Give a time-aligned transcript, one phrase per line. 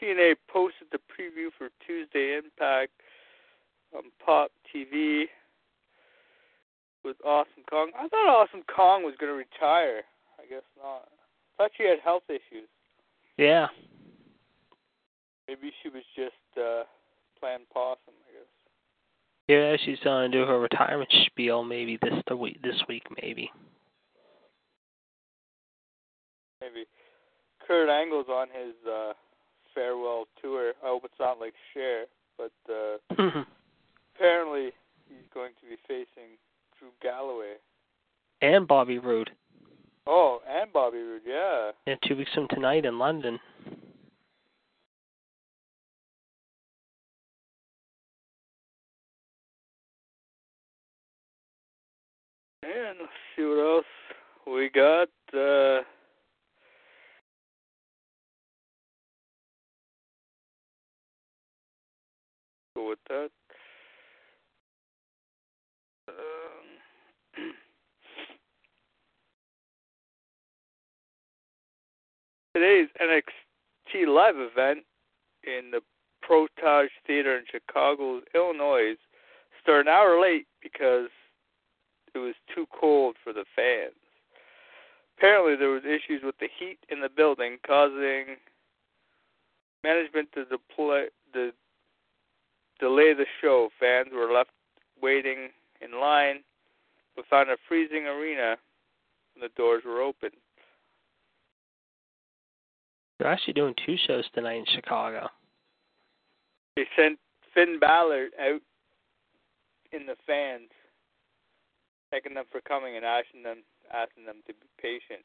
[0.00, 2.92] TNA posted the preview for Tuesday Impact
[3.96, 5.24] on Pop TV
[7.04, 7.90] with Awesome Kong.
[7.96, 10.02] I thought Awesome Kong was going to retire.
[10.38, 11.08] I guess not.
[11.58, 12.68] I thought she had health issues.
[13.38, 13.66] Yeah.
[15.48, 16.82] Maybe she was just uh
[17.38, 18.48] playing possum, I guess.
[19.48, 23.50] Yeah, she's gonna do her retirement spiel maybe this the week this week maybe.
[26.60, 26.86] Maybe.
[27.66, 29.12] Kurt Angle's on his uh
[29.76, 30.72] farewell tour.
[30.82, 32.06] I hope it's not like Cher,
[32.36, 32.96] but uh,
[34.16, 34.72] apparently
[35.08, 36.34] he's going to be facing
[36.78, 37.54] Drew Galloway.
[38.42, 39.30] and Bobby Roode.
[40.08, 41.70] Oh, and Bobby Roode, yeah.
[41.86, 43.38] Yeah, two weeks from tonight in London.
[52.62, 53.84] And let's see what else
[54.46, 55.08] we got.
[55.32, 55.82] Uh,
[62.76, 63.30] go with that.
[66.08, 66.14] Um,
[72.54, 74.84] today's NXT live event
[75.44, 75.80] in the
[76.26, 78.96] Portage Theater in Chicago, Illinois,
[79.62, 81.08] started an hour late because
[82.14, 83.94] it was too cold for the fans.
[85.16, 88.36] Apparently, there was issues with the heat in the building, causing
[89.82, 91.52] management to deploy the
[92.78, 93.68] delay the show.
[93.78, 94.50] Fans were left
[95.00, 95.48] waiting
[95.80, 96.42] in line,
[97.30, 98.56] found a freezing arena
[99.34, 100.30] when the doors were open.
[103.18, 105.28] They're actually doing two shows tonight in Chicago.
[106.76, 107.18] They sent
[107.54, 108.60] Finn Balor out
[109.92, 110.68] in the fans,
[112.10, 113.58] thanking them for coming and asking them
[113.94, 115.24] asking them to be patient.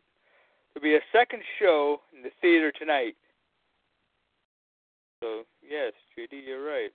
[0.74, 3.16] There'll be a second show in the theater tonight.
[5.22, 6.92] So yes, Judy, you're right.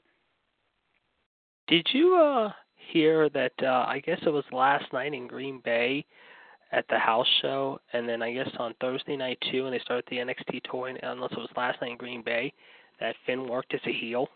[1.68, 2.52] Did you uh
[2.92, 6.04] hear that uh I guess it was last night in Green Bay
[6.72, 10.04] at the house show and then I guess on Thursday night too when they started
[10.10, 12.52] the NXT tour and unless it was last night in Green Bay
[13.00, 14.28] that Finn worked as a heel.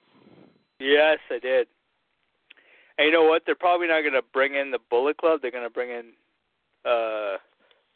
[0.78, 1.66] Yes, I did.
[2.98, 3.42] And you know what?
[3.46, 5.40] They're probably not going to bring in the Bullet Club.
[5.40, 6.12] They're going to bring in
[6.84, 7.36] uh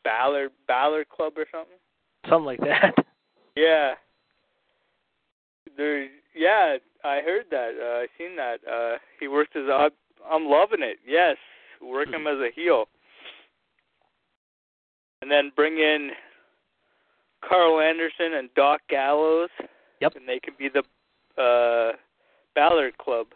[0.04, 1.78] Balor Balor Club or something.
[2.28, 2.94] Something like that.
[3.56, 3.94] Yeah.
[5.76, 6.08] There.
[6.34, 7.72] Yeah, I heard that.
[7.80, 8.58] Uh, I seen that.
[8.66, 9.90] Uh, he worked as a.
[10.28, 10.98] I'm loving it.
[11.06, 11.36] Yes,
[11.82, 12.86] work him as a heel.
[15.20, 16.10] And then bring in
[17.46, 19.50] Karl Anderson and Doc Gallows.
[20.00, 20.16] Yep.
[20.16, 20.82] And they can be the
[21.40, 21.92] uh
[22.54, 23.28] Balor Club.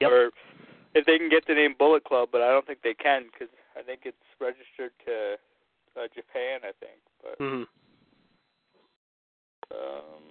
[0.00, 0.10] Yep.
[0.10, 0.30] Or
[0.94, 3.52] if they can get the name Bullet Club, but I don't think they can because
[3.76, 5.36] I think it's registered to
[5.96, 6.60] uh, Japan.
[6.62, 7.66] I think, but Mhm.
[9.72, 10.29] um,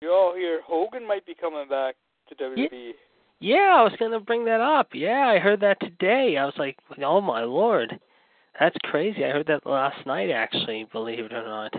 [0.00, 1.96] you all hear Hogan might be coming back
[2.28, 2.92] to WWE.
[3.40, 4.88] Yeah, I was going to bring that up.
[4.92, 6.36] Yeah, I heard that today.
[6.36, 7.98] I was like, "Oh my lord."
[8.58, 9.24] That's crazy.
[9.24, 11.72] I heard that last night actually, believe it or not.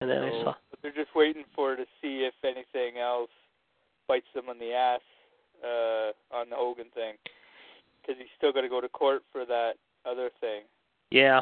[0.00, 3.30] And then I saw but they're just waiting for to see if anything else
[4.08, 5.00] bites them on the ass
[5.64, 7.14] uh, on the Hogan thing,
[8.02, 9.74] because he's still got to go to court for that
[10.04, 10.62] other thing.
[11.10, 11.40] Yeah.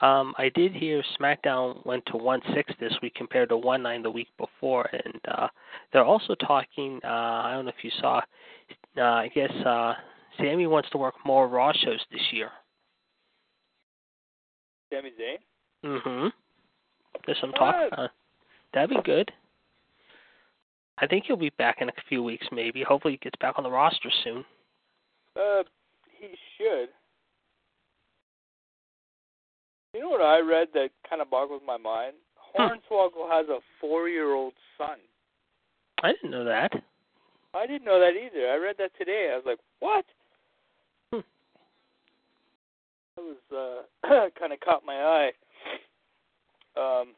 [0.00, 4.02] Um, I did hear SmackDown went to one six this week compared to one nine
[4.02, 5.48] the week before, and uh,
[5.92, 7.00] they're also talking.
[7.04, 8.20] Uh, I don't know if you saw.
[8.96, 9.94] Uh, I guess uh,
[10.36, 12.50] Sami wants to work more Raw shows this year.
[14.92, 15.38] Sami Zayn.
[15.84, 16.28] Mm-hmm.
[17.26, 17.74] There's some talk.
[17.96, 18.08] Uh,
[18.72, 19.30] that'd be good.
[20.98, 22.82] I think he'll be back in a few weeks, maybe.
[22.82, 24.44] Hopefully, he gets back on the roster soon.
[25.36, 25.62] Uh,
[26.18, 26.88] he should.
[29.94, 32.14] You know what I read that kind of boggles my mind?
[32.58, 34.96] Hornswoggle has a four-year-old son.
[36.02, 36.72] I didn't know that.
[37.54, 38.50] I didn't know that either.
[38.50, 39.30] I read that today.
[39.32, 40.04] I was like, what?
[41.12, 41.20] Hmm.
[43.16, 45.30] That was uh, kind of caught my eye.
[46.76, 47.08] Um.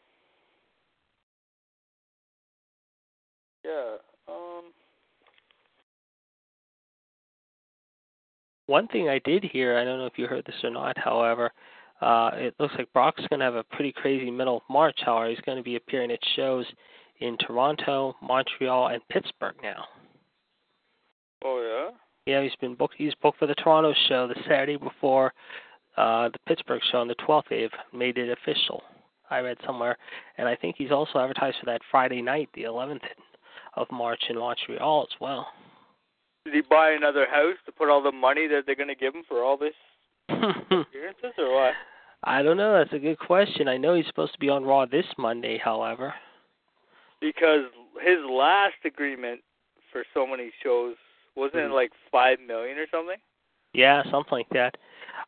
[3.64, 3.96] Yeah.
[4.28, 4.64] Um.
[8.66, 11.52] One thing I did hear, I don't know if you heard this or not, however,
[12.00, 14.98] uh, it looks like Brock's going to have a pretty crazy middle of March.
[15.04, 16.66] However, he's going to be appearing at shows
[17.20, 19.84] in Toronto, Montreal, and Pittsburgh now.
[21.44, 21.90] Oh
[22.26, 22.94] Yeah, Yeah, he's been booked.
[22.98, 25.32] He's booked for the Toronto show the Saturday before
[25.96, 27.44] uh, the Pittsburgh show on the 12th.
[27.48, 28.82] They've made it official.
[29.30, 29.96] I read somewhere,
[30.38, 33.00] and I think he's also advertised for that Friday night, the 11th
[33.74, 35.48] of March in Montreal as well.
[36.44, 39.14] Did he buy another house to put all the money that they're going to give
[39.14, 39.74] him for all this
[40.28, 41.74] appearances, or what?
[42.24, 42.72] I don't know.
[42.78, 43.68] That's a good question.
[43.68, 46.14] I know he's supposed to be on Raw this Monday, however.
[47.20, 47.64] Because
[48.02, 49.40] his last agreement
[49.92, 50.96] for so many shows
[51.36, 51.74] wasn't it Mhm.
[51.74, 53.20] like five million or something?
[53.74, 54.76] Yeah, something like that.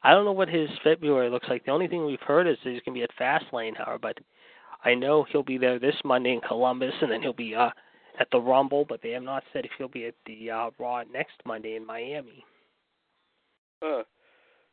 [0.02, 1.64] I don't know what his February looks like.
[1.64, 4.18] The only thing we've heard is that he's going to be at Fastlane, however, but
[4.84, 7.70] I know he'll be there this Monday in Columbus, and then he'll be uh,
[8.18, 11.02] at the Rumble, but they have not said if he'll be at the uh, Raw
[11.12, 12.44] next Monday in Miami.
[13.82, 14.02] Uh,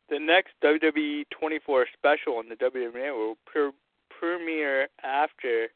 [0.08, 3.70] the next WWE 24 special on the WWE will pre-
[4.18, 5.68] premiere after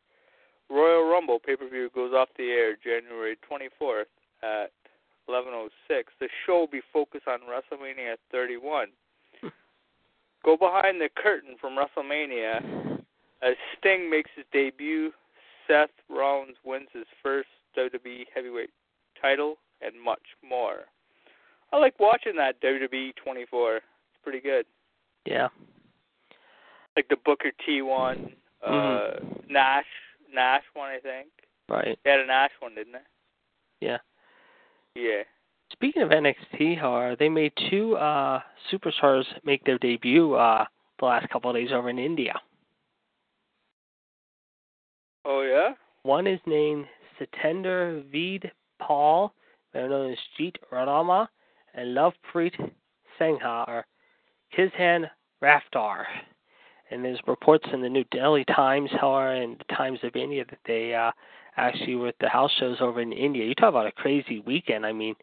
[0.69, 4.05] Royal Rumble pay per view goes off the air January 24th
[4.43, 4.71] at
[5.29, 5.71] 11:06.
[6.21, 8.89] The show will be focused on WrestleMania 31.
[10.45, 13.01] Go behind the curtain from WrestleMania
[13.43, 15.13] as Sting makes his debut.
[15.67, 18.71] Seth Rollins wins his first WWE Heavyweight
[19.21, 20.87] title, and much more.
[21.73, 23.81] I like watching that WWE 24.
[24.23, 24.67] Pretty good.
[25.25, 25.49] Yeah.
[26.97, 29.51] Like the Booker T one, uh, Mhm.
[29.51, 29.87] Nash,
[30.33, 31.29] Nash one, I think.
[31.69, 31.99] Right.
[32.05, 33.87] They had a Nash one, didn't they?
[33.87, 33.99] Yeah.
[34.95, 35.23] Yeah.
[35.73, 40.67] Speaking of NXT, however, they made two uh superstars make their debut uh
[40.99, 42.35] the last couple of days over in India.
[45.25, 45.75] Oh yeah.
[46.03, 46.87] One is named
[47.19, 48.51] Satender Veed
[48.81, 49.33] Paul,
[49.73, 51.29] better known as Jeet Radama,
[51.75, 52.73] and Lovepreet
[53.19, 53.87] Sangha or
[54.57, 55.09] Kishan
[55.43, 56.05] Raftar.
[56.91, 60.59] And there's reports in the New Delhi Times, however, and the Times of India that
[60.67, 61.13] they uh,
[61.57, 63.45] actually were at the house shows over in India.
[63.45, 64.85] You talk about a crazy weekend.
[64.85, 65.15] I mean,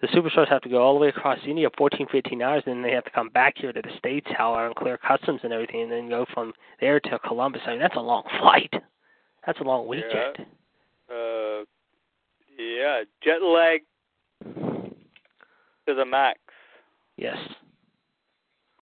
[0.00, 2.82] the superstars have to go all the way across India, 14, 15 hours, and then
[2.82, 5.82] they have to come back here to the States, however, and clear customs and everything,
[5.82, 7.62] and then go from there to Columbus.
[7.66, 8.74] I mean, that's a long flight.
[9.46, 10.46] That's a long weekend.
[11.08, 11.64] Uh,
[12.58, 13.02] yeah.
[13.22, 13.82] Jet lag
[14.44, 16.40] to the max.
[17.16, 17.36] Yes.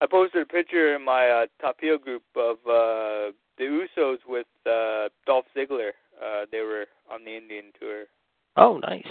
[0.01, 3.65] I posted a picture in my uh, Tapio group of uh, the
[3.97, 5.91] Usos with uh, Dolph Ziggler.
[6.23, 8.05] Uh, they were on the Indian tour,
[8.57, 9.07] Oh, nice.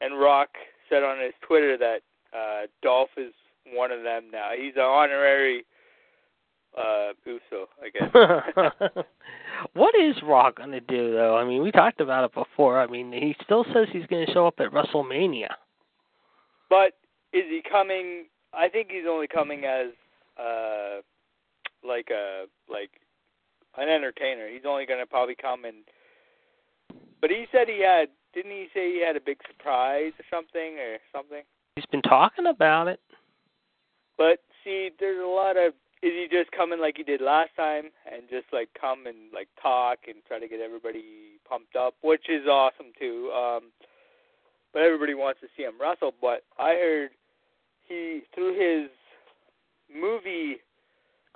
[0.00, 0.48] and Rock
[0.88, 2.00] said on his Twitter that
[2.36, 3.32] uh, Dolph is
[3.72, 4.48] one of them now.
[4.56, 5.64] He's an honorary
[6.76, 9.04] uh, Uso, I guess.
[9.74, 11.36] what is Rock going to do, though?
[11.36, 12.80] I mean, we talked about it before.
[12.80, 15.48] I mean, he still says he's going to show up at WrestleMania.
[16.68, 16.94] but
[17.32, 18.24] is he coming?
[18.52, 19.88] I think he's only coming as
[20.38, 21.00] uh,
[21.86, 22.90] like a like
[23.76, 24.48] an entertainer.
[24.48, 25.84] He's only going to probably come and.
[27.20, 28.08] But he said he had.
[28.32, 31.42] Didn't he say he had a big surprise or something or something?
[31.76, 33.00] He's been talking about it.
[34.16, 35.74] But see, there's a lot of.
[36.02, 39.48] Is he just coming like he did last time and just like come and like
[39.60, 43.30] talk and try to get everybody pumped up, which is awesome too.
[43.36, 43.70] Um,
[44.72, 46.14] but everybody wants to see him wrestle.
[46.18, 47.10] But I heard
[47.90, 48.88] he through his
[49.94, 50.58] movie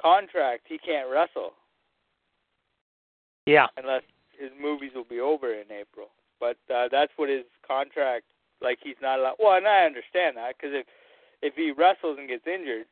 [0.01, 1.53] contract he can't wrestle
[3.45, 3.67] Yeah.
[3.77, 4.03] unless
[4.39, 6.09] his movies will be over in April.
[6.41, 8.25] But uh, that's what his contract
[8.63, 9.37] like he's not allowed.
[9.39, 10.87] Well, and I understand that because if
[11.43, 12.87] if he wrestles and gets injured,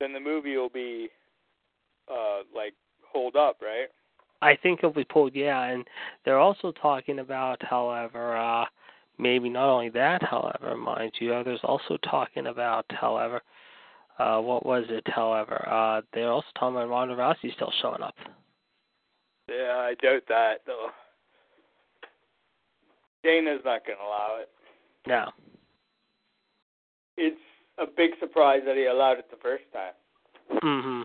[0.00, 1.10] then the movie will be
[2.10, 2.74] uh like
[3.12, 3.88] hold up, right?
[4.40, 5.64] I think he'll be pulled, yeah.
[5.64, 5.84] And
[6.24, 8.66] they're also talking about, however, uh,
[9.18, 13.42] maybe not only that, however, mind you, others also talking about, however,
[14.18, 18.14] uh, what was it, however, uh, they're also talking about Ronda Rousey still showing up.
[19.48, 20.88] Yeah, I doubt that though.
[23.22, 24.48] Dana's not gonna allow it.
[25.06, 25.30] No.
[27.16, 27.40] It's
[27.78, 29.92] a big surprise that he allowed it the first time.
[30.62, 31.02] hmm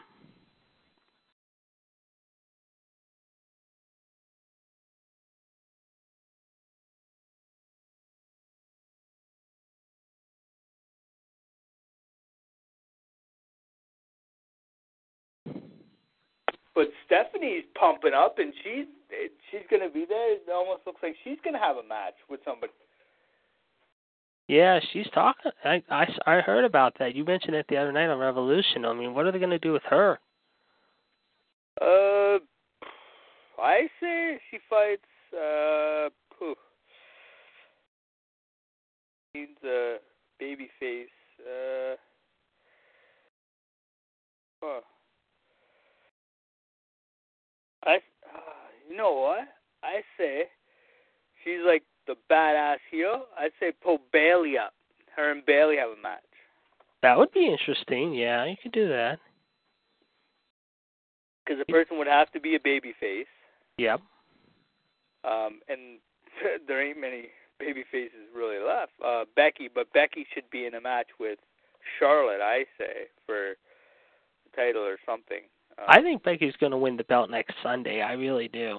[16.75, 18.86] But Stephanie's pumping up, and she's
[19.51, 20.34] she's gonna be there.
[20.34, 22.74] It almost looks like she's gonna have a match with somebody.
[24.48, 25.51] Yeah, she's talking.
[25.63, 27.15] I, I, I heard about that.
[27.15, 28.84] You mentioned it the other night on Revolution.
[28.84, 30.20] I mean, what are they going to do with her?
[31.82, 32.39] Uh,
[33.58, 35.01] I say she fights.
[35.34, 36.10] Uh.
[39.36, 39.96] Needs a
[40.39, 41.08] baby face.
[41.39, 41.96] Uh,
[44.62, 44.82] huh.
[47.86, 47.98] I, uh,
[48.90, 49.48] you know what?
[49.84, 50.44] I say
[51.44, 53.25] she's like the badass heel.
[53.38, 54.74] I'd say pull Bayley up.
[55.16, 56.22] Her and Bayley have a match.
[57.02, 58.13] That would be interesting.
[58.13, 59.20] Yeah, you could do that.
[61.44, 63.28] Because the person would have to be a baby face.
[63.78, 64.02] Yep.
[65.25, 66.00] Um, and
[66.68, 67.28] there ain't many
[67.60, 68.94] baby faces really left.
[69.06, 71.40] Uh, Becky, but Becky should be in a match with
[72.00, 73.56] Charlotte, I say, for
[74.46, 75.42] the title or something.
[75.80, 78.01] Um, I think Becky's going to win the belt next Sunday.
[78.01, 78.77] I really do.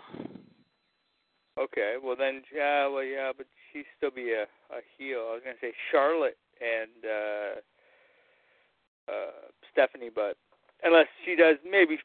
[1.58, 4.42] Okay, well then, yeah, well, yeah, but she'd still be a,
[4.74, 5.28] a heel.
[5.30, 9.30] I was gonna say Charlotte and uh, uh,
[9.70, 10.36] Stephanie, but
[10.82, 11.98] unless she does, maybe.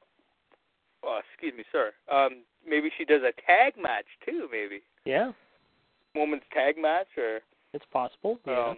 [1.03, 1.93] Oh, excuse me, sir.
[2.11, 4.47] Um, maybe she does a tag match too.
[4.51, 5.31] Maybe Yeah,
[6.13, 7.39] women's tag match, or
[7.73, 8.39] it's possible.
[8.45, 8.67] Yeah.
[8.69, 8.77] um,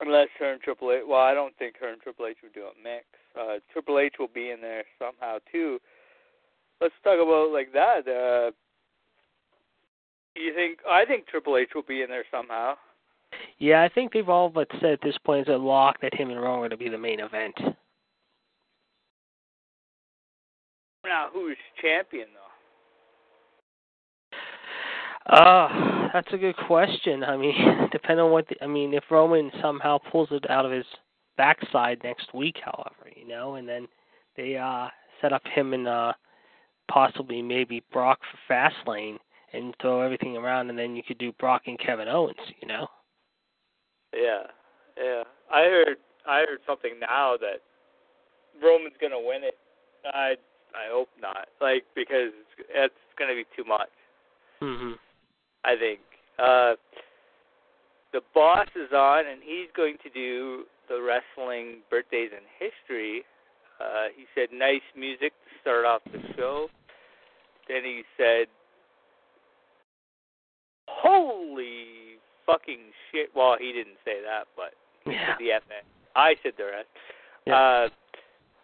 [0.00, 1.02] unless her and Triple H.
[1.06, 3.04] Well, I don't think her and Triple H would do a mix.
[3.38, 5.78] Uh, Triple H will be in there somehow too.
[6.80, 8.08] Let's talk about like that.
[8.08, 8.50] Uh,
[10.34, 10.78] you think?
[10.90, 12.74] I think Triple H will be in there somehow.
[13.58, 16.30] Yeah, I think they've all but said at this point it's a lock that him
[16.30, 17.54] and Roman are going to be the main event.
[21.04, 22.40] Now, who's champion though?
[25.34, 27.24] Uh, that's a good question.
[27.24, 30.72] I mean, depending on what the, I mean, if Roman somehow pulls it out of
[30.72, 30.84] his
[31.42, 33.88] backside next week, however, you know, and then
[34.36, 34.86] they uh
[35.20, 36.12] set up him and uh
[36.90, 39.16] possibly maybe Brock for Fastlane
[39.52, 42.86] and throw everything around, and then you could do Brock and Kevin Owens, you know.
[44.14, 44.44] Yeah,
[44.96, 45.22] yeah.
[45.52, 45.96] I heard
[46.28, 47.60] I heard something now that
[48.62, 49.58] Roman's gonna win it.
[50.04, 50.36] I
[50.74, 51.48] I hope not.
[51.60, 53.90] Like because it's, it's gonna be too much.
[54.60, 54.94] Mhm.
[55.64, 56.00] I think.
[56.38, 56.74] Uh,
[58.12, 63.24] the boss is on, and he's going to do the wrestling birthdays in history.
[63.80, 66.68] Uh, he said nice music to start off the show.
[67.68, 68.46] Then he said,
[70.88, 74.74] "Holy fucking shit!" Well, he didn't say that, but
[75.06, 75.36] Yeah.
[75.38, 75.82] the FN.
[76.14, 76.88] I said the rest.
[77.46, 77.56] Yeah.
[77.56, 77.88] Uh,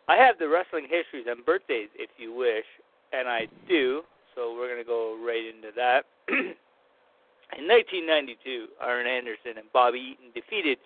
[0.09, 2.67] I have the wrestling histories and birthdays, if you wish,
[3.13, 4.05] and I do.
[4.35, 6.05] So we're gonna go right into that.
[7.57, 10.79] In 1992, Arn Anderson and Bobby Eaton defeated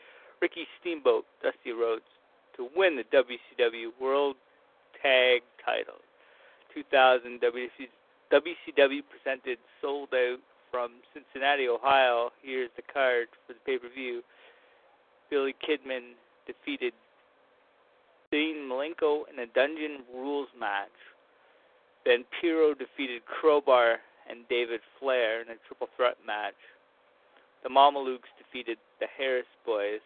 [0.43, 2.03] Ricky Steamboat, Dusty Rhodes,
[2.57, 4.35] to win the WCW World
[5.01, 6.03] Tag Title.
[6.75, 10.41] 2000 WCW presented Souled Out
[10.73, 12.31] from Cincinnati, Ohio.
[12.43, 14.23] Here's the card for the pay-per-view.
[15.31, 16.93] Billy Kidman defeated
[18.33, 20.89] Dean Malenko in a Dungeon Rules match.
[22.05, 26.59] Then Piro defeated Crowbar and David Flair in a triple threat match.
[27.63, 30.01] The Mamalukes defeated the Harris Boys.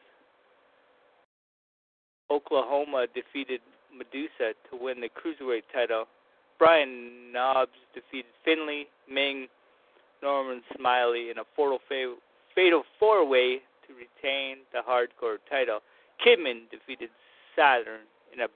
[2.31, 3.61] Oklahoma defeated
[3.95, 6.05] Madusa to win the Cruiserweight title.
[6.59, 9.49] Brian Knobbs defeated Finlay, Meng,
[10.23, 12.17] Norman Smiley in a fatal,
[12.55, 15.81] fatal four-way to retain the hardcore title.
[16.25, 17.11] Kidman defeated
[17.55, 18.01] Saturn
[18.33, 18.49] in a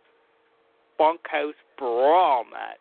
[0.99, 2.79] bunkhouse brawl match.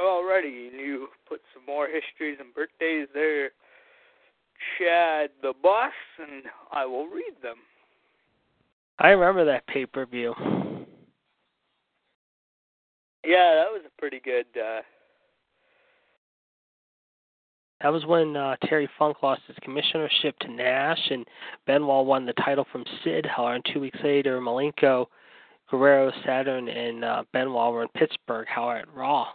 [0.00, 3.50] Alrighty, and you put some more histories and birthdays there,
[4.78, 7.56] Chad the boss, and I will read them.
[8.98, 10.34] I remember that pay per view.
[13.24, 14.46] Yeah, that was a pretty good.
[14.56, 14.80] uh
[17.82, 21.26] That was when uh, Terry Funk lost his commissionership to Nash, and
[21.66, 23.26] Benoit won the title from Sid.
[23.26, 25.06] However, and two weeks later, Malenko,
[25.70, 28.46] Guerrero, Saturn, and uh, Benoit were in Pittsburgh.
[28.48, 29.28] However, at Raw,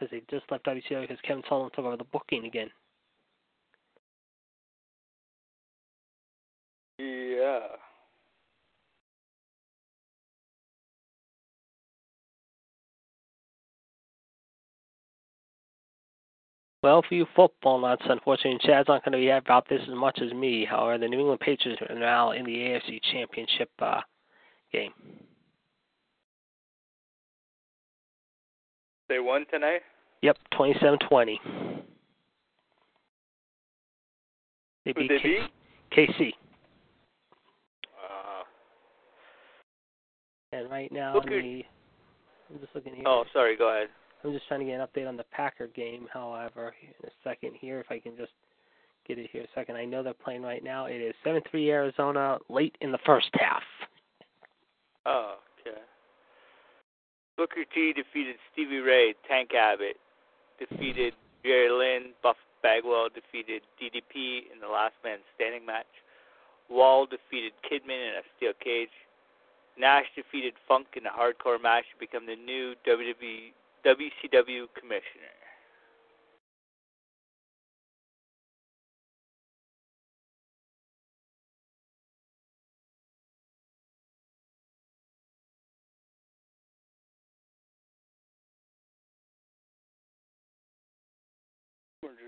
[0.00, 2.70] because he just left WCW because Kevin Sullivan took over the booking again.
[6.98, 7.60] Yeah.
[16.82, 20.18] Well, for you football nuts, unfortunately, Chad's not going to be about this as much
[20.22, 20.64] as me.
[20.64, 24.00] However, the New England Patriots are now in the AFC Championship uh,
[24.72, 24.92] game.
[29.10, 29.80] They won tonight.
[30.22, 31.36] Yep, 27-20.
[34.84, 35.38] They Who beat they K-
[35.92, 36.08] beat?
[36.08, 36.32] KC.
[37.98, 38.44] Uh,
[40.52, 41.64] And right now, Look in the,
[42.50, 43.02] I'm just looking here.
[43.06, 43.56] oh, sorry.
[43.56, 43.88] Go ahead.
[44.22, 46.06] I'm just trying to get an update on the Packer game.
[46.12, 48.32] However, in a second here, if I can just
[49.08, 49.74] get it here a second.
[49.76, 50.86] I know they're playing right now.
[50.86, 53.62] It is 7-3 Arizona late in the first half.
[55.04, 55.36] Oh.
[57.36, 59.14] Booker T defeated Stevie Ray.
[59.26, 59.96] Tank Abbott
[60.58, 61.14] defeated
[61.44, 62.12] Jerry Lynn.
[62.22, 65.88] Buff Bagwell defeated DDP in the Last Man Standing match.
[66.68, 68.94] Wall defeated Kidman in a steel cage.
[69.78, 73.52] Nash defeated Funk in a hardcore match to become the new WWE
[73.84, 75.39] WCW commissioner.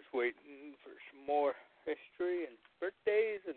[0.02, 1.54] Just waiting for some more
[1.86, 3.56] history and birthdays and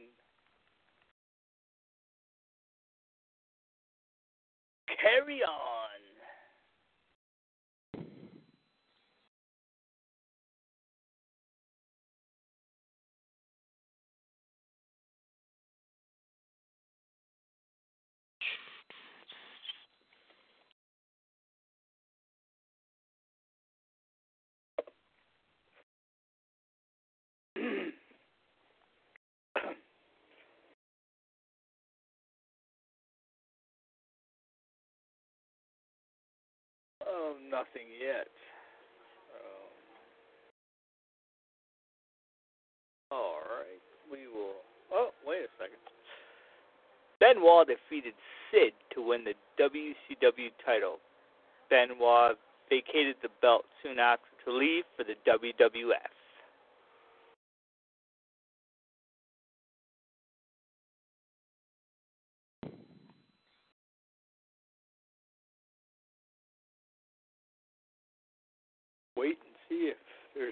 [5.01, 6.04] carry on.
[37.15, 38.28] Oh, nothing yet.
[39.32, 39.71] Um,
[43.12, 43.80] all right,
[44.12, 44.60] we will.
[44.91, 45.80] Oh, wait a second.
[47.21, 48.13] Benoit defeated
[48.51, 50.97] Sid to win the WCW title.
[51.69, 52.38] Benoit
[52.69, 56.14] vacated the belt soon after to leave for the WWF.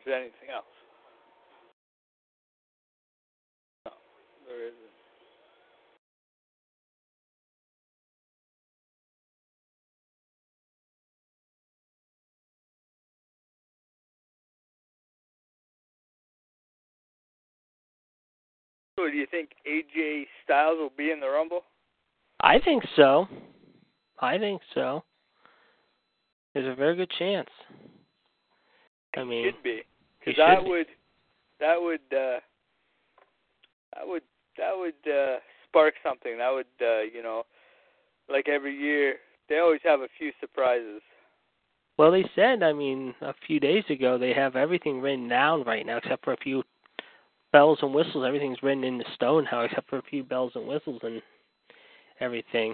[0.06, 0.66] If anything else.
[3.86, 3.92] No,
[4.48, 4.78] there isn't.
[19.00, 21.62] So do you think AJ Styles will be in the Rumble?
[22.42, 23.28] I think so.
[24.20, 25.04] I think so.
[26.54, 27.50] There's a very good chance.
[29.16, 29.82] I mean, should be.
[30.26, 30.70] Because that be.
[30.70, 30.88] would
[31.60, 32.40] that would uh
[33.96, 34.24] that would
[34.58, 36.38] that would uh spark something.
[36.38, 37.44] That would uh, you know
[38.30, 39.16] like every year
[39.50, 41.02] they always have a few surprises.
[41.98, 45.86] Well, they said, I mean, a few days ago, they have everything written down right
[45.86, 46.64] now, except for a few
[47.52, 48.26] bells and whistles.
[48.26, 51.22] Everything's written into stone now, except for a few bells and whistles and
[52.20, 52.74] everything.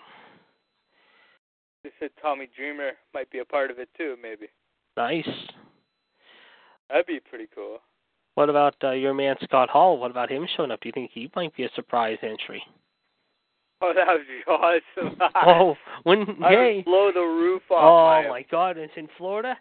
[1.83, 4.47] They said Tommy Dreamer might be a part of it too, maybe.
[4.95, 5.27] Nice.
[6.89, 7.79] That'd be pretty cool.
[8.35, 9.97] What about uh, your man Scott Hall?
[9.97, 10.81] What about him showing up?
[10.81, 12.63] Do you think he might be a surprise entry?
[13.81, 15.17] Oh, that would be awesome.
[15.45, 17.83] oh, when I hey, would blow the roof off.
[17.83, 18.25] oh off.
[18.29, 19.55] my God, it's in Florida.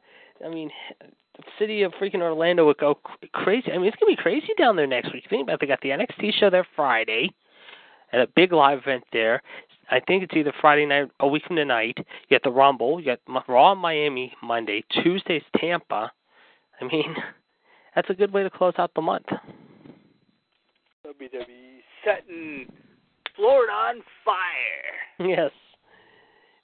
[0.45, 2.99] I mean, the city of freaking Orlando would go
[3.33, 3.73] crazy.
[3.73, 5.25] I mean, it's gonna be crazy down there next week.
[5.29, 5.61] Think about it.
[5.61, 7.31] They got the NXT show there Friday,
[8.13, 9.43] and a big live event there.
[9.91, 11.97] I think it's either Friday night, a week from tonight.
[11.97, 13.01] You got the Rumble.
[13.01, 14.85] You got Raw in Miami Monday.
[15.03, 16.13] Tuesday's Tampa.
[16.81, 17.15] I mean,
[17.95, 19.27] that's a good way to close out the month.
[21.07, 22.67] WWE setting
[23.37, 24.37] Florida on fire.
[25.29, 25.51] Yes.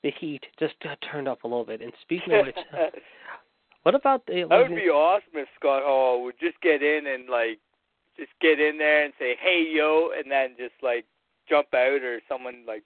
[0.04, 1.80] The heat just uh, turned up a little bit.
[1.80, 2.90] And speaking of which, uh,
[3.82, 4.46] what about the?
[4.48, 7.58] That would be awesome if Scott Hall would just get in and like
[8.16, 11.04] just get in there and say, "Hey yo," and then just like
[11.48, 12.84] jump out or someone like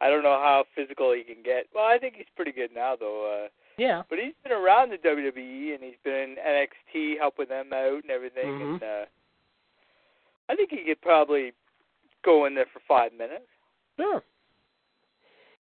[0.00, 1.66] I don't know how physical he can get.
[1.74, 3.46] Well, I think he's pretty good now though.
[3.46, 3.48] Uh
[3.80, 4.02] yeah.
[4.10, 8.10] but he's been around the WWE and he's been in NXT helping them out and
[8.10, 8.72] everything Mhm.
[8.74, 9.04] and uh
[10.48, 11.52] I think he could probably
[12.24, 13.46] go in there for 5 minutes.
[13.96, 14.20] Sure.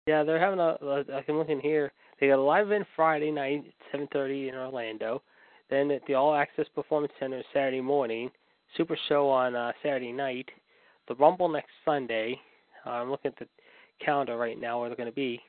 [0.06, 0.78] Yeah, they're having a.
[1.14, 1.92] I can look in here.
[2.20, 5.20] They got a live event Friday night at seven thirty in Orlando.
[5.68, 8.30] Then at the All Access Performance Center Saturday morning.
[8.76, 10.48] Super Show on uh, Saturday night.
[11.08, 12.40] The Rumble next Sunday.
[12.86, 13.46] Uh, I'm looking at the
[14.02, 15.40] calendar right now where they're going to be.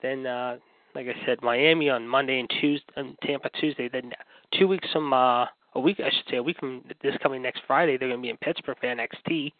[0.00, 0.56] Then, uh,
[0.94, 3.88] like I said, Miami on Monday and Tuesday, and Tampa Tuesday.
[3.88, 4.12] Then
[4.58, 7.62] two weeks from uh, a week, I should say, a week from this coming next
[7.66, 9.52] Friday, they're going to be in Pittsburgh for NXT.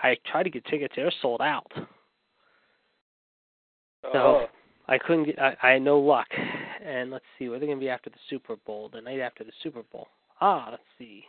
[0.00, 1.70] I tried to get tickets; they're sold out.
[4.12, 4.46] So Oh.
[4.88, 5.40] I couldn't get.
[5.40, 6.26] I, I had no luck.
[6.84, 9.44] And let's see, where they're going to be after the Super Bowl, the night after
[9.44, 10.08] the Super Bowl.
[10.40, 11.24] Ah, let's see.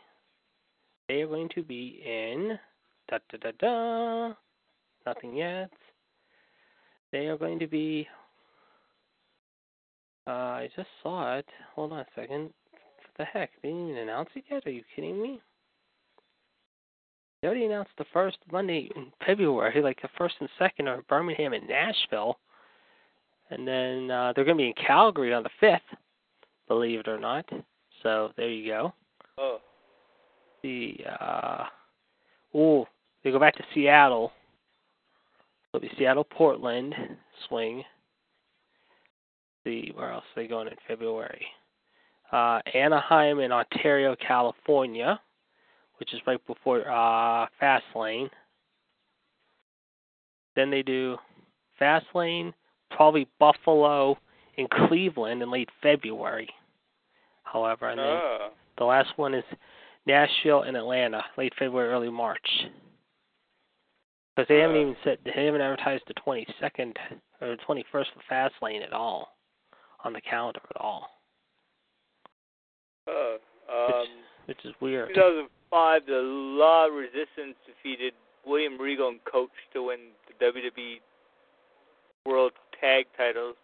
[1.07, 2.57] They are going to be in.
[3.09, 4.33] Da da da da.
[5.05, 5.69] Nothing yet.
[7.11, 8.07] They are going to be.
[10.25, 11.45] Uh, I just saw it.
[11.75, 12.43] Hold on a second.
[12.43, 13.51] What the heck?
[13.61, 14.65] They didn't even announce it yet?
[14.65, 15.41] Are you kidding me?
[17.41, 21.51] They already announced the first Monday in February, like the first and second are Birmingham
[21.51, 22.39] and Nashville.
[23.49, 25.79] And then uh, they're going to be in Calgary on the 5th,
[26.69, 27.45] believe it or not.
[28.01, 28.93] So there you go.
[29.37, 29.57] Oh.
[30.63, 31.65] The uh,
[32.53, 32.87] oh,
[33.23, 34.31] they go back to Seattle.
[35.73, 36.95] It'll be Seattle, Portland,
[37.47, 37.83] swing.
[39.63, 41.45] See where else are they going in February?
[42.31, 45.19] Uh, Anaheim in Ontario, California,
[45.97, 48.29] which is right before uh, Fastlane.
[50.55, 51.17] Then they do
[51.79, 52.53] Fastlane,
[52.91, 54.17] probably Buffalo
[54.57, 56.49] and Cleveland in late February.
[57.43, 58.49] However, and then Oh.
[58.77, 59.43] the last one is
[60.05, 62.65] Nashville and Atlanta, late February, early March.
[64.35, 64.79] Because they haven't Uh.
[64.81, 66.97] even said they haven't advertised the 22nd
[67.41, 69.35] or 21st for Fastlane at all
[70.03, 71.09] on the calendar at all,
[73.07, 73.37] Oh.
[73.67, 75.09] which, Um which is weird.
[75.13, 78.13] 2005, the La Resistance defeated
[78.45, 80.99] William Regal and Coach to win the WWE
[82.25, 83.55] World Tag Titles.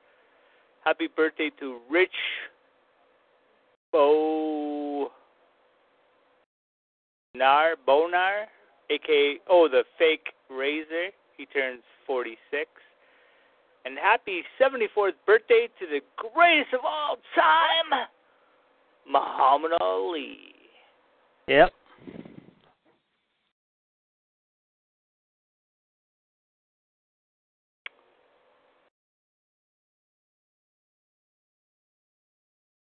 [0.86, 2.16] Happy birthday to Rich
[3.92, 5.12] Bo
[7.36, 8.46] Nar Bognar,
[8.90, 11.10] aka oh the fake Razor.
[11.38, 12.70] He turns 46.
[13.86, 18.08] And happy 74th birthday to the greatest of all time,
[19.10, 20.38] Muhammad Ali.
[21.48, 21.74] Yep.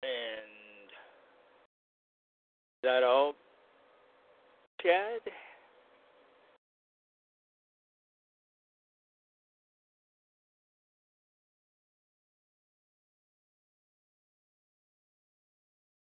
[0.03, 0.89] And
[2.77, 3.33] is that all,
[4.81, 5.21] Chad?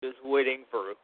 [0.04, 0.96] Just waiting for a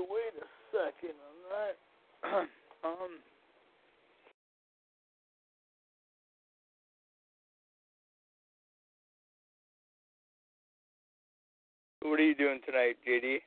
[0.00, 0.06] confirmation.
[0.08, 2.88] Wait a second on that.
[2.88, 3.18] um.
[12.02, 13.38] What are you doing tonight, JD?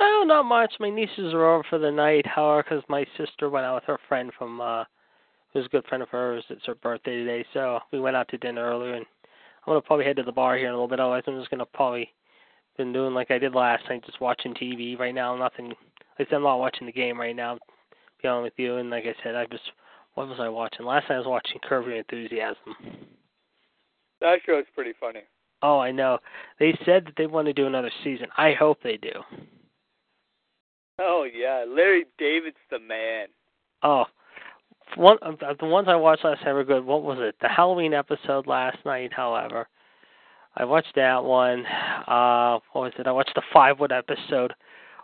[0.00, 0.74] Oh, not much.
[0.78, 3.98] My nieces are over for the night, however, because my sister went out with her
[4.08, 4.84] friend from, uh,
[5.52, 6.44] who's a good friend of hers.
[6.50, 9.06] It's her birthday today, so we went out to dinner earlier, and
[9.66, 11.00] I'm gonna probably head to the bar here in a little bit.
[11.00, 12.12] Otherwise, I'm just gonna probably
[12.78, 14.98] been doing like I did last night, just watching TV.
[14.98, 15.72] Right now, nothing.
[15.72, 17.56] At least I'm not watching the game right now.
[17.56, 17.60] To
[18.22, 19.64] be honest with you, and like I said, I just
[20.14, 20.86] what was I watching?
[20.86, 22.74] Last night I was watching Curb Your Enthusiasm.
[24.20, 25.20] That show's pretty funny.
[25.62, 26.18] Oh, I know.
[26.58, 28.26] They said that they want to do another season.
[28.36, 29.12] I hope they do.
[31.00, 33.28] Oh yeah, Larry David's the man.
[33.82, 34.04] Oh,
[34.96, 36.84] one of the ones I watched last night were good.
[36.84, 37.36] What was it?
[37.40, 39.12] The Halloween episode last night.
[39.12, 39.68] However,
[40.56, 41.64] I watched that one.
[41.66, 43.06] Uh, what was it?
[43.06, 44.52] I watched the Fivewood episode.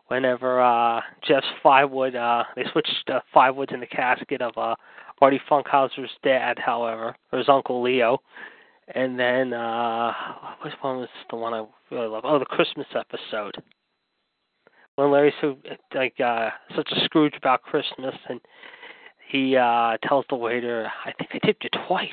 [0.09, 4.75] Whenever uh Jeff's Fivewood, uh, they switched uh, Fivewoods in the casket of uh
[5.21, 8.19] Marty Funkhouser's dad, however, or his uncle Leo.
[8.95, 10.13] And then uh
[10.63, 12.25] which one was the one I really love?
[12.27, 13.57] Oh, the Christmas episode.
[14.97, 15.57] When Larry's so
[15.95, 18.41] like uh such a Scrooge about Christmas and
[19.29, 22.11] he uh tells the waiter, I think I tipped you twice.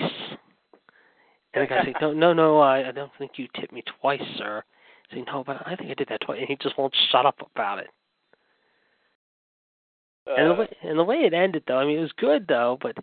[1.54, 4.22] And the guy's like, No no no, I, I don't think you tipped me twice,
[4.38, 4.64] sir.
[5.10, 7.26] He's like, No, but I think I did that twice and he just won't shut
[7.26, 7.90] up about it.
[10.28, 12.48] Uh, And the way and the way it ended though, I mean it was good
[12.48, 12.96] though, but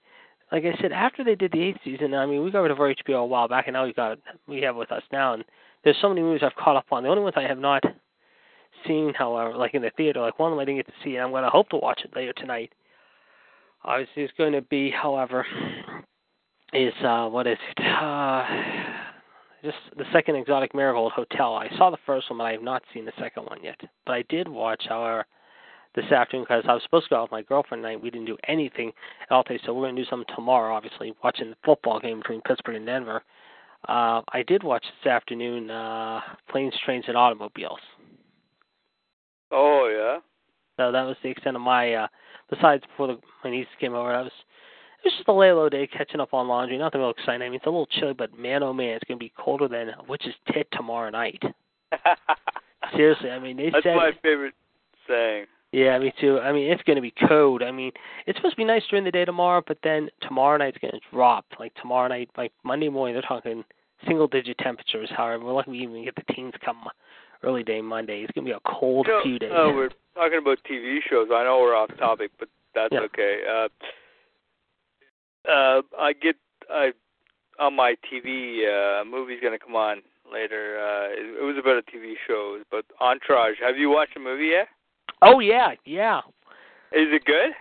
[0.51, 2.81] like I said, after they did the eighth season, I mean we got rid of
[2.81, 5.45] our HBO a while back and now we got we have with us now and
[5.85, 7.03] there's so many movies I've caught up on.
[7.03, 7.83] The only ones I have not
[8.87, 11.17] seen, however, like in the theater, like one of them I didn't get to see
[11.17, 12.73] and I'm gonna hope to watch it later tonight.
[13.85, 15.45] Obviously it's gonna be, however,
[16.73, 17.85] is uh what is it?
[17.85, 18.45] Uh
[19.65, 21.55] just the second exotic marigold hotel.
[21.55, 23.81] I saw the first one but I have not seen the second one yet.
[24.07, 25.27] But I did watch, however,
[25.95, 28.03] this afternoon because I was supposed to go out with my girlfriend tonight.
[28.03, 30.75] We didn't do anything at all today, so we're going to do something tomorrow.
[30.75, 33.23] Obviously, watching the football game between Pittsburgh and Denver.
[33.89, 37.79] Uh, I did watch this afternoon uh, Planes, Trains, and Automobiles.
[39.53, 40.21] oh yeah.
[40.77, 41.95] So that was the extent of my.
[41.95, 42.07] Uh,
[42.51, 44.33] besides, before the, my niece came over, I was.
[45.09, 46.77] It was just a lay low day, catching up on laundry.
[46.77, 47.41] Nothing real exciting.
[47.41, 49.67] I mean, it's a little chilly, but man, oh man, it's going to be colder
[49.67, 51.43] than which is tit tomorrow night.
[52.95, 53.97] Seriously, I mean, they That's said.
[53.97, 54.53] my favorite
[55.09, 55.47] saying.
[55.73, 56.41] Yeah, me too.
[56.41, 57.63] I mean, it's going to be cold.
[57.63, 57.91] I mean,
[58.27, 61.01] it's supposed to be nice during the day tomorrow, but then tomorrow night's going to
[61.11, 61.47] drop.
[61.59, 63.65] Like tomorrow night, like Monday morning, they're talking
[64.07, 65.09] single-digit temperatures.
[65.17, 66.85] However, we're lucky we even get the teens come
[67.43, 68.21] early day Monday.
[68.25, 69.53] It's going to be a cold You know, few days.
[69.55, 71.29] uh, we're talking about TV shows.
[71.33, 73.01] I know we're off topic, but that's Yeah.
[73.01, 73.39] okay.
[73.51, 73.69] Uh,
[75.47, 76.37] uh, I get
[76.71, 76.93] I
[77.59, 78.67] on my TV.
[78.67, 80.79] Uh, a movie's gonna come on later.
[80.79, 83.57] Uh, it, it was about a TV show, but Entourage.
[83.63, 84.69] Have you watched the movie yet?
[85.23, 86.21] Oh yeah, yeah.
[86.93, 87.53] Is it good?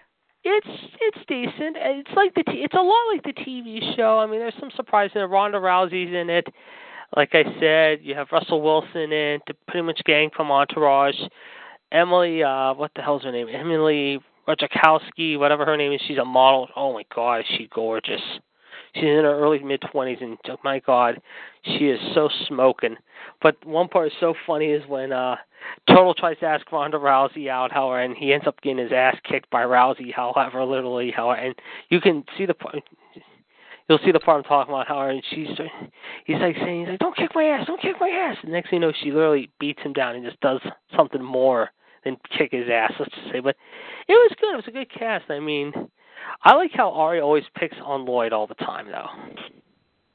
[0.44, 0.68] It's
[1.02, 1.76] it's decent.
[1.80, 4.20] It's like the t- it's a lot like the TV show.
[4.20, 5.14] I mean, there's some surprises.
[5.16, 5.26] in it.
[5.26, 6.48] Ronda Rousey's in it.
[7.16, 9.42] Like I said, you have Russell Wilson in it.
[9.48, 11.16] The pretty much gang from Entourage.
[11.92, 13.48] Emily, uh, what the hell's her name?
[13.50, 16.02] Emily Ratajkowski, whatever her name is.
[16.08, 16.68] She's a model.
[16.76, 18.22] Oh my God, is she gorgeous.
[18.94, 21.22] She's in her early mid twenties, and oh my God,
[21.64, 22.96] she is so smoking.
[23.42, 25.36] But one part is so funny is when uh
[25.88, 29.18] Turtle tries to ask Ronda Rousey out, however, and he ends up getting his ass
[29.24, 31.56] kicked by Rousey, however, literally, however, and
[31.90, 32.78] you can see the part.
[33.90, 35.48] You'll see the part I'm talking about, however, and she's
[36.26, 38.70] he's like saying, he's like, "Don't kick my ass, don't kick my ass." And next
[38.70, 40.60] thing you know, she literally beats him down and just does
[40.96, 41.72] something more
[42.08, 42.94] than kick his ass.
[43.00, 43.56] Let's just say, but
[44.08, 44.54] it was good.
[44.54, 45.30] It was a good cast.
[45.30, 45.72] I mean,
[46.44, 49.08] I like how Ari always picks on Lloyd all the time, though.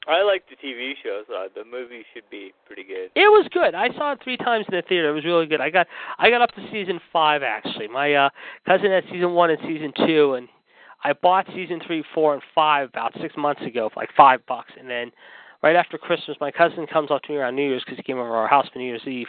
[0.07, 3.09] I like the TV show, so the movie should be pretty good.
[3.15, 3.73] It was good.
[3.73, 5.09] I saw it three times in the theater.
[5.09, 5.61] It was really good.
[5.61, 5.87] I got
[6.19, 7.87] I got up to season five actually.
[7.87, 8.29] My uh
[8.65, 10.49] cousin had season one and season two, and
[11.03, 14.71] I bought season three, four, and five about six months ago for like five bucks.
[14.77, 15.11] And then
[15.61, 18.17] right after Christmas, my cousin comes up to me around New Year's because he came
[18.17, 19.27] over to our house for New Year's Eve.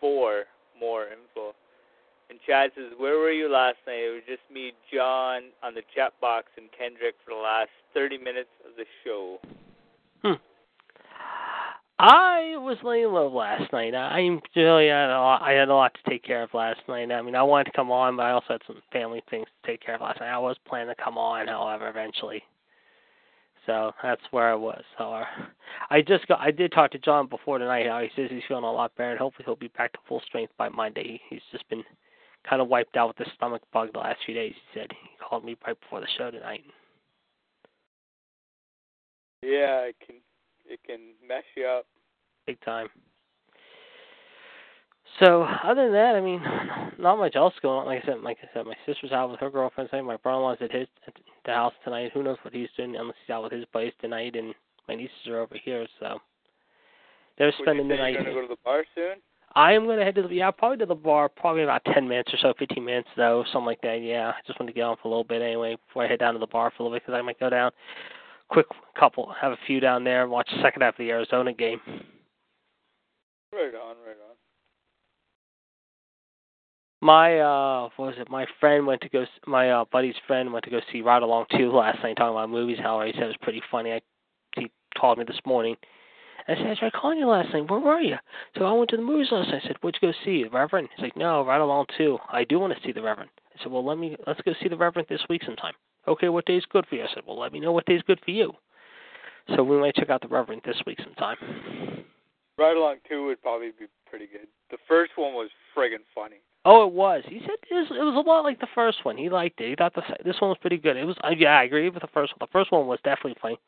[0.00, 0.46] 4
[0.80, 1.54] more info.
[2.28, 3.98] And Chad says, Where were you last night?
[3.98, 8.18] It was just me, John, on the chat box, and Kendrick for the last 30
[8.18, 9.38] minutes of the show.
[10.22, 10.34] Hmm.
[11.98, 13.94] I was laying low last night.
[13.94, 14.18] I
[14.54, 17.10] really had a lot, I had a lot to take care of last night.
[17.10, 19.70] I mean, I wanted to come on, but I also had some family things to
[19.70, 20.28] take care of last night.
[20.28, 22.42] I was planning to come on, however, eventually.
[23.64, 24.82] So that's where I was.
[24.98, 25.44] However, uh,
[25.90, 26.38] I just got.
[26.40, 27.86] I did talk to John before tonight.
[28.02, 30.52] He says he's feeling a lot better, and hopefully he'll be back to full strength
[30.56, 31.20] by Monday.
[31.28, 31.82] He's just been
[32.48, 34.54] kind of wiped out with the stomach bug the last few days.
[34.54, 36.62] He said he called me right before the show tonight.
[39.42, 40.16] Yeah, I can
[40.68, 41.86] it can mess you up.
[42.46, 42.88] big time.
[45.20, 46.42] So other than that, I mean,
[46.98, 47.86] not much else going on.
[47.86, 50.02] Like I said, like I said, my sister's out with her girlfriend tonight.
[50.02, 52.10] My brother-in-law's at his at the house tonight.
[52.12, 54.36] Who knows what he's doing unless he's out with his buddies tonight.
[54.36, 54.54] And
[54.88, 56.18] my nieces are over here, so
[57.38, 58.14] they're Would spending the night.
[58.14, 59.16] you're gonna go to the bar soon?
[59.54, 62.34] I am gonna head to the yeah, probably to the bar, probably about ten minutes
[62.34, 64.02] or so, fifteen minutes though, something like that.
[64.02, 66.18] Yeah, I just want to get on for a little bit anyway before I head
[66.18, 67.70] down to the bar for a little bit because I might go down,
[68.48, 68.66] quick
[68.98, 71.80] couple, have a few down there, and watch the second half of the Arizona game.
[73.52, 74.36] Right on, right on.
[77.02, 78.30] My uh, what was it?
[78.30, 79.24] My friend went to go.
[79.46, 82.50] My uh, buddy's friend went to go see Ride Along Two last night, talking about
[82.50, 82.78] movies.
[82.82, 83.92] How he said it was pretty funny.
[83.92, 84.00] I,
[84.56, 85.76] he called me this morning.
[86.48, 87.68] I said, I tried calling you last night.
[87.68, 88.16] Where were you?
[88.56, 89.62] So I went to the movies last night.
[89.64, 90.44] I said, what'd you go see?
[90.44, 90.88] The Reverend?
[90.94, 92.18] He's like, no, Ride Along Two.
[92.30, 93.30] I do want to see the Reverend.
[93.54, 95.74] I said, well, let me let's go see the Reverend this week sometime.
[96.08, 97.02] Okay, what day is good for you?
[97.02, 98.52] I said, well, let me know what day is good for you.
[99.54, 101.36] So we might check out the Reverend this week sometime.
[102.58, 104.48] Ride Along 2 would probably be pretty good.
[104.70, 106.36] The first one was friggin' funny.
[106.64, 107.22] Oh, it was.
[107.28, 109.16] He said it was, it was a lot like the first one.
[109.16, 109.68] He liked it.
[109.68, 110.96] He thought the this one was pretty good.
[110.96, 111.16] It was.
[111.36, 112.38] Yeah, I agree with the first one.
[112.40, 113.60] The first one was definitely funny.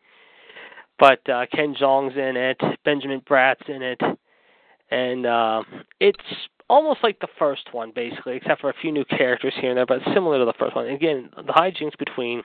[0.98, 2.60] But uh, Ken Jeong's in it.
[2.84, 4.00] Benjamin Bratt's in it,
[4.90, 5.62] and uh,
[6.00, 6.18] it's
[6.68, 9.86] almost like the first one, basically, except for a few new characters here and there,
[9.86, 10.86] but similar to the first one.
[10.88, 12.42] Again, the hijinks between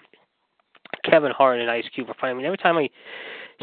[1.10, 2.32] Kevin Hart and Ice Cube are funny.
[2.32, 2.90] I mean, every time I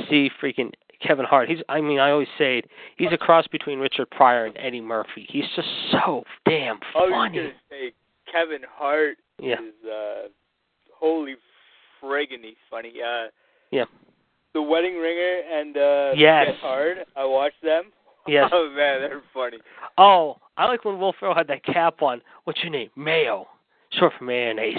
[0.08, 1.58] see freaking Kevin Hart, he's.
[1.68, 2.66] I mean, I always say it.
[2.96, 5.26] He's a cross between Richard Pryor and Eddie Murphy.
[5.28, 7.14] He's just so damn funny.
[7.14, 7.92] I was gonna say
[8.30, 9.54] Kevin Hart Yeah.
[9.54, 10.28] is uh
[10.94, 11.36] holy
[12.02, 12.92] friggin' he's funny.
[13.02, 13.28] Uh
[13.70, 13.84] Yeah.
[14.52, 16.48] The Wedding Ringer and uh Yes.
[16.48, 17.84] Get Hard, I watched them.
[18.26, 18.50] Yes.
[18.52, 19.58] Oh man, they're funny.
[19.98, 22.20] Oh, I like when Will Ferrell had that cap on.
[22.44, 22.90] What's your name?
[22.96, 23.46] Mayo,
[23.92, 24.78] short for mayonnaise.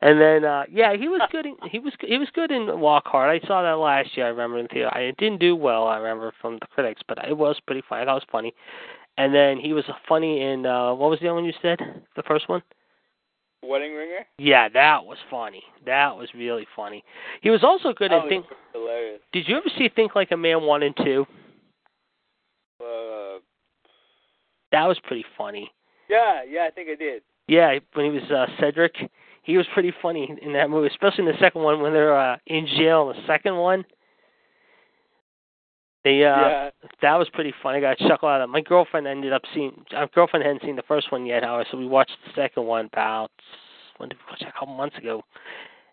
[0.00, 1.46] And then, uh yeah, he was good.
[1.46, 3.42] In, he was he was good in Walk Hard.
[3.42, 4.26] I saw that last year.
[4.26, 4.90] I remember in theater.
[4.94, 5.86] I it didn't do well.
[5.86, 8.02] I remember from the critics, but it was pretty funny.
[8.02, 8.54] I thought it was funny.
[9.18, 11.78] And then he was funny in uh what was the other one you said?
[12.16, 12.62] The first one?
[13.64, 14.26] Wedding Ringer?
[14.38, 15.62] Yeah, that was funny.
[15.86, 17.04] That was really funny.
[17.42, 18.46] He was also good in Think.
[18.72, 19.20] hilarious.
[19.32, 21.26] Did you ever see Think Like a Man one and two?
[22.82, 23.38] Uh
[24.72, 25.70] That was pretty funny.
[26.08, 27.22] yeah, yeah, I think I did.
[27.48, 28.94] Yeah, when he was uh, Cedric,
[29.42, 32.36] he was pretty funny in that movie, especially in the second one when they're uh,
[32.46, 33.10] in jail.
[33.10, 33.84] In the second one,
[36.04, 36.70] they uh, yeah.
[37.02, 37.78] that was pretty funny.
[37.78, 38.52] I got a chuckle out of it.
[38.52, 39.84] My girlfriend ended up seeing.
[39.94, 42.86] Our girlfriend hadn't seen the first one yet, however, so we watched the second one
[42.86, 43.30] about
[43.98, 44.48] when did we watch it?
[44.48, 45.22] A couple months ago.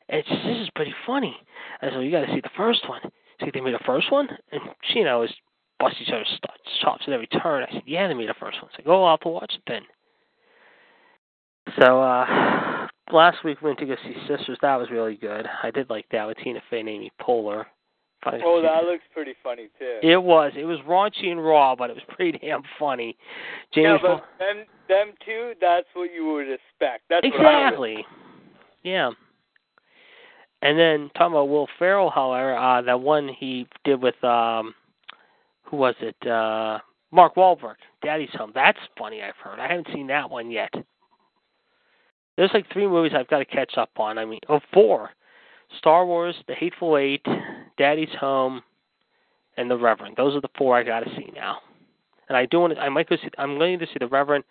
[0.10, 1.36] And she says, this is pretty funny.
[1.82, 3.02] I said, well, you got to see the first one.
[3.40, 4.28] See, they made the first one?
[4.52, 4.62] And
[4.92, 5.32] she and I was
[5.80, 6.40] bust each other's
[6.82, 7.64] chops at every turn.
[7.64, 8.70] I said, yeah, they made the first one.
[8.74, 9.82] I said, go out to watch it then.
[11.80, 14.58] So, uh, last week we went to go see Sisters.
[14.62, 15.46] That was really good.
[15.64, 17.66] I did like that with Tina Fey and Amy Poehler.
[18.24, 18.42] Funny.
[18.44, 20.00] Oh, that looks pretty funny too.
[20.04, 20.52] It was.
[20.58, 23.16] It was raunchy and raw, but it was pretty damn funny.
[23.74, 27.04] James yeah, but them, them two, that's what you would expect.
[27.10, 28.06] That's what exactly.
[28.84, 29.12] Yeah.
[30.62, 34.76] And then talking about Will Ferrell, however, uh, that one he did with um,
[35.70, 36.16] who was it?
[36.28, 36.80] Uh,
[37.12, 38.52] Mark Wahlberg, Daddy's Home.
[38.54, 39.22] That's funny.
[39.22, 39.60] I've heard.
[39.60, 40.74] I haven't seen that one yet.
[42.38, 44.18] There's like three movies I've got to catch up on.
[44.18, 45.12] I mean, oh, four:
[45.78, 47.26] Star Wars, The Hateful Eight,
[47.78, 48.62] Daddy's Home,
[49.58, 50.16] and The Reverend.
[50.16, 51.60] Those are the four I got to see now.
[52.28, 52.76] And I do want.
[52.76, 53.30] To, I might go see.
[53.38, 54.44] I'm going to see The Reverend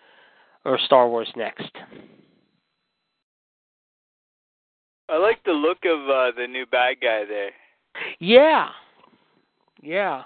[0.64, 1.70] or Star Wars next.
[5.08, 7.50] I like the look of uh, the new bad guy there.
[8.18, 8.68] Yeah.
[9.80, 10.24] Yeah.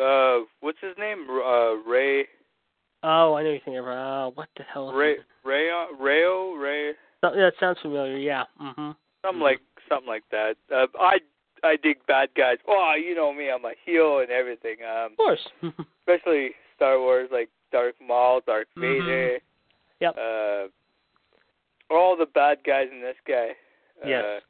[0.00, 1.26] Uh, what's his name?
[1.28, 2.24] Uh, Ray.
[3.02, 3.86] Oh, I know you're thinking of.
[3.86, 4.90] Uh, what the hell?
[4.90, 5.12] is Ray.
[5.12, 5.18] it?
[5.44, 5.86] Rayo.
[5.98, 6.52] Rayo.
[6.54, 6.88] Ray.
[7.22, 8.16] Yeah, That sounds familiar.
[8.16, 8.44] Yeah.
[8.60, 8.96] Mhm.
[9.24, 10.56] Something like something like that.
[10.72, 11.18] Uh, I
[11.62, 12.56] I dig bad guys.
[12.66, 13.50] Oh, you know me.
[13.50, 14.76] I'm a heel and everything.
[14.82, 15.48] Um, Of course.
[16.00, 18.80] especially Star Wars, like Darth Maul, Darth Mhm.
[18.80, 19.38] Vader.
[20.00, 20.16] Yep.
[20.16, 20.68] Uh,
[21.92, 23.54] all the bad guys in this guy.
[24.06, 24.24] Yes.
[24.24, 24.40] Uh,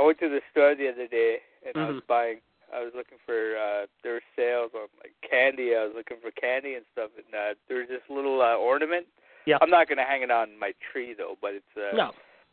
[0.00, 2.40] I went to the store the other day and I was buying.
[2.74, 5.74] I was looking for uh there were sales on like candy.
[5.74, 9.06] I was looking for candy and stuff, and uh, there was this little uh, ornament.
[9.46, 9.58] Yeah.
[9.60, 12.10] I'm not gonna hang it on my tree though, but it's uh, no.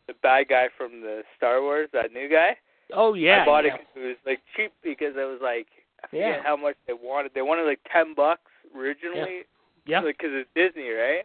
[0.07, 2.57] the bad guy from the Star Wars, that new guy.
[2.93, 3.43] Oh yeah.
[3.43, 3.76] I bought yeah.
[3.76, 5.68] it it was like cheap because it was like
[6.03, 6.43] I forget Yeah.
[6.43, 7.32] how much they wanted.
[7.34, 9.41] They wanted like ten bucks originally,
[9.86, 10.01] Yeah.
[10.01, 11.24] because it's Disney, right?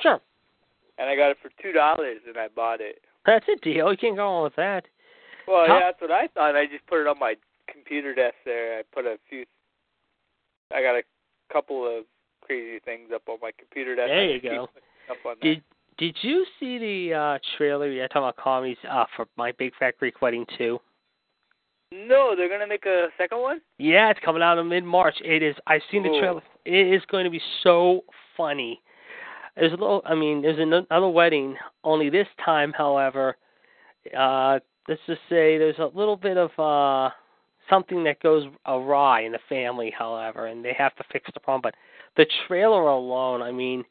[0.00, 0.20] Sure.
[0.98, 3.00] And I got it for two dollars, and I bought it.
[3.24, 3.90] That's a deal.
[3.90, 4.84] You can't go on with that.
[5.46, 6.56] Well, How- yeah, that's what I thought.
[6.56, 7.34] I just put it on my
[7.72, 8.78] computer desk there.
[8.78, 9.44] I put a few.
[10.74, 11.02] I got a
[11.52, 12.04] couple of
[12.42, 14.08] crazy things up on my computer desk.
[14.08, 14.68] There you go.
[14.72, 15.54] putting Up on there.
[15.54, 15.62] Did
[15.98, 17.90] Did you see the uh trailer?
[17.90, 20.78] Yeah, talking about comedies uh, for My Big Fat Greek Wedding two.
[21.92, 23.60] No, they're gonna make a second one.
[23.78, 25.14] Yeah, it's coming out in mid March.
[25.24, 25.54] It is.
[25.66, 26.42] I've seen the trailer.
[26.64, 28.02] It is going to be so
[28.36, 28.80] funny.
[29.54, 30.02] There's a little.
[30.04, 31.56] I mean, there's another wedding.
[31.84, 33.36] Only this time, however,
[34.18, 34.58] uh,
[34.88, 37.10] let's just say there's a little bit of uh
[37.70, 39.92] something that goes awry in the family.
[39.96, 41.62] However, and they have to fix the problem.
[41.62, 41.74] But
[42.16, 43.84] the trailer alone, I mean,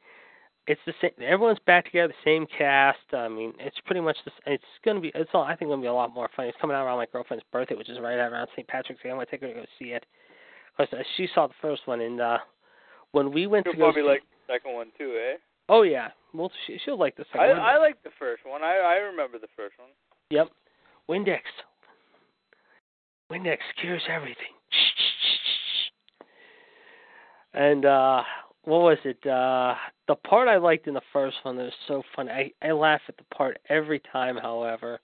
[0.68, 1.12] it's the same.
[1.22, 2.98] Everyone's back together, the same cast.
[3.14, 4.32] I mean, it's pretty much the.
[4.32, 5.12] s- It's going to be.
[5.14, 5.30] It's.
[5.34, 6.48] All, I think going to be a lot more fun.
[6.48, 8.68] It's coming out around my girlfriend's birthday, which is right around St.
[8.68, 9.10] Patrick's Day.
[9.10, 10.06] I'm going to take her to go see it.
[10.78, 12.38] Cause uh, she saw the first one, and uh
[13.14, 13.86] when we went You'll to go.
[13.86, 15.38] probably see, like the second one too, eh?
[15.70, 16.10] Oh yeah.
[16.34, 17.60] Well, she, she'll like the second I one.
[17.62, 18.62] I like the first one.
[18.62, 19.88] I I remember the first one.
[20.32, 20.50] Yep.
[21.10, 21.40] Windex.
[23.32, 24.54] Windex cures everything.
[27.54, 28.24] And uh
[28.64, 29.26] what was it?
[29.26, 29.76] Uh
[30.08, 32.32] the part I liked in the first one that was so funny.
[32.32, 35.00] I, I laugh at the part every time, however,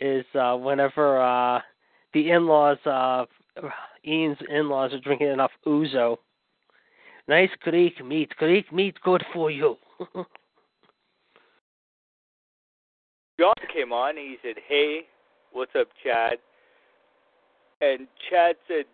[0.00, 1.60] is uh whenever uh
[2.12, 3.24] the in laws uh
[4.06, 6.16] Ian's in laws are drinking enough ouzo.
[7.28, 8.30] Nice Greek meat.
[8.36, 9.76] Greek meat good for you.
[13.38, 14.16] John came on.
[14.16, 15.06] He said, "Hey,
[15.52, 16.38] what's up, Chad?"
[17.80, 18.84] And Chad said,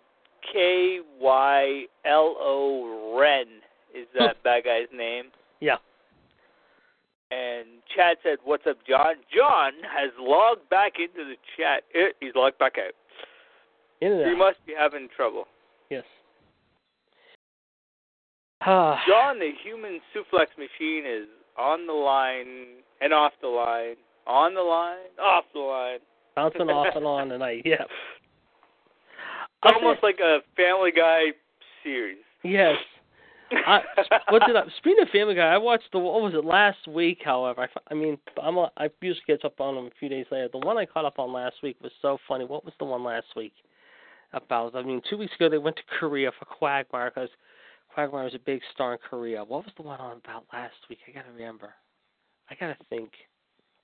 [0.53, 3.47] "K Y L O Ren
[3.95, 5.27] is that bad guy's name."
[5.61, 5.77] yeah.
[7.33, 11.83] And Chad said, "What's up, John?" John has logged back into the chat.
[11.95, 12.95] Eh, He's logged back out.
[14.01, 15.49] In and He must be having trouble.
[15.91, 16.05] Yes.
[18.61, 19.03] Ah.
[19.09, 21.27] John, the human suplex machine, is
[21.59, 25.99] on the line and off the line, on the line, off the line.
[26.35, 27.63] bouncing off and on tonight.
[27.65, 27.85] Yeah.
[29.75, 31.33] Almost like a Family Guy
[31.83, 32.19] series.
[32.45, 32.77] yes.
[33.51, 33.81] I,
[34.31, 34.63] what did I?
[34.79, 37.21] Speaking of Family Guy, I watched the what was it last week?
[37.25, 40.27] However, I, I mean, I'm a, I usually catch up on them a few days
[40.33, 40.49] later.
[40.51, 42.45] The one I caught up on last week was so funny.
[42.45, 43.53] What was the one last week
[44.33, 44.75] about?
[44.75, 47.31] I mean, two weeks ago they went to Korea for Quagmire because
[47.95, 49.45] Quagmire was a big star in Korea.
[49.45, 50.99] What was the one on about last week?
[51.09, 51.71] I gotta remember.
[52.51, 53.11] I gotta think.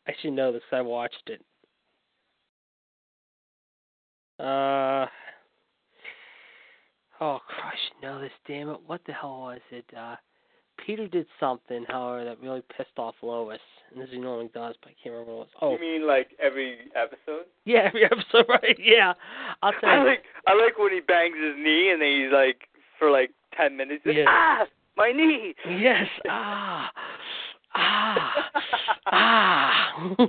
[0.09, 1.41] I should know this I watched it.
[4.45, 5.07] Uh.
[7.21, 8.33] Oh, should know this.
[8.47, 8.81] Damn it!
[8.87, 9.85] What the hell was it?
[9.97, 10.17] Uh,
[10.85, 13.61] Peter did something, however, that really pissed off Lois,
[13.93, 15.49] and this he normally does, but I can't remember what it was.
[15.61, 17.45] Oh, You mean like every episode?
[17.65, 18.77] yeah, every episode, right?
[18.83, 19.13] Yeah,
[19.63, 20.07] I'll tell I you.
[20.09, 23.77] like I like when he bangs his knee and then he's like for like ten
[23.77, 24.03] minutes.
[24.05, 24.25] Yeah.
[24.27, 25.55] Ah, my knee.
[25.69, 26.07] Yes.
[26.29, 26.91] Ah
[27.75, 28.51] Ah.
[29.07, 30.27] ah.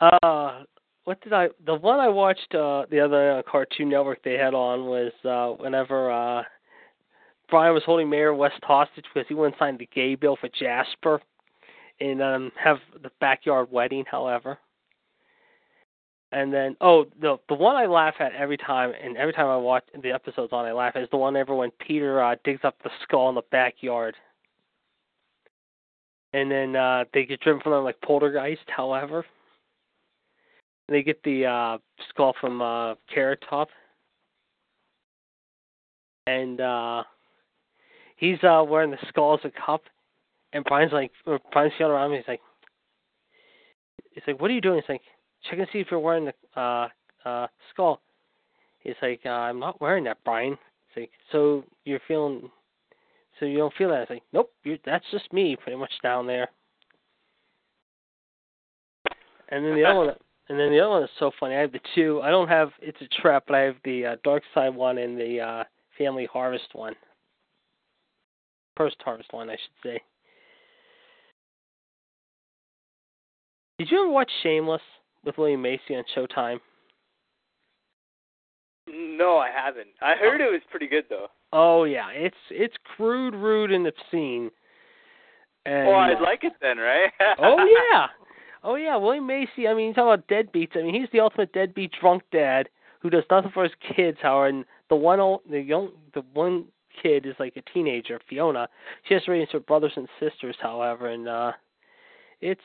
[0.00, 0.64] uh,
[1.04, 1.48] what did I?
[1.66, 5.62] The one I watched uh the other uh, Cartoon Network they had on was uh
[5.62, 6.42] whenever uh
[7.50, 11.20] Brian was holding Mayor West hostage because he wouldn't sign the gay bill for Jasper
[12.00, 14.04] and um have the backyard wedding.
[14.10, 14.58] However.
[16.34, 19.56] And then, oh, the the one I laugh at every time, and every time I
[19.56, 22.74] watch the episodes on, I laugh is the one ever when Peter uh, digs up
[22.82, 24.16] the skull in the backyard,
[26.32, 28.62] and then uh they get driven from them like poltergeist.
[28.68, 29.26] However,
[30.92, 31.78] they get the uh
[32.08, 33.68] skull from uh Carrot Top,
[36.26, 37.02] and uh
[38.16, 39.82] he's uh wearing the skull as a cup,
[40.52, 42.18] and Brian's like, or Brian's yelling around me.
[42.18, 42.40] He's like,
[44.12, 44.80] he's like, what are you doing?
[44.80, 45.02] He's like
[45.48, 46.88] check and see if you're wearing the uh
[47.24, 48.00] uh skull.
[48.80, 50.58] He's like, uh, I'm not wearing that, Brian.
[50.88, 52.50] He's like, so you're feeling,
[53.38, 54.02] so you don't feel that?
[54.02, 56.48] It's like, nope, you're, that's just me, pretty much down there.
[59.50, 60.14] And then the other one,
[60.52, 61.54] and then the other one is so funny.
[61.54, 62.20] I have the two.
[62.22, 65.18] I don't have it's a trap, but I have the uh, Dark Side one and
[65.18, 65.64] the uh
[65.98, 66.94] Family Harvest one.
[68.76, 70.02] First Harvest one, I should say.
[73.78, 74.82] Did you ever watch Shameless?
[75.24, 76.58] with William Macy on Showtime?
[78.88, 79.88] No, I haven't.
[80.00, 81.28] I heard it was pretty good though.
[81.52, 84.50] Oh yeah, it's it's crude, rude, and obscene.
[85.64, 87.10] And, well, I'd like it then, right?
[87.38, 88.06] oh yeah,
[88.64, 88.96] oh yeah.
[88.96, 89.68] William Macy.
[89.68, 90.76] I mean, you talk about deadbeats.
[90.76, 92.68] I mean, he's the ultimate deadbeat drunk dad
[93.00, 94.18] who does nothing for his kids.
[94.22, 96.66] However, and the one old, the young, the one
[97.02, 98.68] kid is like a teenager, Fiona.
[99.08, 100.56] She has to raise her brothers and sisters.
[100.60, 101.52] However, and uh,
[102.40, 102.60] it's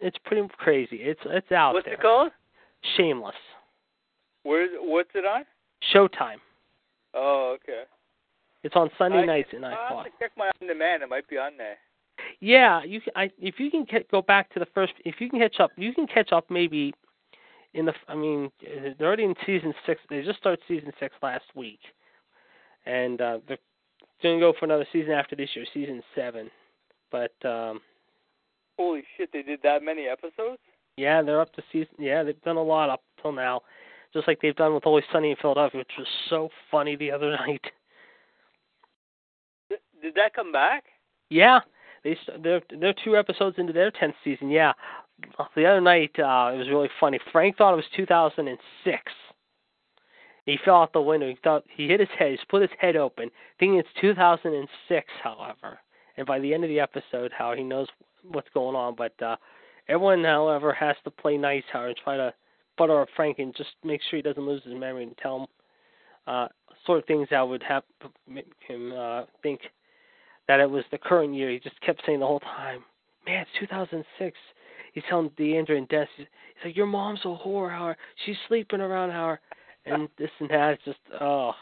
[0.00, 0.96] it's pretty crazy.
[0.96, 1.94] It's it's out What's there.
[1.94, 2.30] it called?
[2.96, 3.34] Shameless.
[4.44, 5.44] Where's what's it on?
[5.94, 6.38] Showtime.
[7.14, 7.82] Oh, okay.
[8.62, 10.04] It's on Sunday I, nights at nine I'll o'clock.
[10.06, 11.02] have to check my on demand.
[11.02, 11.76] It might be on there.
[12.40, 13.12] Yeah, you can.
[13.16, 15.70] I, if you can get, go back to the first, if you can catch up,
[15.76, 16.92] you can catch up maybe
[17.74, 17.94] in the.
[18.08, 20.00] I mean, they're already in season six.
[20.10, 21.80] They just started season six last week,
[22.86, 23.58] and uh, they're
[24.22, 26.50] going to go for another season after this year, season seven.
[27.10, 27.80] But um
[28.78, 29.30] Holy shit!
[29.32, 30.58] They did that many episodes.
[30.96, 31.94] Yeah, they're up to season.
[31.98, 33.60] Yeah, they've done a lot up till now,
[34.12, 37.30] just like they've done with Always Sunny in Philadelphia, which was so funny the other
[37.46, 37.62] night.
[39.68, 40.84] Did that come back?
[41.28, 41.60] Yeah,
[42.04, 44.50] they they're they're two episodes into their tenth season.
[44.50, 44.72] Yeah,
[45.54, 47.18] the other night uh, it was really funny.
[47.30, 49.12] Frank thought it was 2006.
[50.44, 51.28] He fell out the window.
[51.28, 52.32] He thought he hit his head.
[52.32, 55.06] He split his head open, thinking it's 2006.
[55.22, 55.78] However,
[56.16, 57.86] and by the end of the episode, how he knows
[58.30, 58.94] what's going on.
[58.96, 59.36] But uh,
[59.88, 62.34] everyone, however, has to play nice, however, and try to
[62.76, 65.46] butter up Frank and just make sure he doesn't lose his memory and tell him
[66.26, 66.48] uh,
[66.86, 67.82] sort of things that would have
[68.28, 69.60] make him uh, think
[70.48, 71.50] that it was the current year.
[71.50, 72.84] He just kept saying the whole time,
[73.26, 74.36] "Man, it's 2006."
[74.92, 76.26] He's telling Deandra and Des, he's
[76.64, 77.96] like, "Your mom's a whore, Howard.
[78.24, 79.38] She's sleeping around, Howard."
[79.84, 80.74] And this and that.
[80.74, 81.54] It's just oh.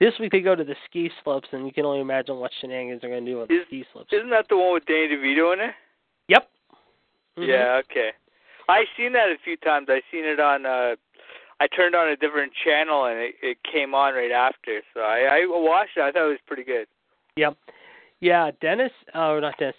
[0.00, 3.02] This week they go to the ski slopes, and you can only imagine what shenanigans
[3.02, 4.12] they're going to do with Is, the ski slopes.
[4.12, 5.74] Isn't that the one with Danny DeVito in it?
[6.28, 6.48] Yep.
[7.38, 7.50] Mm-hmm.
[7.50, 7.80] Yeah.
[7.84, 8.10] Okay.
[8.68, 9.88] I seen that a few times.
[9.90, 10.64] I seen it on.
[10.64, 10.96] uh
[11.60, 14.80] I turned on a different channel and it, it came on right after.
[14.94, 16.00] So I, I watched it.
[16.00, 16.86] I thought it was pretty good.
[17.36, 17.54] Yep.
[18.20, 19.76] Yeah, Dennis, uh, or not Dennis.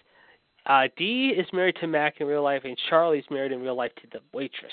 [0.65, 3.91] Uh, Dee is married to Mac in real life, and Charlie's married in real life
[3.95, 4.71] to the waitress.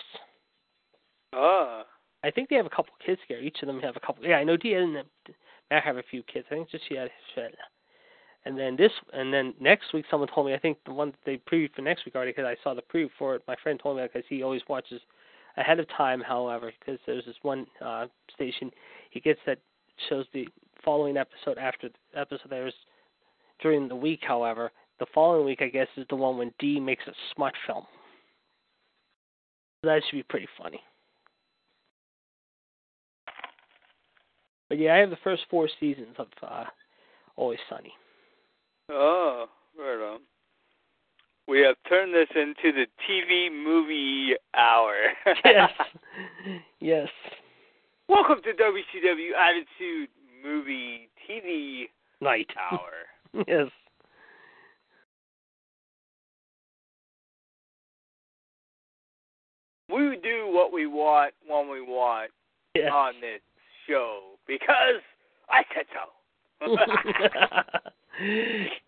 [1.33, 1.83] Oh.
[2.25, 3.39] I think they have a couple kids here.
[3.39, 4.25] Each of them have a couple.
[4.25, 4.95] Yeah, I know Dee and
[5.71, 6.47] Mac have a few kids.
[6.51, 7.11] I think just she had
[8.49, 10.55] and then this, and then next week, someone told me.
[10.55, 12.83] I think the one that they previewed for next week already, because I saw the
[12.83, 13.43] preview for it.
[13.47, 15.03] My friend told me because he always watches
[15.59, 16.23] ahead of time.
[16.23, 18.71] However, because there's this one uh, station
[19.11, 19.59] he gets that
[20.09, 20.49] shows the
[20.83, 22.75] following episode after the episode there's
[23.61, 24.21] during the week.
[24.23, 27.85] However, the following week, I guess, is the one when Dee makes a smut film.
[29.83, 30.81] That should be pretty funny.
[34.69, 36.65] But yeah, I have the first four seasons of uh,
[37.37, 37.93] Always Sunny.
[38.91, 39.47] Oh,
[39.79, 40.21] right on.
[41.47, 44.95] We have turned this into the TV movie hour.
[45.45, 45.71] yes.
[46.81, 47.09] Yes.
[48.09, 50.11] Welcome to WCW Attitude
[50.45, 51.85] Movie TV
[52.21, 52.51] Night.
[52.71, 53.08] Hour.
[53.47, 53.69] yes.
[59.89, 62.31] We do what we want when we want
[62.75, 62.91] yes.
[62.93, 63.41] on this
[63.89, 65.01] show because
[65.49, 66.11] I said so.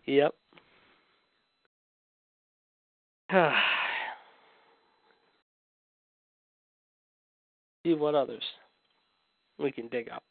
[0.05, 0.35] yep.
[7.83, 8.43] See what others
[9.57, 10.21] we can dig up.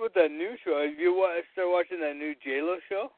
[0.00, 0.80] With that new show.
[0.80, 3.10] Have you started watching that new J Lo show?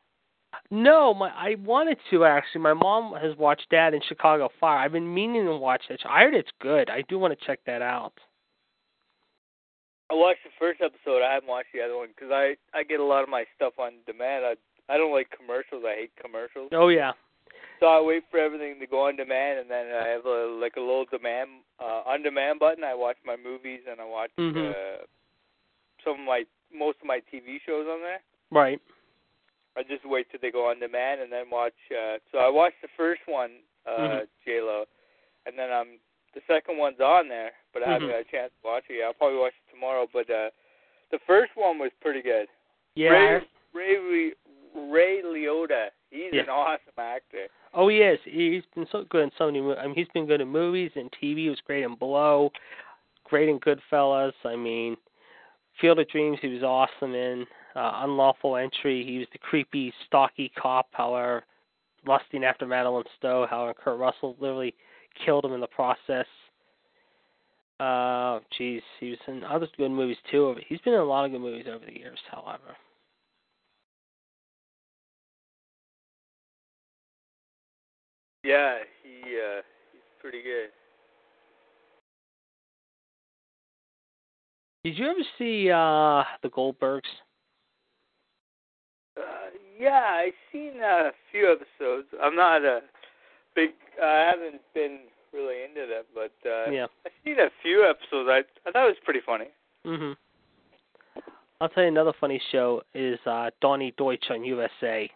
[0.70, 2.60] No, my I wanted to actually.
[2.60, 4.78] My mom has watched that in Chicago Fire.
[4.78, 5.98] I've been meaning to watch that.
[6.08, 6.90] I heard it's good.
[6.90, 8.12] I do want to check that out.
[10.10, 11.22] I watched the first episode.
[11.22, 13.74] I haven't watched the other one because I I get a lot of my stuff
[13.78, 14.44] on demand.
[14.44, 14.54] I
[14.92, 15.84] I don't like commercials.
[15.86, 16.68] I hate commercials.
[16.72, 17.12] Oh yeah.
[17.80, 20.76] So I wait for everything to go on demand, and then I have a like
[20.76, 21.48] a little demand
[21.80, 22.84] uh, on demand button.
[22.84, 24.70] I watch my movies and I watch Mhm.
[24.70, 25.04] uh,
[26.04, 26.44] some of my
[26.74, 28.20] most of my TV shows on there.
[28.50, 28.80] Right.
[29.76, 31.72] I just wait till they go on demand and then watch.
[31.90, 33.52] Uh, so I watched the first one,
[33.86, 34.28] uh, Mhm.
[34.44, 34.84] J Lo,
[35.46, 35.98] and then um
[36.34, 38.12] the second one's on there, but I haven't Mhm.
[38.12, 39.04] had a chance to watch it yet.
[39.04, 40.08] I'll probably watch it tomorrow.
[40.12, 40.50] But uh,
[41.10, 42.48] the first one was pretty good.
[42.94, 43.10] Yeah.
[43.10, 44.34] Ray Ray Ray,
[44.74, 46.42] Ray Liotta, he's Yeah.
[46.42, 47.48] an awesome actor.
[47.74, 48.16] Oh, he.
[48.24, 49.60] He's been so good in so many.
[49.76, 51.44] I mean, he's been good in movies and TV.
[51.44, 52.52] He was great in Blow,
[53.24, 54.34] great in Goodfellas.
[54.44, 54.96] I mean,
[55.82, 56.38] Field of Dreams.
[56.40, 59.04] He was awesome in uh, Unlawful Entry.
[59.04, 60.86] He was the creepy, stocky cop.
[60.92, 61.42] However,
[62.06, 63.46] lusting after Madeleine Stowe.
[63.50, 64.74] However, Kurt Russell literally
[65.26, 66.26] killed him in the process.
[67.80, 70.54] Uh, geez, he was in other good movies too.
[70.68, 72.18] He's been in a lot of good movies over the years.
[72.30, 72.76] However.
[78.44, 79.62] Yeah, he uh,
[79.92, 80.70] he's pretty good.
[84.84, 87.02] Did you ever see uh the Goldbergs?
[89.16, 89.22] Uh,
[89.78, 92.08] yeah, I've seen a few episodes.
[92.22, 92.80] I'm not a
[93.54, 93.70] big.
[94.02, 95.00] I haven't been
[95.32, 96.86] really into them, but uh, Yeah.
[97.06, 98.28] I've seen a few episodes.
[98.30, 99.46] I I thought it was pretty funny.
[99.86, 100.16] Mhm.
[101.60, 105.08] I'll tell you another funny show is uh Donny Deutsch on USA.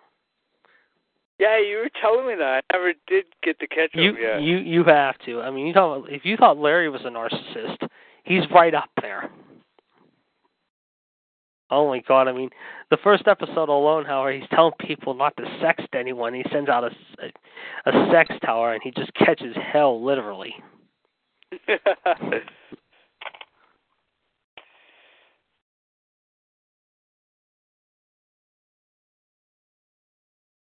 [1.39, 2.65] Yeah, you were telling me that.
[2.71, 4.43] I never did get to catch You him yet.
[4.43, 5.43] you you have to.
[5.43, 7.89] I mean, you thought if you thought Larry was a narcissist,
[8.25, 9.29] he's right up there.
[11.71, 12.29] Oh my god!
[12.29, 12.51] I mean,
[12.91, 16.33] the first episode alone, however, he's telling people not to sext anyone.
[16.33, 17.33] He sends out a s-
[17.87, 20.55] a, a sex tower, and he just catches hell literally.
[21.51, 21.75] he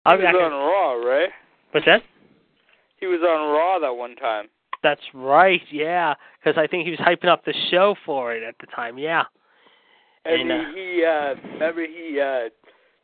[0.04, 1.30] I'll was on Raw, right?
[1.70, 2.02] What's that?
[2.98, 4.46] He was on Raw that one time.
[4.82, 5.60] That's right.
[5.70, 8.98] Yeah, because I think he was hyping up the show for it at the time.
[8.98, 9.22] Yeah.
[10.24, 12.48] And, And, uh, he, he uh remember he uh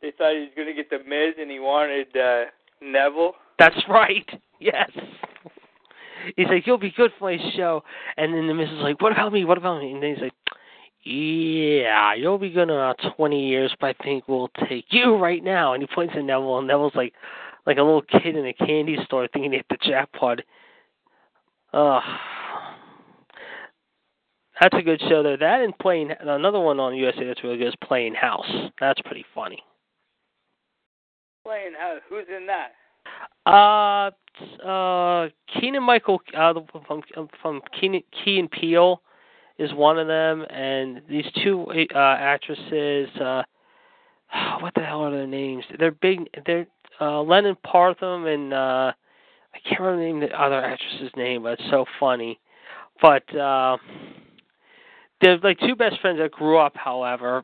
[0.01, 2.45] they thought he was gonna get the Miz and he wanted uh
[2.81, 3.33] Neville.
[3.57, 4.27] That's right.
[4.61, 4.91] Yes.
[6.35, 7.81] He's like, you'll be good for my show.
[8.17, 9.45] And then the Miz is like, what about me?
[9.45, 9.93] What about me?
[9.93, 10.33] And then he's like,
[11.03, 15.41] yeah, you'll be good in about 20 years, but I think we'll take you right
[15.41, 15.73] now.
[15.73, 17.13] And he points at Neville, and Neville's like,
[17.65, 20.41] like a little kid in a candy store thinking he hit the jackpot.
[21.73, 22.03] Ugh.
[24.61, 25.37] That's a good show there.
[25.37, 28.49] That and playing another one on USA that's really good is Playing House.
[28.79, 29.59] That's pretty funny.
[31.45, 32.01] Playing House.
[32.09, 32.73] who's in that?
[33.45, 34.11] Uh,
[34.65, 36.53] uh, Keenan Michael uh,
[36.85, 37.01] from
[37.41, 39.01] from Keenan Key and Peele
[39.57, 43.09] is one of them, and these two uh, actresses.
[43.19, 43.43] Uh,
[44.59, 45.63] what the hell are their names?
[45.77, 46.19] They're big.
[46.45, 46.67] They're
[47.01, 48.91] uh, Lennon Parham and uh,
[49.53, 52.39] I can't remember the name of the other actress's name, but it's so funny.
[53.01, 53.77] But uh,
[55.21, 56.75] they're like two best friends that grew up.
[56.75, 57.43] However,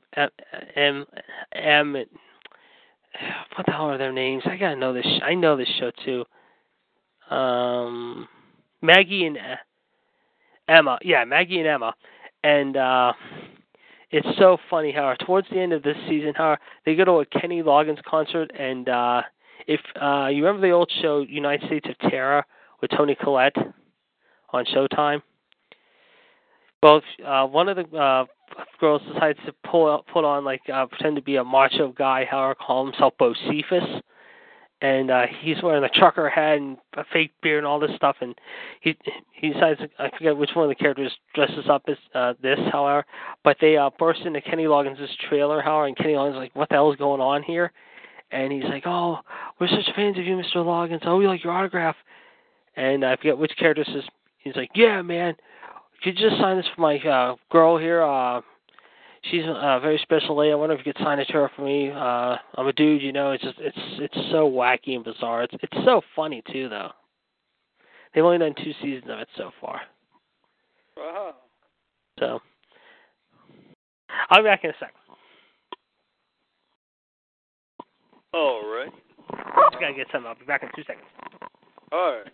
[0.75, 1.05] M
[1.51, 4.43] and what the hell are their names?
[4.45, 5.07] I gotta know this.
[5.23, 6.25] I know this show too.
[7.35, 8.27] Um,
[8.81, 9.37] Maggie and
[10.67, 10.99] Emma.
[11.01, 11.93] Yeah, Maggie and Emma.
[12.43, 13.13] And uh
[14.11, 17.25] it's so funny how towards the end of this season, how they go to a
[17.25, 19.21] Kenny Loggins concert, and uh
[19.67, 22.45] if uh you remember the old show United States of Tara
[22.81, 23.55] with Toni Collette
[24.51, 25.21] on Showtime.
[26.85, 28.25] Well, uh, one of the uh,
[28.79, 32.53] girls decides to pull put on like uh, pretend to be a macho guy, however,
[32.53, 34.01] call himself Bocephus,
[34.81, 38.17] and uh, he's wearing a trucker hat and a fake beard and all this stuff,
[38.21, 38.35] and
[38.81, 38.95] he
[39.31, 43.03] he decides I forget which one of the characters dresses up as uh, this, however,
[43.43, 46.69] but they uh, burst into Kenny Loggins' trailer, however, and Kenny Loggins is like, what
[46.69, 47.71] the hell is going on here?
[48.29, 49.21] And he's like, oh,
[49.59, 50.57] we're such fans of you, Mr.
[50.57, 51.01] Loggins.
[51.07, 51.95] Oh, we like your autograph.
[52.75, 54.03] And I forget which character says,
[54.37, 55.35] he's like, yeah, man,
[56.03, 58.03] could you just sign this for my uh, girl here?
[58.03, 58.41] Uh,
[59.31, 60.51] she's a very special lady.
[60.51, 61.91] I wonder if you could sign it to her for me.
[61.91, 63.31] Uh, I'm a dude, you know.
[63.31, 65.43] It's just it's it's so wacky and bizarre.
[65.43, 66.89] It's it's so funny too, though.
[68.13, 69.81] They've only done two seasons of it so far.
[70.97, 71.35] Wow.
[72.19, 72.39] So
[74.29, 74.95] I'll be back in a second.
[78.33, 78.91] All right.
[79.31, 80.27] Just gotta get something.
[80.27, 81.07] I'll be back in two seconds.
[81.91, 82.31] All right.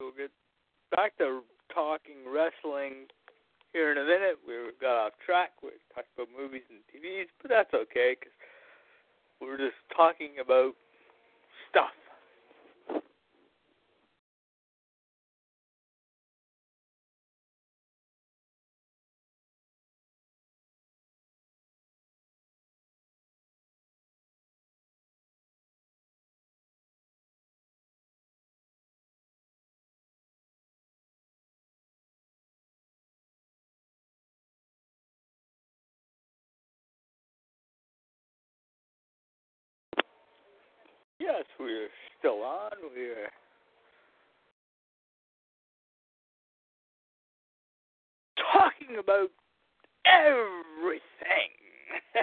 [0.00, 0.30] We'll get
[0.94, 1.40] back to
[1.72, 3.08] talking wrestling
[3.72, 4.36] here in a minute.
[4.46, 5.56] We got off track.
[5.62, 8.36] We talked about movies and TVs, but that's okay because
[9.40, 10.76] we're just talking about
[11.70, 11.96] stuff.
[48.92, 49.30] Talking about
[50.04, 51.00] everything.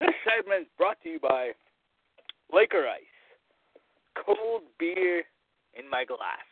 [0.00, 1.52] this segment is brought to you by
[2.52, 3.02] Laker Ice.
[4.26, 5.24] Cold beer
[5.74, 6.51] in my glass.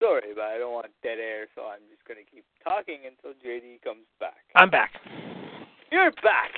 [0.00, 3.32] Sorry, but I don't want dead air, so I'm just going to keep talking until
[3.44, 4.44] JD comes back.
[4.54, 4.92] I'm back.
[5.90, 6.52] You're back,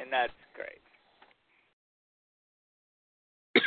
[0.00, 0.80] and that's great.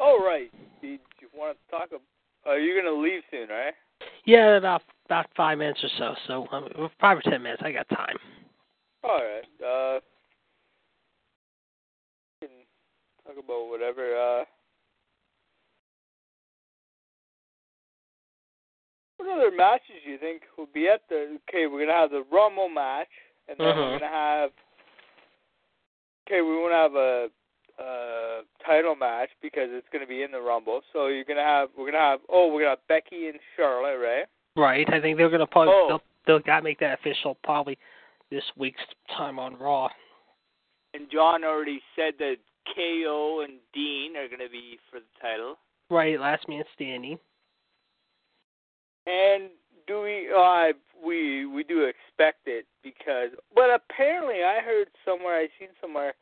[0.00, 0.50] All right.
[0.80, 1.88] Did you want to talk?
[1.88, 2.02] About,
[2.48, 3.74] uh, you're going to leave soon, right?
[4.24, 6.14] Yeah, about about five minutes or so.
[6.26, 6.68] So um,
[7.00, 7.62] five or ten minutes.
[7.64, 8.16] I got time.
[9.04, 9.44] All right.
[9.64, 10.00] Uh,
[13.26, 14.16] talk about whatever.
[14.16, 14.44] Uh,
[19.16, 21.38] what other matches do you think will be at the?
[21.48, 23.08] Okay, we're gonna have the Rumble match,
[23.48, 23.76] and then Mhm.
[23.92, 24.52] we're gonna have.
[26.26, 27.30] Okay, we want to have a,
[27.78, 30.82] a title match because it's gonna be in the Rumble.
[30.92, 31.70] So you're gonna have.
[31.76, 32.20] We're gonna have.
[32.28, 34.26] Oh, we're gonna have Becky and Charlotte, right?
[34.56, 34.88] Right.
[34.92, 35.88] I think they're gonna probably Oh.
[35.88, 37.78] they'll, they'll got make that official probably
[38.30, 38.82] this week's
[39.16, 39.88] time on Raw.
[40.94, 42.38] And John already said that
[42.74, 45.56] KO and Dean are gonna be for the title.
[45.90, 46.18] Right.
[46.18, 47.18] Last man standing.
[49.06, 49.50] And
[49.86, 50.28] do we?
[50.36, 50.72] Uh,
[51.04, 56.14] we we do expect it because, but apparently I heard somewhere, I seen somewhere,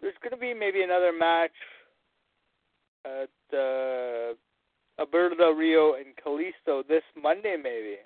[0.00, 1.52] there's going to be maybe another match
[3.04, 4.34] at uh,
[4.98, 7.96] Alberto Del Rio and Kalisto this Monday, maybe.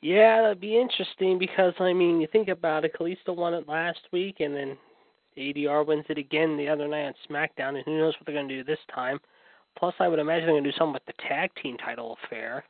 [0.00, 2.94] Yeah, that'd be interesting because I mean, you think about it.
[2.98, 4.76] Kalisto won it last week, and then
[5.38, 8.48] ADR wins it again the other night on SmackDown, and who knows what they're going
[8.48, 9.18] to do this time.
[9.78, 12.64] Plus, I would imagine they're going to do something with the tag team title affair.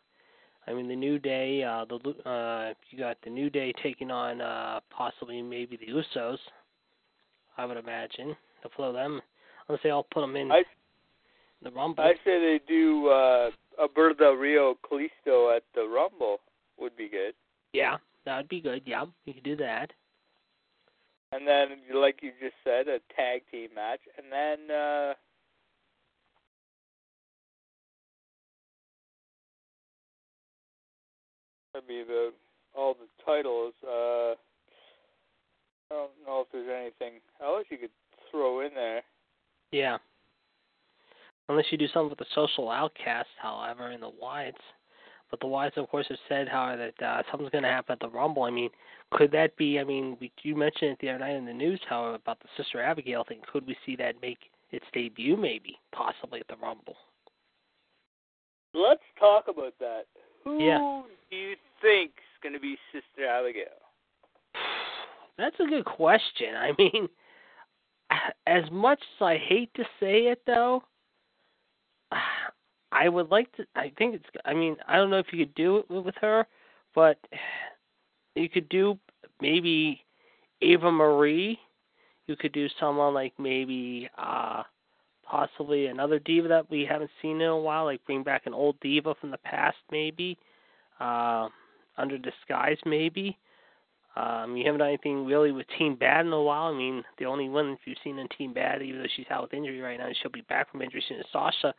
[0.66, 4.40] I mean, the New Day, uh, the uh, you got the New Day taking on
[4.40, 6.38] uh, possibly maybe the Usos.
[7.56, 9.20] I would imagine to flow them,
[9.68, 10.62] unless they all put them in I
[11.62, 12.02] the Rumble.
[12.02, 13.50] I say they do uh,
[13.80, 16.38] Alberto Rio Kalisto at the Rumble
[16.78, 17.32] would be good,
[17.76, 18.82] yeah, that would be good.
[18.86, 19.92] Yeah, you could do that.
[21.36, 24.74] And then like you just said, a tag team match, and then.
[24.74, 25.14] uh
[31.74, 32.32] That'd be the
[32.74, 33.74] all the titles.
[33.84, 34.32] Uh,
[35.90, 37.90] I don't know if there's anything else you could
[38.30, 39.02] throw in there.
[39.72, 39.98] Yeah.
[41.50, 44.54] Unless you do something with the social outcasts, however, and the Wyatts.
[45.30, 48.00] But the wise, of course, have said, how that uh, something's going to happen at
[48.00, 48.44] the Rumble.
[48.44, 48.70] I mean,
[49.10, 49.80] could that be?
[49.80, 52.48] I mean, we, you mentioned it the other night in the news, how about the
[52.56, 53.40] Sister Abigail thing.
[53.52, 54.38] Could we see that make
[54.70, 56.96] its debut, maybe, possibly at the Rumble?
[58.74, 60.04] Let's talk about that.
[60.44, 61.02] Who Yeah.
[61.30, 63.64] do you think's going to be Sister Abigail?
[65.38, 66.54] That's a good question.
[66.56, 67.08] I mean,
[68.46, 70.82] as much as I hate to say it, though,
[72.92, 73.66] I would like to.
[73.74, 74.24] I think it's.
[74.44, 76.46] I mean, I don't know if you could do it with her,
[76.94, 77.18] but
[78.34, 78.98] you could do
[79.40, 80.04] maybe
[80.60, 81.58] Eva Marie.
[82.26, 84.62] You could do someone like maybe uh
[85.28, 88.78] possibly another diva that we haven't seen in a while, like bring back an old
[88.80, 90.38] diva from the past, maybe
[91.00, 91.48] uh,
[91.98, 93.36] under disguise, maybe.
[94.16, 96.72] Um, you haven't done anything really with Team Bad in a while.
[96.72, 99.52] I mean, the only one you've seen in Team Bad, even though she's out with
[99.52, 101.74] injury right now, she'll be back from injury soon, is Sasha.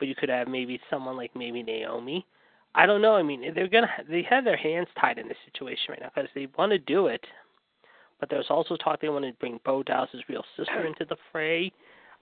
[0.00, 2.26] But you could have maybe someone like maybe Naomi.
[2.74, 3.14] I don't know.
[3.14, 6.30] I mean, they're gonna they have their hands tied in this situation right now because
[6.34, 7.24] they want to do it,
[8.18, 11.70] but there's also talk they want to bring Bo Dallas's real sister into the fray.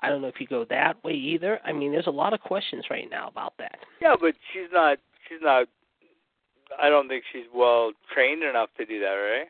[0.03, 1.61] I don't know if you go that way either.
[1.65, 3.79] I mean, there's a lot of questions right now about that.
[4.01, 4.99] Yeah, but she's not.
[5.29, 5.67] She's not.
[6.81, 9.47] I don't think she's well trained enough to do that, right?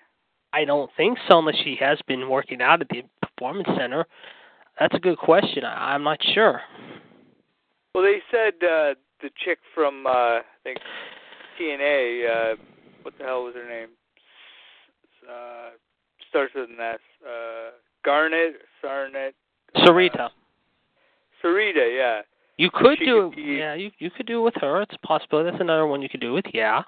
[0.52, 4.06] I don't think so, unless she has been working out at the performance center.
[4.80, 5.64] That's a good question.
[5.64, 6.60] I, I'm not sure.
[7.98, 10.78] Well, they said uh, the chick from uh, I think
[11.60, 12.52] TNA.
[12.52, 12.56] Uh,
[13.02, 13.88] what the hell was her name?
[15.28, 15.70] Uh,
[16.28, 17.00] starts with an S.
[17.26, 17.70] Uh,
[18.04, 19.32] Garnet, Sarnet.
[19.78, 20.28] Sarita.
[21.42, 22.20] Sarita, yeah.
[22.56, 23.58] You could she do could it.
[23.58, 24.82] Yeah, you you could do it with her.
[24.82, 25.50] It's a possibility.
[25.50, 26.44] That's another one you could do with.
[26.54, 26.82] Yeah.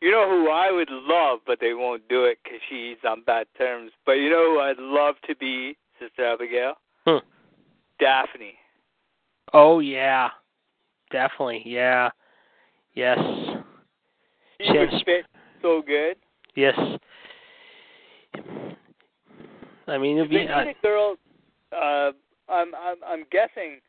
[0.00, 3.48] You know who I would love, but they won't do it because she's on bad
[3.58, 3.92] terms.
[4.06, 6.76] But you know who I'd love to be, Sister Abigail?
[7.06, 7.18] Hmm.
[8.00, 8.54] Daffney.
[9.52, 10.28] Oh yeah.
[11.10, 11.62] Definitely.
[11.66, 12.10] Yeah.
[12.94, 13.18] Yes.
[14.58, 15.26] She She would fit
[15.60, 16.16] so good.
[16.54, 16.78] Yes.
[19.88, 20.46] I mean, it'd be.
[20.46, 21.16] Uh, girl,
[21.72, 22.12] uh,
[22.48, 23.80] I'm I'm I'm guessing.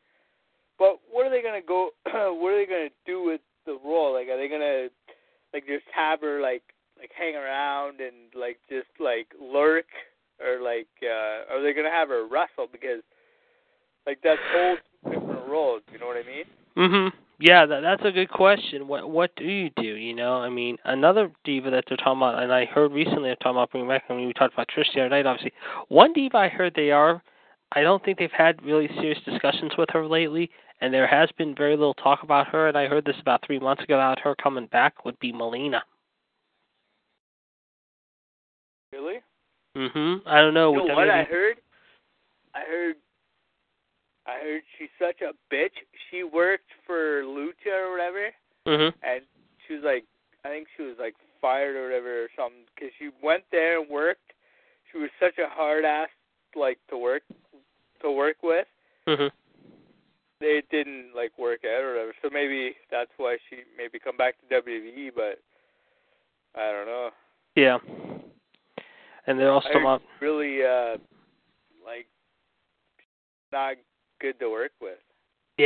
[0.78, 1.90] But what are they gonna go?
[2.04, 4.12] what are they gonna do with the role?
[4.12, 4.88] Like, are they gonna
[5.52, 6.62] like just have her like
[6.98, 9.86] like hang around and like just like lurk,
[10.40, 12.68] or like uh, are they gonna have her wrestle?
[12.70, 13.02] Because
[14.06, 14.76] like that's whole
[15.54, 15.82] roles.
[15.92, 16.44] You know what I mean?
[16.76, 17.12] Mhm.
[17.38, 18.86] Yeah, that, that's a good question.
[18.86, 19.94] What what do you do?
[19.96, 23.36] You know, I mean, another diva that they're talking about, and I heard recently they're
[23.36, 24.04] talking about bringing back.
[24.08, 25.26] I mean, we talked about Trish the other night.
[25.26, 25.52] Obviously,
[25.88, 27.22] one diva I heard they are.
[27.72, 30.48] I don't think they've had really serious discussions with her lately,
[30.80, 32.68] and there has been very little talk about her.
[32.68, 35.82] And I heard this about three months ago about her coming back would be Melina.
[38.92, 39.20] Really?
[39.76, 40.22] Mhm.
[40.24, 40.72] I don't know.
[40.72, 41.56] You know what I heard?
[42.54, 42.96] I heard.
[44.26, 45.76] I heard she's such a bitch.
[46.10, 48.32] She worked for Lucha or whatever,
[48.66, 48.94] Mhm.
[49.02, 49.22] and
[49.66, 50.04] she was like,
[50.44, 53.88] I think she was like fired or whatever or something because she went there and
[53.88, 54.32] worked.
[54.90, 56.08] She was such a hard ass
[56.54, 57.22] like to work
[58.00, 58.68] to work with.
[59.06, 59.30] Mhm.
[60.40, 62.14] It didn't like work out or whatever.
[62.22, 65.40] So maybe that's why she maybe come back to WWE, but
[66.54, 67.12] I don't know.
[67.56, 67.78] Yeah.
[69.26, 70.96] And they're also I talking heard about really uh
[71.84, 72.06] like
[73.52, 73.76] not
[74.20, 74.98] good to work with.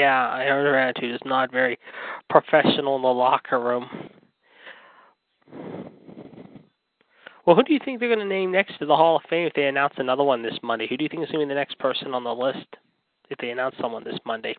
[0.09, 1.79] Yeah, I heard her attitude is not very
[2.31, 3.87] professional in the locker room.
[7.45, 9.47] Well, who do you think they're going to name next to the Hall of Fame
[9.47, 10.87] if they announce another one this Monday?
[10.89, 12.65] Who do you think is going to be the next person on the list
[13.29, 14.57] if they announce someone this Monday?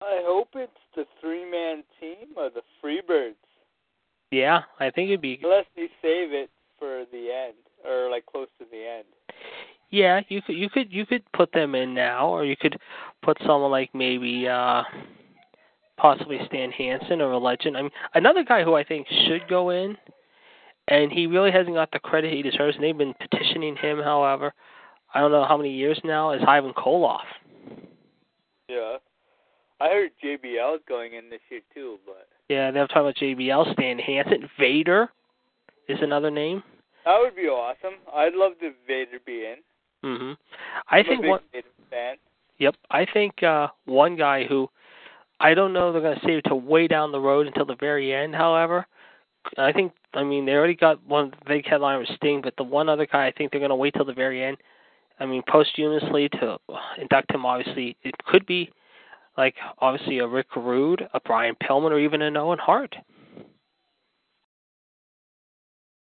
[0.00, 3.34] I hope it's the three man team or the Freebirds.
[4.30, 5.40] Yeah, I think it'd be.
[5.42, 9.04] Unless they save it for the end or like close to the end.
[9.94, 12.76] Yeah, you could you could you could put them in now, or you could
[13.22, 14.82] put someone like maybe uh
[15.96, 17.76] possibly Stan Hansen or a legend.
[17.76, 19.96] I mean, another guy who I think should go in,
[20.88, 22.74] and he really hasn't got the credit he deserves.
[22.74, 24.52] And they've been petitioning him, however,
[25.14, 26.32] I don't know how many years now.
[26.32, 27.20] Is Ivan Koloff?
[28.68, 28.96] Yeah.
[29.80, 33.74] I heard JBL is going in this year too, but Yeah, they're talking about JBL,
[33.74, 35.08] Stan Hansen, Vader
[35.88, 36.64] is another name.
[37.04, 37.94] that would be awesome.
[38.12, 39.13] I'd love to Vader.
[40.94, 41.40] I I'm think one.
[42.58, 44.68] Yep, I think uh one guy who
[45.40, 48.14] I don't know they're going to save to way down the road until the very
[48.14, 48.34] end.
[48.34, 48.86] However,
[49.58, 52.88] I think I mean they already got one big headline with Sting, but the one
[52.88, 54.56] other guy I think they're going to wait till the very end.
[55.18, 56.58] I mean, posthumously to
[57.00, 57.44] induct him.
[57.44, 58.70] Obviously, it could be
[59.36, 62.94] like obviously a Rick Rude, a Brian Pillman, or even an Owen Hart.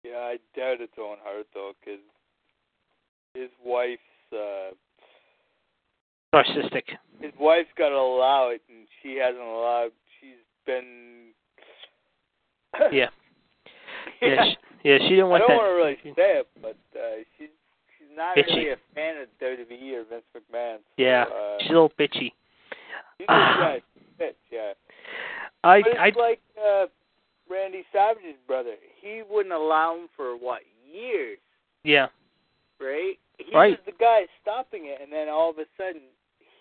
[0.05, 2.01] Yeah, I doubt it's Owen Hart though, because
[3.34, 4.01] his wife's
[4.33, 4.74] uh
[6.35, 6.85] Narcissistic.
[7.20, 9.91] his wife's got to allow it, and she hasn't allowed.
[10.20, 11.28] She's been.
[12.93, 13.09] Yeah.
[14.22, 14.57] Yeah, she,
[14.89, 15.43] yeah, she didn't want.
[15.43, 15.62] I don't that.
[15.62, 17.49] want to really say it, but uh, she's
[17.99, 18.57] she's not Bitchy.
[18.57, 20.76] really a fan of WWE or Vince McMahon.
[20.76, 22.33] So, Yeah, uh, she's a little bitchy.
[23.18, 24.72] she's yeah, a bitch, yeah.
[25.64, 26.87] I But it's I like uh,
[27.51, 28.74] Randy Savage's brother.
[29.01, 31.39] He wouldn't allow him for what years,
[31.85, 32.07] yeah.
[32.81, 33.18] Right?
[33.39, 33.70] He Right.
[33.70, 36.03] was the guy stopping it, and then all of a sudden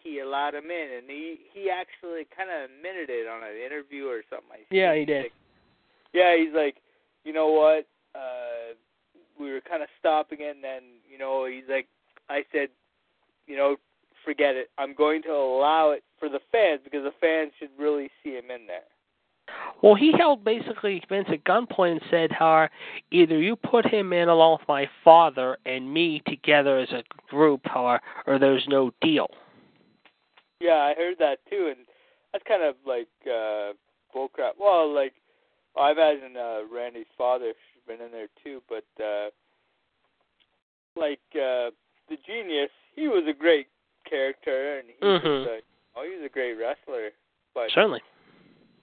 [0.04, 4.08] he allowed him in, and he he actually kind of admitted it on an interview
[4.08, 4.52] or something.
[4.52, 5.24] I Yeah, he did.
[5.24, 5.34] Like,
[6.14, 6.78] yeah, he's like,
[7.24, 7.86] you know what?
[8.16, 8.74] Uh,
[9.40, 11.88] we were kind of stopping it, and then you know he's like,
[12.30, 12.70] I said,
[13.48, 13.78] you know,
[14.24, 14.70] forget it.
[14.78, 18.52] I'm going to allow it for the fans because the fans should really see him
[18.52, 18.88] in there.
[19.82, 22.68] Well, he held basically Vince at gunpoint and said, "How
[23.12, 27.62] either you put him in along with my father and me together as a group,
[27.76, 29.30] or or there's no deal."
[30.60, 31.86] Yeah, I heard that too, and
[32.34, 33.74] that's kind of like uh
[34.14, 34.54] bullcrap.
[34.60, 35.14] Well, like
[35.78, 37.54] I imagine uh Randy's father
[37.88, 39.30] been in there too, but uh
[40.96, 41.72] like uh
[42.10, 43.68] the genius, he was a great
[44.10, 45.24] character and he Mhm.
[45.24, 45.62] was a,
[45.96, 47.12] oh he was a great wrestler.
[47.54, 48.02] But Certainly.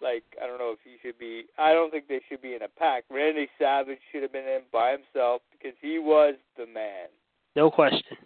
[0.02, 2.62] Like I don't know if he should be I don't think they should be in
[2.62, 3.04] a pack.
[3.10, 7.08] Randy Savage should have been in by himself because he was the man.
[7.54, 8.16] No question.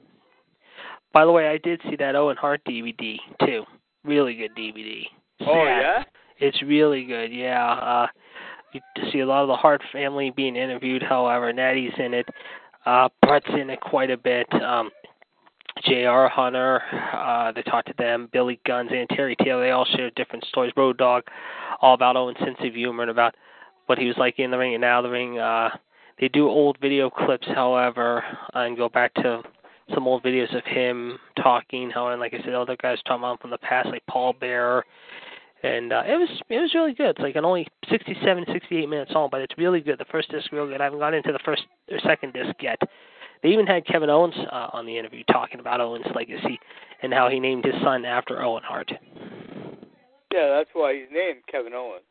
[1.12, 3.64] By the way, I did see that Owen Hart DVD too.
[4.04, 5.02] Really good DVD.
[5.42, 5.80] Oh Sad.
[5.80, 6.02] yeah.
[6.38, 7.72] It's really good, yeah.
[7.72, 8.06] Uh
[8.72, 8.80] you
[9.12, 12.28] see a lot of the Hart family being interviewed, however, Nattie's in it.
[12.86, 14.46] Uh Bret's in it quite a bit.
[14.62, 14.90] Um
[15.84, 16.28] J.R.
[16.28, 20.44] Hunter, uh, they talked to them, Billy Guns and Terry Taylor, they all shared different
[20.46, 20.72] stories.
[20.76, 21.24] Road Dog,
[21.80, 23.34] all about Owen's sense of humor and about
[23.86, 25.38] what he was like in the ring and out of the ring.
[25.38, 25.70] Uh,
[26.20, 28.22] they do old video clips, however,
[28.54, 29.42] and go back to
[29.94, 31.90] some old videos of him talking.
[31.90, 34.34] How and like I said, other guys talking about him from the past, like Paul
[34.38, 34.84] Bearer,
[35.62, 37.10] and uh, it was it was really good.
[37.10, 39.98] It's like an only 67, 68 minutes long, but it's really good.
[39.98, 40.80] The first disc real good.
[40.80, 42.78] I haven't gone into the first or second disc yet.
[43.42, 46.60] They even had Kevin Owens uh, on the interview talking about Owen's legacy
[47.02, 48.92] and how he named his son after Owen Hart.
[50.32, 52.04] Yeah, that's why he's named Kevin Owens.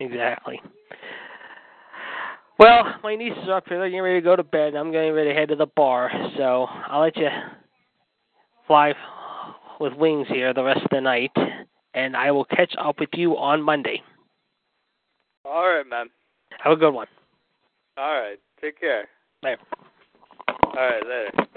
[0.00, 0.60] Exactly.
[2.58, 3.78] Well, my nieces are up here.
[3.78, 4.74] They're getting ready to go to bed.
[4.74, 6.10] I'm getting ready to head to the bar.
[6.36, 7.28] So I'll let you
[8.66, 8.94] fly
[9.80, 11.30] with wings here the rest of the night,
[11.94, 14.02] and I will catch up with you on Monday.
[15.44, 16.10] All right, man.
[16.62, 17.06] Have a good one.
[17.96, 18.38] All right.
[18.60, 19.08] Take care.
[19.42, 19.56] Bye.
[20.78, 21.48] All right, later.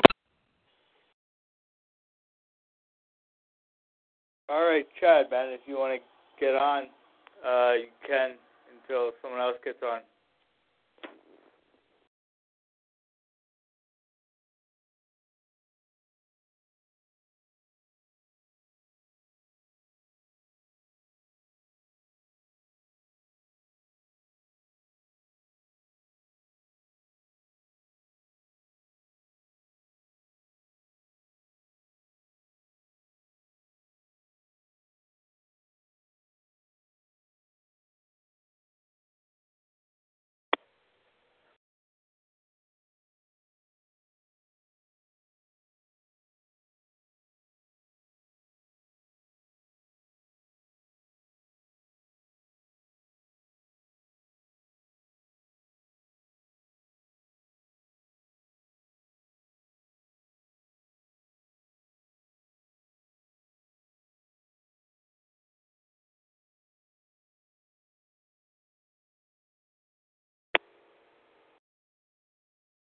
[4.50, 6.86] All right, Chad, man, if you want to get on,
[7.46, 8.32] uh, you can
[8.74, 10.00] until someone else gets on.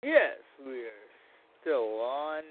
[0.04, 1.08] Yes, we are
[1.62, 2.42] still on.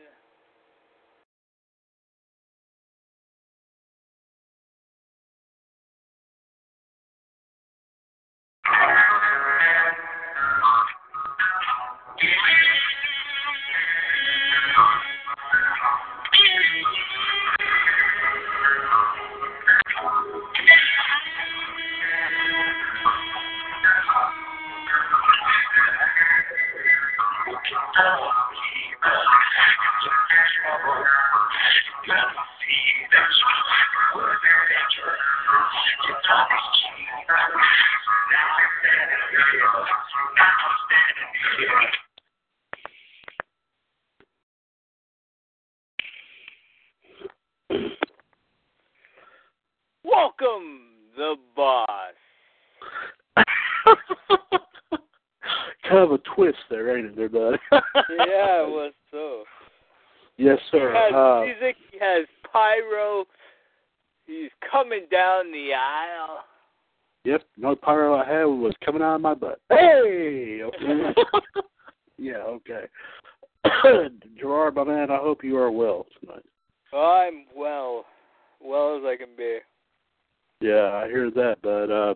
[50.03, 50.81] Welcome,
[51.15, 51.87] the boss.
[55.83, 57.59] kind of a twist there, ain't it, there, bud?
[57.71, 59.43] yeah, it was so.
[60.37, 60.91] Yes, sir.
[60.91, 63.25] He has Uh, music, he has pyro,
[64.31, 66.39] he's coming down the aisle.
[67.23, 67.43] yep.
[67.57, 69.59] The only pyro I had was coming out of my butt.
[69.69, 70.61] Hey.
[70.63, 71.21] Okay.
[72.17, 72.37] yeah.
[72.37, 72.85] Okay.
[74.39, 76.43] Gerard, my man, I hope you are well tonight.
[76.93, 78.05] I'm well,
[78.59, 79.59] well as I can be.
[80.61, 82.13] Yeah, I hear that, but uh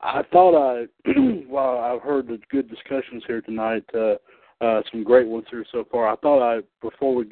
[0.00, 0.86] I thought I
[1.48, 4.14] well, I've heard the good discussions here tonight, uh
[4.60, 6.08] uh some great ones here so far.
[6.08, 7.24] I thought I before we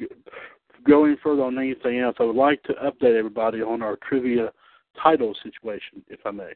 [0.85, 3.97] go- go any further on anything else, I would like to update everybody on our
[4.07, 4.51] trivia
[5.01, 6.51] title situation, if I may.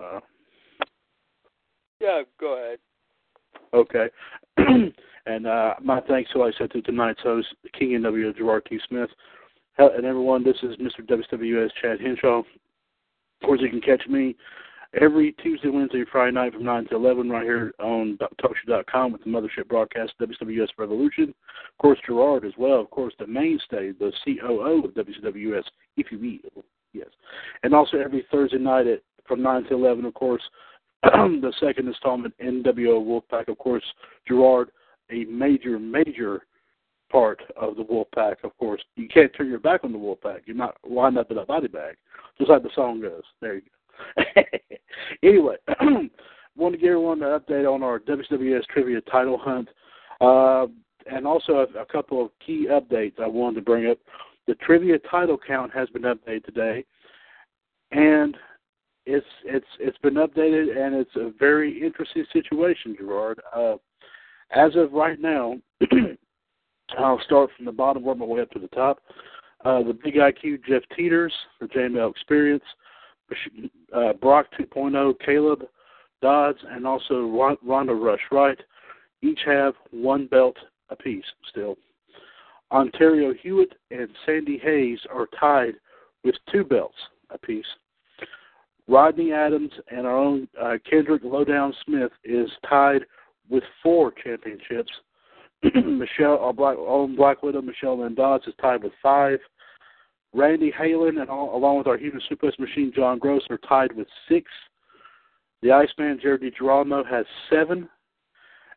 [0.00, 0.20] Uh
[2.00, 2.78] Yeah, go ahead.
[3.72, 4.08] Okay.
[5.26, 7.48] and uh, my thanks, so I said to tonight's host,
[7.78, 8.78] King NW Gerard T.
[8.88, 9.10] Smith.
[9.74, 11.00] Hel- And everyone, this is Mr.
[11.08, 12.38] WWS Chad Henshaw.
[12.40, 12.44] Of
[13.44, 14.36] course, you can catch me
[15.00, 19.30] every Tuesday, Wednesday, Friday night from 9 to 11 right here on TalkShoe.com with the
[19.30, 21.30] mothership broadcast, WWS Revolution.
[21.30, 22.80] Of course, Gerard as well.
[22.80, 25.64] Of course, the mainstay, the COO of WWS,
[25.96, 26.64] if you will.
[26.92, 27.08] Yes.
[27.62, 30.42] And also every Thursday night at from 9 to 11, of course,
[31.02, 33.48] the second installment, NWO Wolfpack.
[33.48, 33.84] Of course,
[34.28, 34.70] Gerard,
[35.10, 36.42] a major, major
[37.10, 38.36] part of the Wolfpack.
[38.44, 40.40] Of course, you can't turn your back on the Wolfpack.
[40.46, 41.96] You're not lined up in a body bag,
[42.38, 43.22] just like the song goes.
[43.40, 43.73] There you go.
[45.22, 45.56] anyway,
[46.56, 49.68] want to give everyone an update on our WWS Trivia Title Hunt.
[50.20, 50.66] Uh,
[51.10, 53.98] and also a, a couple of key updates I wanted to bring up.
[54.46, 56.84] The trivia title count has been updated today,
[57.92, 58.36] and
[59.06, 63.40] it's it's it's been updated, and it's a very interesting situation, Gerard.
[63.54, 63.76] Uh,
[64.50, 65.56] as of right now,
[66.98, 68.98] I'll start from the bottom, work my way up to the top.
[69.64, 72.64] Uh, the Big IQ Jeff Teeters for JML Experience,
[73.94, 75.64] uh, Brock 2.0 Caleb
[76.22, 77.14] Dodds, and also
[77.64, 78.58] Rhonda Rush Wright
[79.22, 80.56] each have one belt
[80.90, 81.76] apiece still.
[82.70, 85.74] Ontario Hewitt and Sandy Hayes are tied
[86.24, 86.96] with two belts
[87.30, 87.66] apiece.
[88.86, 93.02] Rodney Adams and our own uh, Kendrick Lowdown Smith is tied
[93.48, 94.90] with four championships.
[95.74, 99.38] Michelle, our Black, own Black Widow, Michelle Lynn Dodds, is tied with five.
[100.34, 104.08] Randy Halen and all, along with our human suplex machine John Gross are tied with
[104.28, 104.50] six.
[105.62, 107.88] The Iceman Jared DiGirolamo has seven.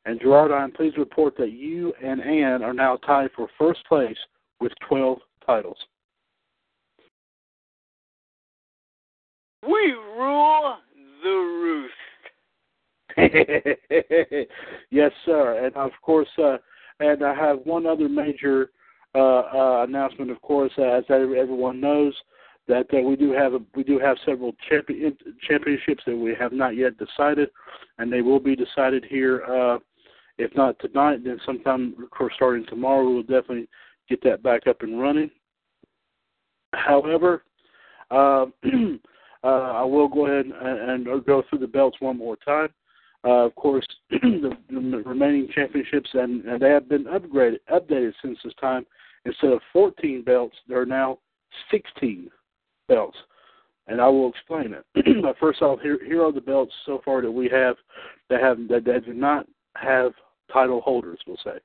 [0.06, 3.80] And Gerard, I'm pleased to report that you and Ann are now tied for first
[3.90, 4.16] place
[4.62, 5.78] with 12 titles.
[9.64, 10.78] We rule
[11.24, 11.94] the roost.
[14.92, 15.66] yes, sir.
[15.66, 16.58] And of course, uh,
[17.00, 18.70] and I have one other major
[19.16, 20.32] announcement.
[20.32, 22.14] Of course, uh, as everyone knows,
[22.68, 25.16] that uh, we do have a, we do have several champion,
[25.48, 27.50] championships that we have not yet decided,
[27.98, 29.78] and they will be decided here uh,
[30.38, 33.68] if not tonight, then sometime, of course, starting tomorrow, we'll definitely
[34.08, 35.30] get that back up and running.
[36.74, 37.44] However,
[38.12, 38.46] uh,
[39.44, 42.70] uh, I will go ahead and, and, go through the belts one more time.
[43.24, 48.38] Uh, of course, the, the, remaining championships, and, and they have been upgraded, updated since
[48.44, 48.86] this time.
[49.26, 51.18] Instead of 14 belts, there are now
[51.72, 52.30] 16
[52.88, 53.18] belts,
[53.88, 55.22] and I will explain it.
[55.22, 57.76] but first off, here, here are the belts so far that we have
[58.30, 60.14] that have that, that do not have
[60.52, 61.60] title holders, we'll say.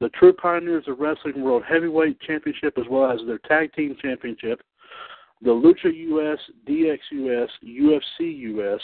[0.00, 4.60] The True Pioneers of Wrestling World Heavyweight Championship, as well as their Tag Team Championship,
[5.42, 8.80] the Lucha US, DX US, UFC US,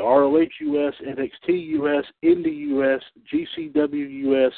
[0.00, 4.52] the ROH US, NXT US, Indie US, GCW US,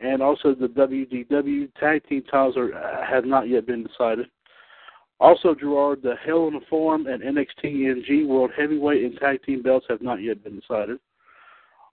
[0.00, 4.26] and also the WDW Tag Team titles are, uh, have not yet been decided.
[5.20, 9.62] Also, Gerard, the Hell in the Form and NXT NG World Heavyweight and Tag Team
[9.62, 10.98] belts have not yet been decided.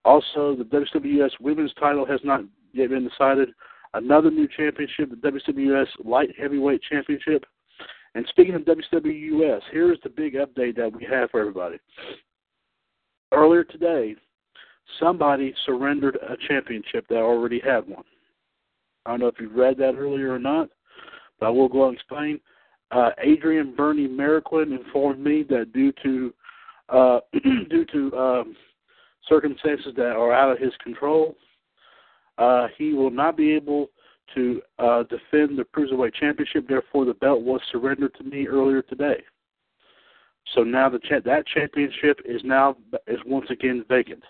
[0.03, 2.41] Also, the WWS Women's title has not
[2.73, 3.49] yet been decided.
[3.93, 7.45] Another new championship, the WWS Light Heavyweight Championship.
[8.15, 11.77] And speaking of WWS, here's the big update that we have for everybody.
[13.31, 14.15] Earlier today,
[14.99, 18.03] somebody surrendered a championship that already had one.
[19.05, 20.69] I don't know if you read that earlier or not,
[21.39, 22.39] but I will go and explain.
[22.91, 26.33] Uh, Adrian Bernie Mariquin informed me that due to
[26.89, 27.19] uh,
[27.69, 28.55] due to um,
[29.27, 31.35] circumstances that are out of his control.
[32.37, 33.89] Uh, he will not be able
[34.33, 36.67] to uh, defend the cruiserweight championship.
[36.67, 39.23] Therefore, the belt was surrendered to me earlier today.
[40.53, 42.77] So now the cha- that championship is now
[43.07, 44.23] is once again vacant.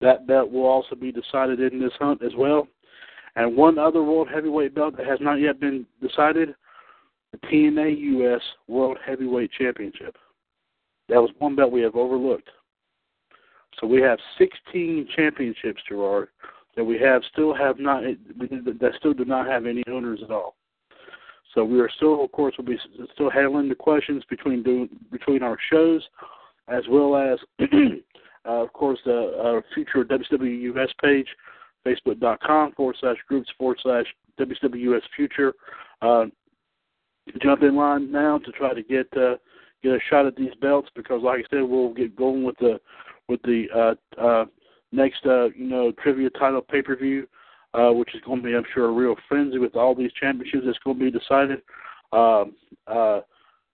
[0.00, 2.68] That belt will also be decided in this hunt as well.
[3.36, 6.54] And one other world heavyweight belt that has not yet been decided,
[7.32, 10.16] the TNA US World Heavyweight Championship.
[11.08, 12.48] That was one belt we have overlooked.
[13.78, 16.28] So we have 16 championships, Gerard,
[16.76, 20.56] that we have still have not that still do not have any owners at all.
[21.54, 22.78] So we are still, of course, we'll be
[23.14, 26.02] still handling the questions between between our shows,
[26.68, 31.26] as well as, uh, of course, the uh, future WWUS page,
[31.86, 34.06] facebook.com forward slash groups forward slash
[34.38, 35.54] WWUS future.
[36.00, 36.26] Uh,
[37.42, 39.34] jump in line now to try to get uh,
[39.82, 42.80] get a shot at these belts because, like I said, we'll get going with the
[43.28, 44.44] with the uh, uh,
[44.92, 47.26] next you know trivia title pay per view,
[47.74, 50.64] uh, which is going to be I'm sure a real frenzy with all these championships
[50.66, 51.62] that's going to be decided.
[52.12, 52.54] Um,
[52.86, 53.20] uh,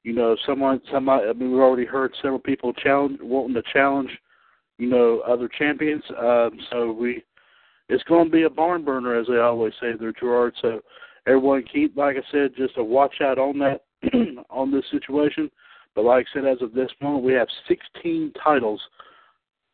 [0.03, 1.29] you know, someone, somebody.
[1.29, 4.11] I mean, we've already heard several people challenge, wanting to challenge,
[4.79, 6.05] you know, other champions.
[6.17, 7.25] Um, so we,
[7.89, 10.55] it's going to be a barn burner, as they always say there, Gerard.
[10.63, 10.81] So
[11.27, 13.83] everyone keep, like I said, just a watch out on that,
[14.51, 15.51] on this situation.
[15.97, 18.81] But like I said, as of this moment, we have 16 titles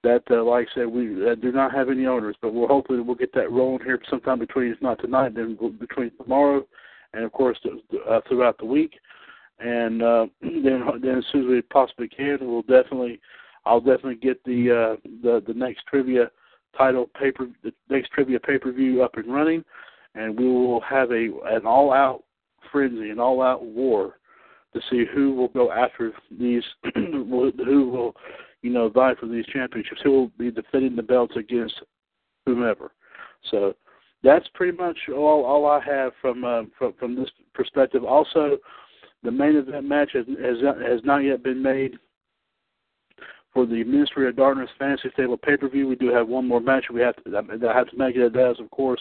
[0.03, 3.01] that, uh, like I said, we uh, do not have any owners, but we'll hopefully
[3.01, 6.67] we'll get that rolling here sometime between, if not tonight, then between tomorrow
[7.13, 7.59] and of course
[8.09, 8.99] uh, throughout the week.
[9.59, 13.21] And uh, then, then as soon as we possibly can, we'll definitely,
[13.65, 16.31] I'll definitely get the uh, the the next trivia
[16.77, 19.65] title paper, the next trivia pay per view up and running,
[20.15, 22.25] and we will have a an all out
[22.71, 24.19] frenzy, an all out war
[24.75, 26.63] to see who will go after these,
[26.95, 28.17] who will
[28.63, 30.01] you know, vie for these championships.
[30.03, 31.75] He will be defending the belts against
[32.47, 32.93] whomever.
[33.51, 33.75] So
[34.23, 38.05] that's pretty much all all I have from uh, from from this perspective.
[38.05, 38.59] Also,
[39.23, 41.99] the main event match has has, has not yet been made
[43.53, 45.89] for the Ministry of Darkness Fantasy Stable pay per view.
[45.89, 46.87] We do have one more match.
[46.93, 48.33] We have to I have to make it.
[48.33, 49.01] That is, of course,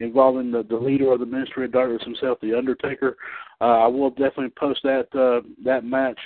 [0.00, 3.16] involving the, the leader of the Ministry of Darkness himself, the Undertaker.
[3.60, 6.18] Uh, I will definitely post that uh, that match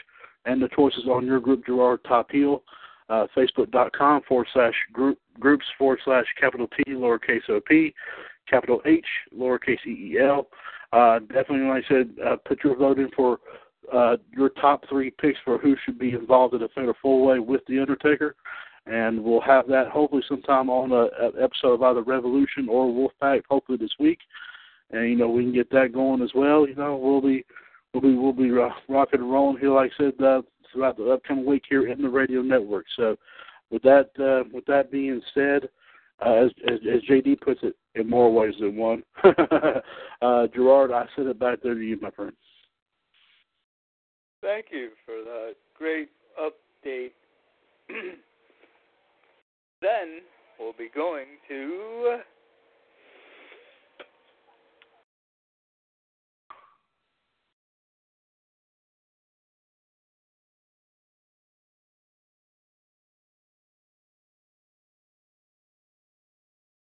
[0.48, 2.62] and the choices on your group, Gerard Top Heel,
[3.08, 7.94] uh, Facebook.com forward slash group groups forward slash capital T lowercase o p
[8.48, 9.06] capital H
[9.36, 10.48] lowercase e e l.
[10.92, 13.38] Uh, definitely, like I said, uh, put your vote in for
[13.92, 17.38] uh, your top three picks for who should be involved in a fatal four way
[17.38, 18.34] with the Undertaker
[18.88, 23.42] and we'll have that hopefully sometime on a, a episode of either Revolution or Wolfpack,
[23.48, 24.18] hopefully this week.
[24.90, 26.66] And you know we can get that going as well.
[26.66, 27.44] You know we'll be
[28.00, 30.42] we'll be we'll be rocking and rolling here, like I said, uh,
[30.72, 32.86] throughout the upcoming week here in the radio network.
[32.96, 33.16] So
[33.70, 35.68] with that uh, with that being said,
[36.24, 39.02] uh, as, as as JD puts it, in more ways than one.
[39.24, 42.32] uh, Gerard, I send it back there to you, my friend.
[44.40, 46.10] Thank you for that great
[46.40, 47.10] update.
[49.80, 50.22] Then
[50.58, 52.18] we'll be going to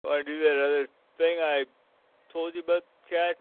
[0.05, 1.65] Want to do that other thing I
[2.33, 3.37] told you about, Chad?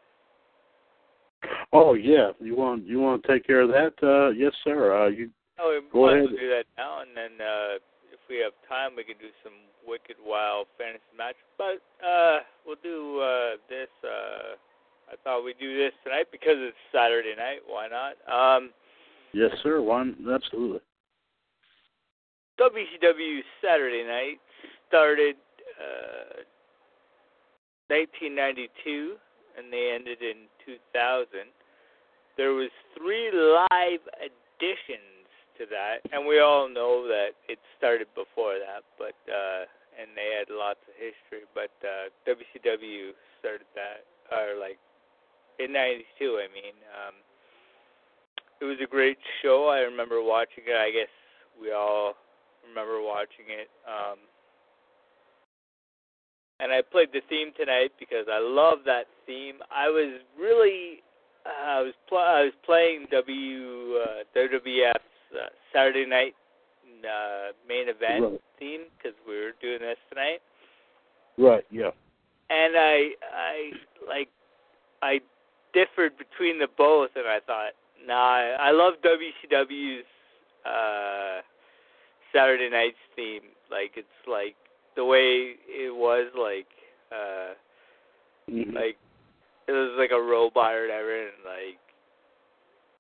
[1.74, 3.94] Oh yeah, you want you want to take care of that?
[4.04, 4.94] Uh, yes, sir.
[4.94, 6.30] Uh, you oh, we go ahead.
[6.30, 7.82] do that now, and then uh,
[8.14, 9.54] if we have time, we can do some
[9.88, 11.36] wicked wild fantasy match.
[11.58, 13.90] But uh, we'll do uh, this.
[14.04, 14.54] Uh,
[15.12, 17.66] I thought we'd do this tonight because it's Saturday night.
[17.66, 18.22] Why not?
[18.30, 18.70] Um,
[19.34, 19.82] yes, sir.
[19.82, 20.82] One absolutely.
[22.60, 24.38] WCW Saturday Night
[24.88, 25.36] started
[25.82, 26.44] uh,
[27.92, 29.20] 1992
[29.58, 31.28] and they ended in 2000.
[32.38, 35.28] There was three live editions
[35.60, 39.68] to that, and we all know that it started before that, but uh,
[40.00, 41.44] and they had lots of history.
[41.54, 44.80] But uh, WCW started that, or like
[45.60, 46.40] in '92.
[46.40, 47.16] I mean, um,
[48.62, 49.68] it was a great show.
[49.68, 50.78] I remember watching it.
[50.78, 51.12] I guess
[51.60, 52.16] we all
[52.68, 53.70] remember watching it.
[53.84, 54.31] Um,
[56.62, 59.56] and I played the theme tonight because I love that theme.
[59.72, 61.02] I was really
[61.46, 66.36] uh, I was pl- I was playing W uh, WWF uh, Saturday night
[67.04, 68.42] uh, main event right.
[68.60, 70.40] theme because we were doing this tonight.
[71.38, 71.66] Right.
[71.72, 71.90] Yeah.
[72.50, 73.72] And I I
[74.08, 74.30] like
[75.02, 75.20] I
[75.74, 77.74] differed between the both, and I thought,
[78.06, 80.06] nah, I, I love WCW's
[80.66, 81.42] uh,
[82.34, 83.50] Saturday night's theme.
[83.72, 84.56] Like it's like
[85.02, 86.68] the way it was, like
[87.12, 87.56] uh,
[88.48, 88.76] mm-hmm.
[88.76, 88.98] like
[89.68, 91.80] it was like a robot or whatever, and like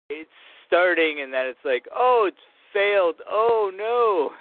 [0.09, 0.29] it's
[0.65, 2.41] starting and then it's like, oh, it's
[2.73, 3.21] failed.
[3.29, 4.31] Oh no,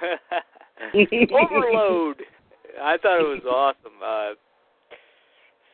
[1.36, 2.22] overload.
[2.80, 4.00] I thought it was awesome.
[4.02, 4.32] Uh,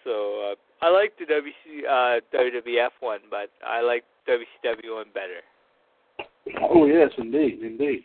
[0.02, 5.40] so uh, I like the WC, uh, WWF one, but I like WCW one better.
[6.68, 8.02] Oh yes, indeed, indeed.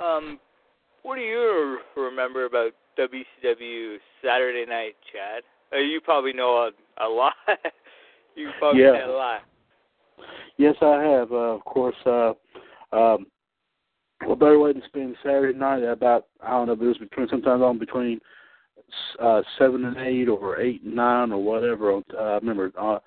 [0.00, 0.38] Um,
[1.02, 5.42] what do you remember about WCW Saturday Night, Chad?
[5.72, 7.34] Uh, you probably know a, a lot.
[8.34, 8.92] you probably yeah.
[8.92, 9.40] know a lot.
[10.56, 11.32] Yes, I have.
[11.32, 12.32] Uh, of course, uh,
[12.92, 13.26] um,
[14.28, 17.28] a better way to spend Saturday night about I don't know if it was between
[17.28, 18.20] sometimes on between
[19.20, 21.92] uh, seven and eight or eight and nine or whatever.
[21.94, 22.98] Uh, I remember uh,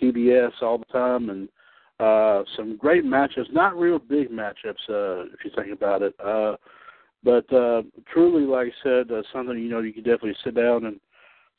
[0.00, 1.48] TBS all the time and
[2.00, 3.52] uh, some great matchups.
[3.52, 6.14] Not real big matchups uh, if you think about it.
[6.24, 6.56] Uh,
[7.24, 10.86] but uh, truly, like I said, uh, something you know you can definitely sit down
[10.86, 11.00] and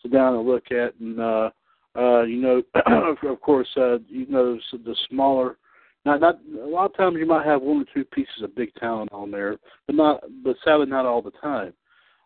[0.01, 1.49] sit down and look at, and uh,
[1.95, 2.61] uh, you know,
[3.29, 5.57] of course, uh, you know the smaller.
[6.05, 8.73] Not, not a lot of times you might have one or two pieces of big
[8.75, 11.73] talent on there, but not, but sadly not all the time.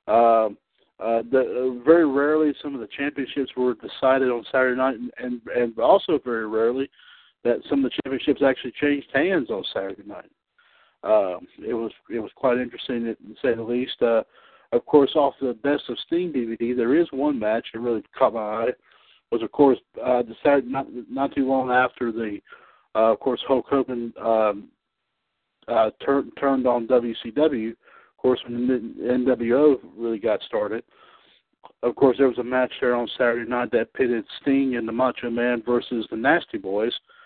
[0.08, 0.58] Um,
[1.00, 1.40] uh, the,
[1.82, 5.80] uh, very rarely some of the championships were decided on Saturday night, and, and and
[5.80, 6.88] also very rarely
[7.44, 10.30] that some of the championships actually changed hands on Saturday night.
[11.04, 14.02] Um, it was it was quite interesting to say the least.
[14.02, 14.24] Uh,
[14.72, 18.34] of course, off the Best of Sting DVD, there is one match that really caught
[18.34, 18.70] my eye.
[19.32, 22.40] Was of course uh, decided not not too long after the,
[22.96, 24.70] uh, of course Hulk Hogan um,
[25.68, 27.72] uh, tur- turned on WCW.
[27.72, 27.78] Of
[28.18, 30.84] course, when the NWO really got started,
[31.82, 34.94] of course there was a match there on Saturday night that pitted Sting and the
[34.94, 36.94] Macho Man versus the Nasty Boys.
[36.94, 37.23] Uh,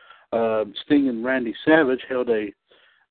[0.85, 2.47] Sting and Randy Savage held a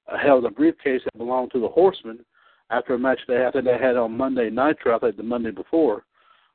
[0.08, 2.24] uh, held a briefcase that belonged to the Horsemen
[2.70, 6.04] after a match they think they had on Monday Nitro, I think the Monday before.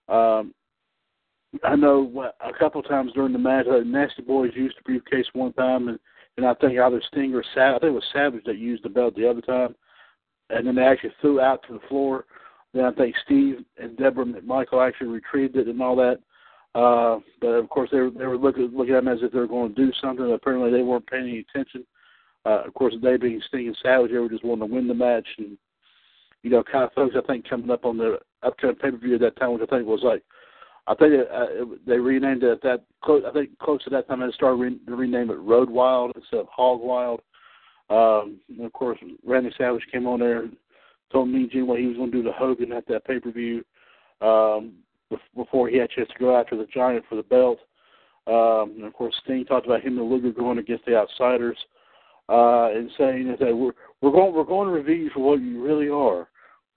[0.10, 0.54] Um,
[1.64, 5.54] I know a couple times during the match, uh, Nasty Boys used the briefcase one
[5.54, 6.00] time, and
[6.38, 8.90] and I think either Sting or Savage, I think it was Savage that used the
[8.90, 9.76] belt the other time,
[10.50, 12.26] and then they actually threw out to the floor.
[12.74, 16.20] Then I think Steve and Deborah McMichael actually retrieved it and all that.
[16.74, 19.40] Uh, but of course, they were they were looking looking at them as if they
[19.40, 20.32] were going to do something.
[20.32, 21.86] Apparently, they weren't paying any attention.
[22.46, 24.94] Uh, of course, they being Sting and Savage, they were just wanting to win the
[24.94, 25.28] match.
[25.38, 25.58] And
[26.44, 29.16] you know, kind of folks, I think coming up on the upcoming pay per view
[29.16, 30.24] at that time, which I think was like,
[30.88, 32.84] I think it, uh, they renamed it at that.
[33.04, 36.14] Close, I think close to that time, they started re- to rename it Road Wild
[36.16, 37.22] instead of Hog Wild.
[37.90, 40.56] Um, and of course, Randy Savage came on there and
[41.12, 43.32] told Mean Gene what he was going to do to Hogan at that pay per
[43.32, 43.64] view.
[44.22, 44.74] Um,
[45.36, 47.60] before he had a chance to go after the Giant for the belt.
[48.28, 51.58] Um, and of course, Sting talked about him and Luger going against the Outsiders,
[52.30, 55.64] uh, and saying that we're we're going we're going to review you for what you
[55.64, 56.28] really are,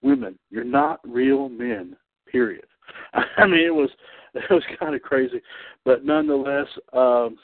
[0.03, 0.39] women.
[0.51, 1.97] You're not real men.
[2.31, 2.65] Period.
[3.37, 3.91] I mean, it was
[4.35, 5.41] it was kind of crazy,
[5.85, 7.37] but nonetheless, um,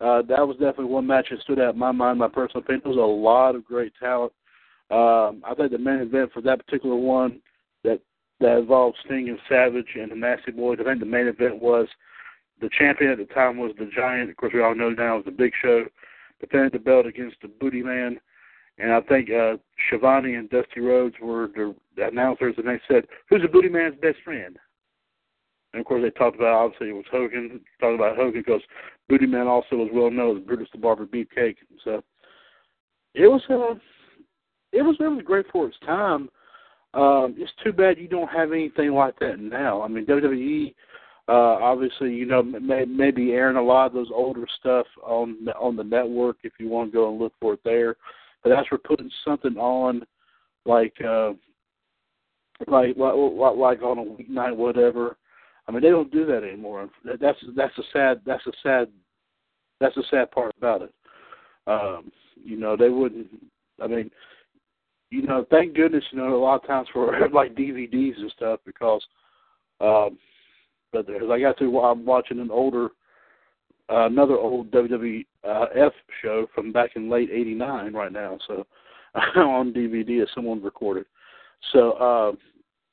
[0.00, 2.18] uh, that was definitely one match that stood out in my mind.
[2.18, 2.82] My personal opinion.
[2.84, 4.32] There was a lot of great talent.
[4.90, 7.40] Um, I think the main event for that particular one
[8.40, 10.78] that involved Sting and Savage and the Nasty Boys.
[10.80, 11.86] I think the main event was
[12.60, 14.30] the champion at the time was the Giant.
[14.30, 15.84] Of course, we all know now is the Big Show.
[16.40, 18.18] Defended the belt against the Booty Man.
[18.78, 19.56] And I think uh,
[19.86, 24.18] Schiavone and Dusty Rhodes were the announcers, and they said, "Who's the Booty Man's best
[24.24, 24.58] friend?"
[25.72, 27.60] And of course, they talked about obviously it was Hogan.
[27.78, 28.62] Talked about Hogan because
[29.08, 31.56] Booty Man also was well known as Brutus the Barber Beefcake.
[31.84, 32.02] So
[33.14, 33.78] it was uh,
[34.72, 36.30] it was really great for its time.
[36.92, 39.82] Um, it's too bad you don't have anything like that now.
[39.82, 40.74] I mean, WWE,
[41.28, 45.76] uh, obviously, you know, may, maybe airing a lot of those older stuff on on
[45.76, 47.96] the network if you want to go and look for it there.
[48.42, 50.02] But as for putting something on,
[50.66, 51.32] like uh,
[52.66, 55.16] like like like on a weeknight, whatever.
[55.68, 56.88] I mean, they don't do that anymore.
[57.04, 58.88] That's that's a sad that's a sad
[59.78, 60.92] that's a sad part about it.
[61.66, 62.10] Um,
[62.42, 63.28] you know, they wouldn't.
[63.80, 64.10] I mean,
[65.10, 68.60] you know, thank goodness, you know, a lot of times for like DVDs and stuff
[68.64, 69.02] because,
[69.80, 70.18] um,
[70.92, 72.90] but as I got to, I'm watching an older,
[73.88, 75.24] uh, another old WWF
[76.22, 78.66] show from back in late '89 right now, so
[79.36, 81.06] on DVD as someone recorded.
[81.72, 82.32] So, uh,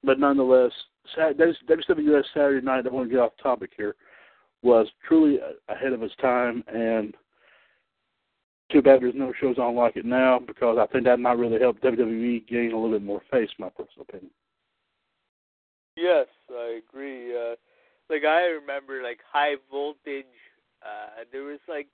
[0.04, 0.72] but nonetheless,
[1.18, 2.86] WWF Saturday Night.
[2.86, 3.96] I want to get off topic here.
[4.64, 5.40] Was truly
[5.70, 7.14] ahead of its time, and
[8.72, 11.60] too bad there's no shows on like it now because I think that might really
[11.60, 13.50] help WWE gain a little bit more face.
[13.60, 14.32] My personal opinion.
[15.96, 17.36] Yes, I agree.
[17.36, 17.56] Uh,
[18.10, 20.26] like I remember, like high voltage.
[20.84, 21.88] Uh, there was like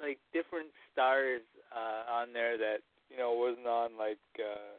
[0.00, 1.42] like different stars
[1.74, 2.78] uh, on there that
[3.10, 4.18] you know wasn't on like.
[4.38, 4.78] Uh,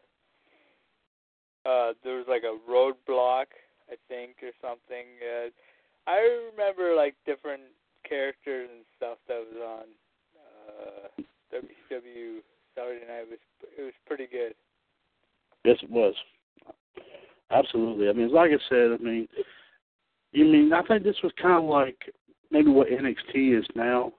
[1.67, 3.51] uh, there was like a roadblock,
[3.91, 5.05] I think, or something.
[5.19, 5.49] Uh,
[6.07, 7.63] I remember like different
[8.07, 9.85] characters and stuff that was on
[10.69, 11.21] uh,
[11.53, 12.39] WCW
[12.75, 13.39] Saturday Night was
[13.77, 14.53] it was pretty good.
[15.65, 16.13] Yes, it was.
[17.51, 18.09] Absolutely.
[18.09, 19.27] I mean, like I said, I mean,
[20.31, 21.97] you mean I think this was kind of like
[22.51, 24.13] maybe what NXT is now.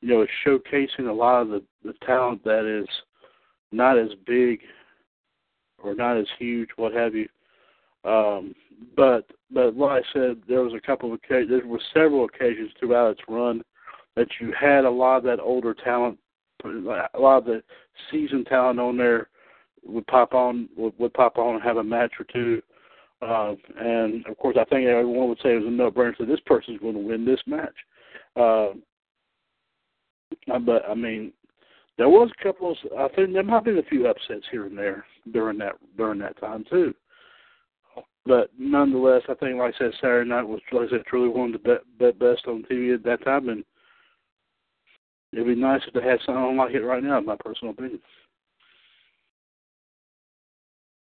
[0.00, 2.88] You know, it's showcasing a lot of the the talent that is
[3.72, 4.60] not as big
[5.82, 7.28] or not as huge, what have you.
[8.04, 8.54] Um,
[8.96, 12.70] but but like I said, there was a couple of occasions, there were several occasions
[12.78, 13.62] throughout its run
[14.18, 16.18] that you had a lot of that older talent,
[16.64, 17.62] a lot of the
[18.10, 19.28] seasoned talent on there
[19.84, 22.60] would pop on would, would pop on and have a match or two.
[23.22, 26.16] Uh, and of course, I think everyone would say it was a no-brainer.
[26.18, 27.74] So this person's going to win this match.
[28.34, 28.70] Uh,
[30.66, 31.32] but I mean,
[31.96, 32.76] there was a couple of.
[32.98, 36.18] I think there might have been a few upsets here and there during that during
[36.20, 36.92] that time too.
[38.26, 41.54] But nonetheless, I think, like I said, Saturday night was, like I said, truly one
[41.54, 43.64] of the be- best on TV at that time, and
[45.32, 48.00] it'd be nice if they had something like it right now, in my personal opinion.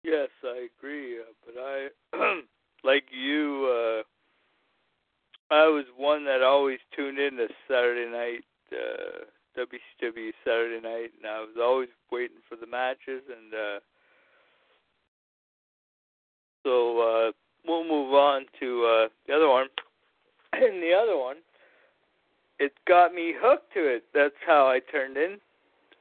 [0.04, 1.18] Yes, I agree.
[1.18, 2.40] Uh, but I,
[2.84, 4.02] like you,
[5.50, 9.24] uh, I was one that always tuned in to Saturday night, uh,
[9.58, 13.22] WCW Saturday night, and I was always waiting for the matches.
[13.28, 13.80] And uh,
[16.64, 17.32] so uh,
[17.66, 19.68] we'll move on to uh, the other one.
[20.52, 21.36] And the other one
[22.58, 24.04] it got me hooked to it.
[24.14, 25.38] That's how I turned in,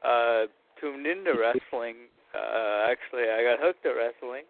[0.06, 0.46] uh,
[0.80, 1.96] tuned into wrestling.
[2.34, 4.44] Uh, actually, I got hooked at wrestling.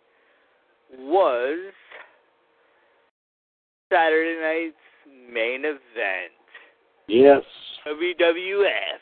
[1.00, 1.74] Was
[3.92, 6.34] Saturday night's main event.
[7.08, 7.42] Yes.
[7.88, 9.02] WWF.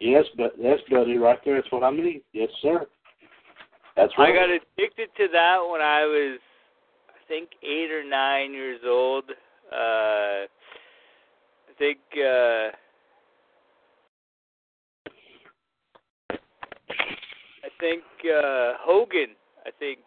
[0.00, 1.56] Yes, but yes, buddy, right there.
[1.56, 2.22] That's what I mean.
[2.32, 2.86] Yes, sir.
[3.96, 4.30] That's right.
[4.30, 6.38] I got addicted to that when I was,
[7.10, 9.24] I think, eight or nine years old.
[9.70, 10.48] Uh,
[11.80, 11.98] think.
[12.14, 12.70] Uh,
[17.64, 19.34] I think uh, Hogan.
[19.66, 19.98] I think.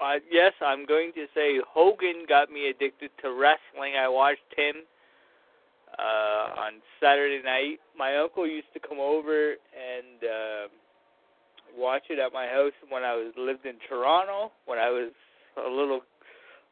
[0.00, 4.00] Uh, yes, I'm going to say Hogan got me addicted to wrestling.
[4.00, 4.76] I watched him
[5.98, 6.72] uh, on
[7.02, 7.80] Saturday night.
[7.98, 10.68] My uncle used to come over and uh,
[11.76, 15.10] watch it at my house when I was lived in Toronto when I was
[15.58, 16.00] a little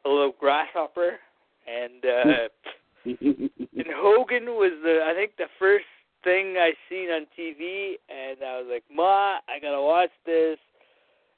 [0.05, 1.19] a little grasshopper
[1.67, 2.47] and uh
[3.05, 5.85] and Hogan was the I think the first
[6.23, 10.57] thing I seen on TV and I was like, Ma, I gotta watch this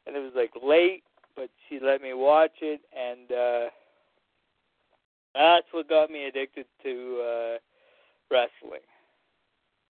[0.08, 1.04] and it was like late
[1.36, 3.70] but she let me watch it and uh
[5.34, 7.58] that's what got me addicted to uh
[8.32, 8.82] wrestling.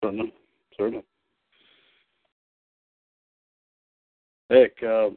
[0.04, 0.34] Certainly.
[0.78, 1.04] Certainly.
[4.50, 5.16] Heck, um,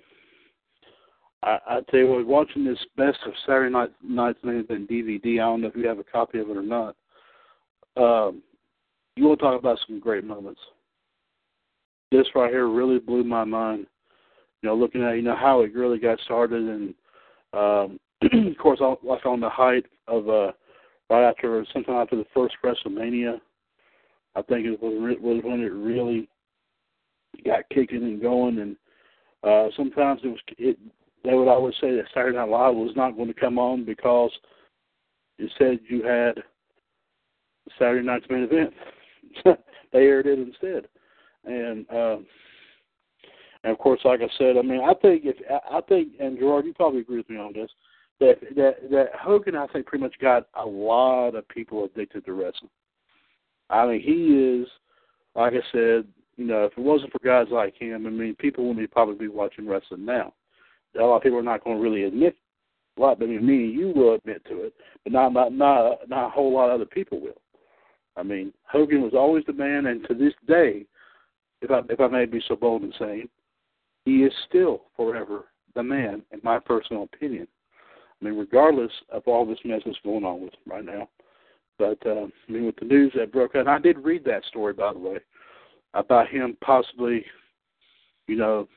[1.44, 5.36] I, I tell you what, watching this best of Saturday Night Night's Main DVD, I
[5.44, 6.96] don't know if you have a copy of it or not.
[7.96, 8.42] Um,
[9.14, 10.60] you want to talk about some great moments.
[12.10, 13.86] This right here really blew my mind.
[14.62, 16.94] You know, looking at you know how it really got started, and
[17.52, 18.00] um,
[18.50, 20.52] of course, like on the height of uh,
[21.10, 23.38] right after sometime after the first WrestleMania,
[24.34, 26.26] I think it was was when it really
[27.44, 28.76] got kicking and going, and
[29.42, 30.78] uh, sometimes it was it.
[31.24, 34.30] They would always say that Saturday Night Live was not going to come on because
[35.38, 36.42] it said you had
[37.78, 38.72] Saturday night's main event.
[39.92, 40.86] they aired it instead,
[41.44, 42.26] and um,
[43.64, 46.66] and of course, like I said, I mean, I think if I think, and Gerard,
[46.66, 47.70] you probably agree with me on this,
[48.20, 52.32] that that that Hogan, I think, pretty much got a lot of people addicted to
[52.34, 52.70] wrestling.
[53.70, 54.68] I mean, he is,
[55.34, 56.06] like I said,
[56.36, 59.28] you know, if it wasn't for guys like him, I mean, people wouldn't probably be
[59.28, 60.34] watching wrestling now.
[60.98, 62.36] A lot of people are not going to really admit.
[62.96, 66.08] A lot, I mean, me and you will admit to it, but not not not
[66.08, 67.40] not a whole lot of other people will.
[68.16, 70.86] I mean, Hogan was always the man, and to this day,
[71.60, 73.28] if I if I may be so bold in saying,
[74.04, 77.48] he is still forever the man, in my personal opinion.
[78.20, 81.08] I mean, regardless of all this mess that's going on with him right now.
[81.78, 84.44] But uh, I mean, with the news that broke out, and I did read that
[84.44, 85.18] story by the way
[85.94, 87.24] about him possibly,
[88.28, 88.68] you know,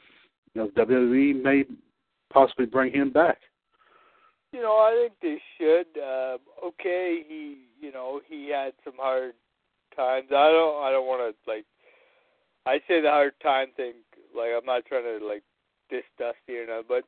[0.54, 1.66] you know, WWE may
[2.32, 3.38] possibly bring him back.
[4.54, 6.02] You know, I think they should.
[6.02, 6.38] Uh,
[6.68, 9.34] okay, he, you know, he had some hard
[9.96, 10.28] times.
[10.30, 11.66] I don't, I don't want to like.
[12.66, 13.94] I say the hard time thing.
[14.36, 15.44] Like, I'm not trying to like
[15.90, 17.04] diss Dusty or not, but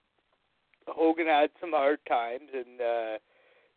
[0.88, 3.18] Hogan had some hard times, and uh,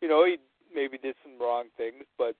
[0.01, 0.37] you know, he
[0.75, 2.37] maybe did some wrong things, but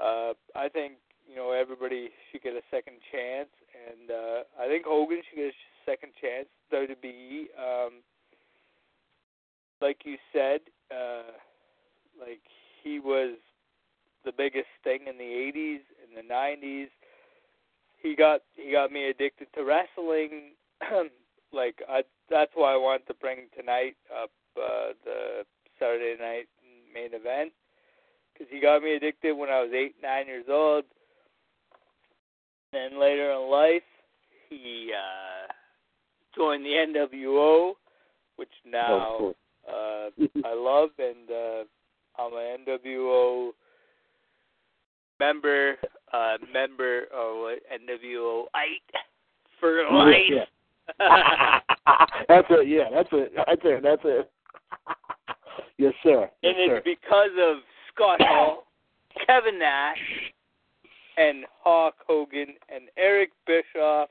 [0.00, 0.94] uh, I think
[1.28, 5.46] you know everybody should get a second chance, and uh, I think Hogan should get
[5.46, 6.48] a second chance.
[6.72, 7.92] WWE, um,
[9.80, 11.32] like you said, uh,
[12.18, 12.42] like
[12.82, 13.36] he was
[14.24, 16.88] the biggest thing in the '80s, in the '90s.
[18.02, 20.52] He got he got me addicted to wrestling.
[21.52, 25.44] like I, that's why I wanted to bring tonight up uh, the
[25.78, 26.48] Saturday night
[26.92, 27.52] main event
[28.32, 30.84] because he got me addicted when I was eight, nine years old.
[32.72, 33.82] Then later in life,
[34.48, 35.52] he uh,
[36.36, 37.72] joined the NWO,
[38.36, 39.34] which now
[39.68, 40.08] uh,
[40.44, 41.64] I love, and uh,
[42.20, 43.50] I'm an NWO
[45.18, 45.76] member,
[46.12, 49.00] uh, member of NWO eight
[49.58, 50.16] for life.
[50.98, 51.60] Yeah.
[52.26, 52.66] that's it.
[52.66, 53.32] Yeah, that's it.
[53.36, 53.82] That's it.
[53.82, 54.30] That's it.
[55.78, 56.28] yes, sir.
[56.42, 56.76] Yes, and sir.
[56.78, 57.58] it's because of
[57.94, 58.66] Scott Hall,
[59.24, 59.98] Kevin Nash,
[61.16, 64.08] and Hulk Hogan and Eric Bischoff.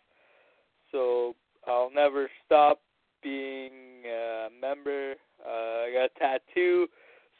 [0.93, 1.35] So
[1.69, 2.81] I'll never stop
[3.21, 3.71] being
[4.05, 5.13] a member.
[5.45, 6.87] Uh, I got a tattoo,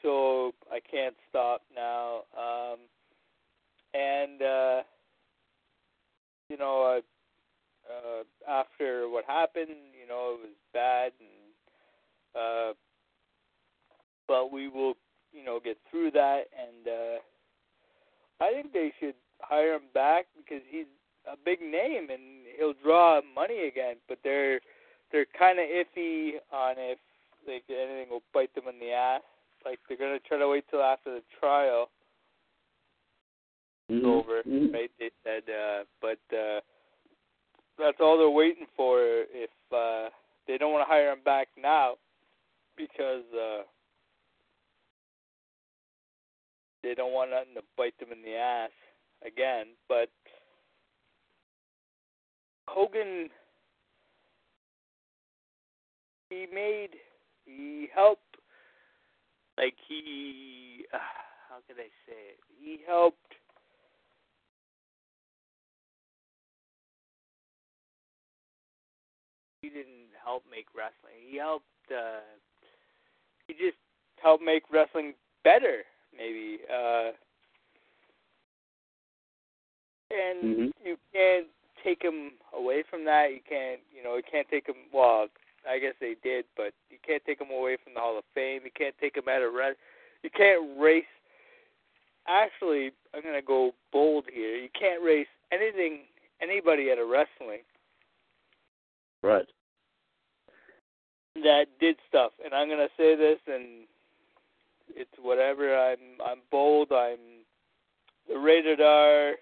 [0.01, 2.22] so I can't stop now.
[2.38, 2.80] Um,
[3.93, 4.81] and uh,
[6.49, 9.69] you know, uh, uh, after what happened,
[9.99, 12.73] you know, it was bad, and uh,
[14.27, 14.93] but we will,
[15.34, 16.43] you know, get through that.
[16.57, 20.85] And uh, I think they should hire him back because he's
[21.31, 23.95] a big name and he'll draw money again.
[24.07, 24.60] But they're
[25.11, 26.99] they're kind of iffy on if
[27.47, 29.22] like anything will bite them in the ass.
[29.65, 31.89] Like they're gonna try to wait till after the trial
[33.89, 34.06] is Mhm.
[34.06, 34.73] over, Mhm.
[34.73, 34.91] right?
[34.99, 36.61] They said, uh, but uh,
[37.77, 39.01] that's all they're waiting for.
[39.01, 40.10] If uh,
[40.47, 41.97] they don't want to hire him back now
[42.76, 43.64] because uh,
[46.81, 48.72] they don't want nothing to bite them in the ass
[49.26, 49.68] again.
[49.88, 50.10] But
[52.70, 53.30] Hogan,
[56.30, 56.90] he made
[57.46, 58.38] he helped
[59.58, 60.98] like he uh,
[61.50, 62.40] how can I say it?
[62.62, 63.18] He helped
[69.64, 71.18] he didn't help make wrestling.
[71.28, 72.22] He helped uh
[73.48, 73.78] he just
[74.22, 75.14] helped make wrestling
[75.44, 75.84] better,
[76.16, 76.60] maybe.
[76.72, 77.12] Uh
[80.12, 81.48] and hmm you can't
[81.84, 83.31] take him away from that.
[83.31, 84.76] You can't, you know, you can't take him.
[84.93, 85.27] Well,
[85.69, 88.61] I guess they did, but you can't take him away from the Hall of Fame.
[88.64, 89.76] You can't take him out of res.
[90.23, 91.03] You can't race.
[92.27, 94.56] Actually, I'm gonna go bold here.
[94.56, 96.01] You can't race anything,
[96.41, 97.61] anybody out of wrestling
[99.22, 99.47] Right.
[101.43, 102.31] that did stuff.
[102.43, 103.88] And I'm gonna say this, and
[104.95, 105.77] it's whatever.
[105.77, 106.91] I'm I'm bold.
[106.91, 107.45] I'm
[108.27, 109.34] the rated R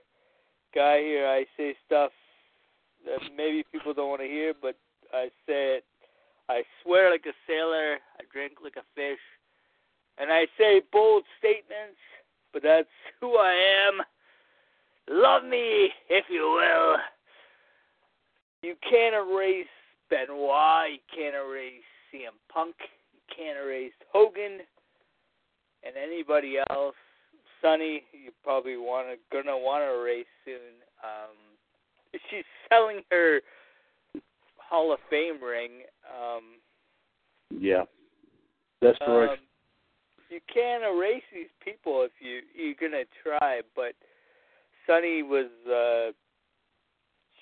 [0.74, 1.28] guy here.
[1.28, 2.12] I say stuff
[3.08, 4.76] that maybe people don't want to hear, but
[5.14, 5.86] I say it.
[6.50, 7.96] I swear like a sailor.
[8.20, 9.20] I drink like a fish,
[10.18, 12.00] and I say bold statements.
[12.54, 12.88] But that's
[13.22, 13.54] who I
[13.88, 14.02] am.
[15.10, 16.98] Love me, if you will.
[18.62, 19.68] You can't erase
[20.10, 20.92] Benoit.
[20.92, 22.76] You can't erase CM Punk.
[23.14, 24.60] You can't erase Hogan
[25.84, 26.96] and anybody else.
[27.62, 30.78] Sunny, you probably want to gonna want to erase soon.
[31.04, 31.47] Um,
[32.30, 33.42] she's selling her
[34.58, 35.84] Hall of Fame ring.
[36.06, 36.60] Um,
[37.50, 37.84] Yeah.
[38.82, 39.34] That's correct.
[39.34, 39.38] um,
[40.30, 43.62] you can't erase these people if you you're gonna try.
[43.76, 43.94] But
[44.86, 46.12] Sunny was uh,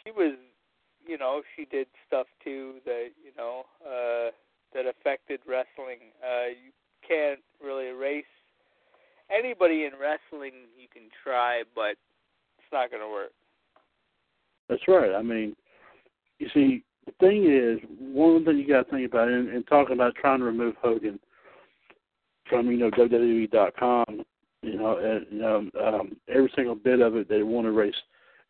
[0.04, 0.36] she was
[1.06, 4.32] you know she did stuff too that you know uh,
[4.74, 6.14] that affected wrestling.
[6.24, 6.72] Uh, you
[7.08, 8.26] can't really erase
[9.36, 10.54] anybody in wrestling.
[10.80, 11.98] You can try, but
[12.60, 13.32] it's not gonna work.
[14.70, 15.14] That's right.
[15.14, 15.56] I mean,
[16.40, 19.94] you see, the thing is, one thing you got to think about, and, and talking
[19.96, 21.20] about trying to remove Hogan
[22.50, 24.24] from you know WWE.com,
[24.62, 27.96] you know, and um, um, every single bit of it they want to erase.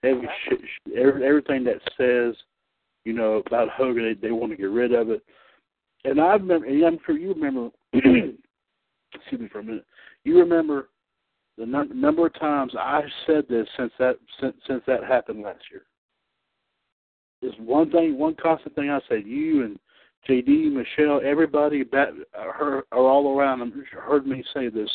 [0.04, 2.36] Every sh- sh- every, everything that says,
[3.04, 5.24] you know, about Hogan, they, they want to get rid of it.
[6.06, 7.70] And I remember, and I'm sure you remember.
[7.94, 9.86] excuse me for a minute.
[10.24, 10.90] You remember
[11.58, 15.64] the num- number of times I've said this since that since since that happened last
[15.72, 15.84] year.
[17.60, 19.24] One thing, one constant thing I said.
[19.26, 19.80] You and
[20.30, 23.60] JD, Michelle, everybody that are, are all around.
[23.60, 24.90] them heard me say this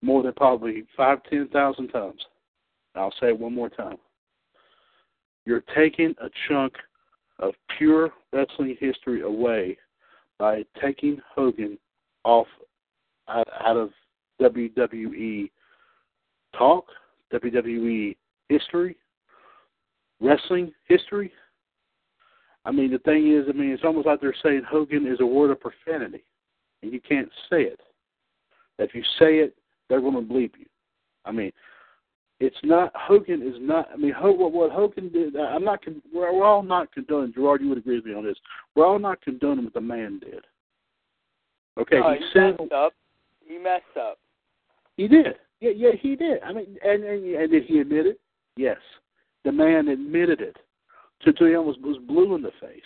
[0.00, 2.20] more than probably five, ten thousand times.
[2.94, 3.96] I'll say it one more time.
[5.44, 6.74] You're taking a chunk
[7.38, 9.76] of pure wrestling history away
[10.38, 11.78] by taking Hogan
[12.24, 12.46] off
[13.28, 13.90] out of
[14.40, 15.50] WWE
[16.56, 16.86] talk,
[17.32, 18.16] WWE
[18.48, 18.96] history,
[20.20, 21.32] wrestling history.
[22.64, 25.26] I mean, the thing is, I mean, it's almost like they're saying Hogan is a
[25.26, 26.22] word of profanity,
[26.82, 27.80] and you can't say it.
[28.78, 29.54] If you say it,
[29.88, 30.66] they're going to bleep you.
[31.24, 31.52] I mean,
[32.40, 33.88] it's not Hogan is not.
[33.92, 35.36] I mean, Ho, what, what Hogan did.
[35.36, 35.84] I'm not.
[35.84, 37.32] con- We're, we're all not condoning.
[37.34, 38.36] Gerard, you would agree with me on this.
[38.74, 40.44] We're all not condoning what the man did.
[41.78, 42.92] Okay, Oh, he he said messed up.
[43.46, 44.18] He messed up.
[44.96, 45.34] he did.
[45.60, 46.42] Yeah, yeah, he did.
[46.42, 48.20] I mean, and and, and did he admit it?
[48.56, 48.78] Yes,
[49.44, 50.56] the man admitted it.
[51.24, 51.76] To to him was
[52.06, 52.80] blue in the face.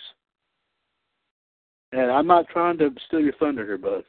[1.91, 4.03] And I'm not trying to steal your thunder here, bud.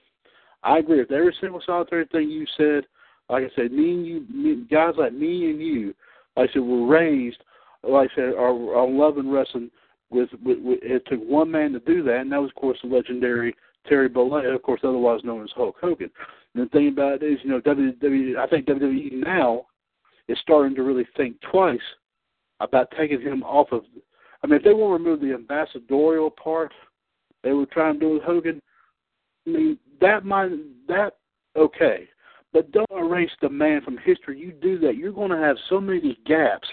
[0.63, 2.85] I agree with every single solitary thing you said.
[3.29, 5.95] Like I said, me and you, me, guys like me and you,
[6.37, 7.39] like I said, were raised,
[7.83, 9.71] like I said, are, are loving wrestling.
[10.11, 12.79] With, with, with it took one man to do that, and that was, of course,
[12.83, 13.55] the legendary
[13.87, 16.11] Terry Bollea, of course, otherwise known as Hulk Hogan.
[16.55, 19.67] And the thing about it is, you know, WWE, I think WWE now
[20.29, 21.79] is starting to really think twice
[22.61, 23.83] about taking him off of.
[24.43, 26.73] I mean, if they want to remove the ambassadorial part,
[27.43, 28.61] they were trying to do with Hogan.
[29.47, 30.51] I mean, that might
[30.89, 31.15] that
[31.57, 32.09] okay,
[32.53, 34.39] but don't erase the man from history.
[34.39, 36.69] You do that, you're going to have so many gaps.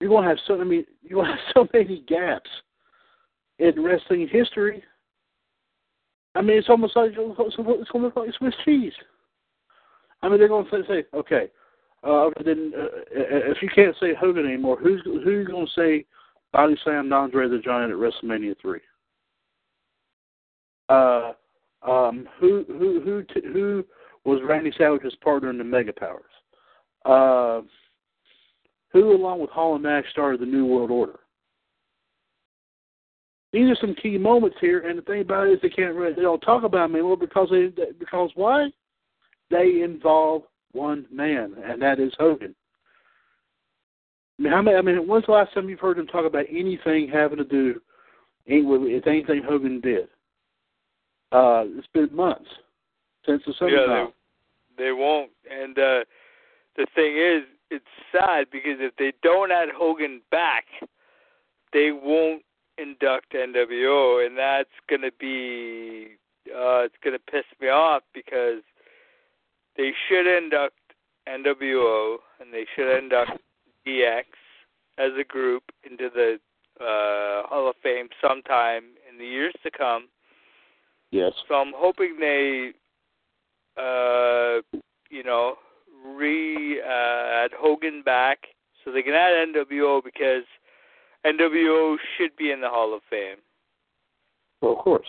[0.00, 2.50] You're going to have so I mean, to have so many gaps
[3.58, 4.82] in wrestling history.
[6.34, 8.92] I mean, it's almost like it's almost like Swiss cheese.
[10.22, 11.50] I mean, they're going to say, okay,
[12.06, 16.04] uh, then uh, if you can't say Hogan anymore, who's who's going to say
[16.52, 18.80] Body Slam Andre the Giant at WrestleMania three?
[20.88, 21.32] Uh,
[21.82, 23.84] um, who who who t- who
[24.24, 26.22] was Randy Savage's partner in the Mega Powers?
[27.04, 27.62] Uh,
[28.92, 31.20] who, along with Hall and Nash, started the New World Order?
[33.52, 36.14] These are some key moments here, and the thing about it is they can't really,
[36.14, 37.68] they don't talk about them anymore because they
[37.98, 38.68] because why?
[39.50, 40.42] They involve
[40.76, 42.54] one man, and that is Hogan.
[44.38, 46.44] I mean, how many, I mean, when's the last time you've heard them talk about
[46.50, 47.80] anything having to do
[48.46, 50.08] with anything Hogan did?
[51.32, 52.48] Uh, it's been months
[53.24, 54.12] since the Yeah, summertime.
[54.76, 55.30] they, they won't.
[55.50, 56.04] And uh,
[56.76, 60.66] the thing is, it's sad because if they don't add Hogan back,
[61.72, 62.42] they won't
[62.78, 66.16] induct NWO, and that's gonna be
[66.54, 68.62] uh, it's gonna piss me off because
[69.76, 70.74] they should induct
[71.28, 73.32] NWO and they should induct
[73.86, 74.24] DX
[74.98, 76.38] as a group into the
[76.80, 80.08] uh, Hall of Fame sometime in the years to come.
[81.10, 81.32] yes.
[81.48, 82.72] So I'm hoping they,
[83.76, 84.60] uh,
[85.10, 85.56] you know,
[86.04, 88.38] re uh, add Hogan back
[88.84, 90.44] so they can add NWO because
[91.26, 93.38] NWO should be in the Hall of Fame.
[94.60, 95.06] Well, of course.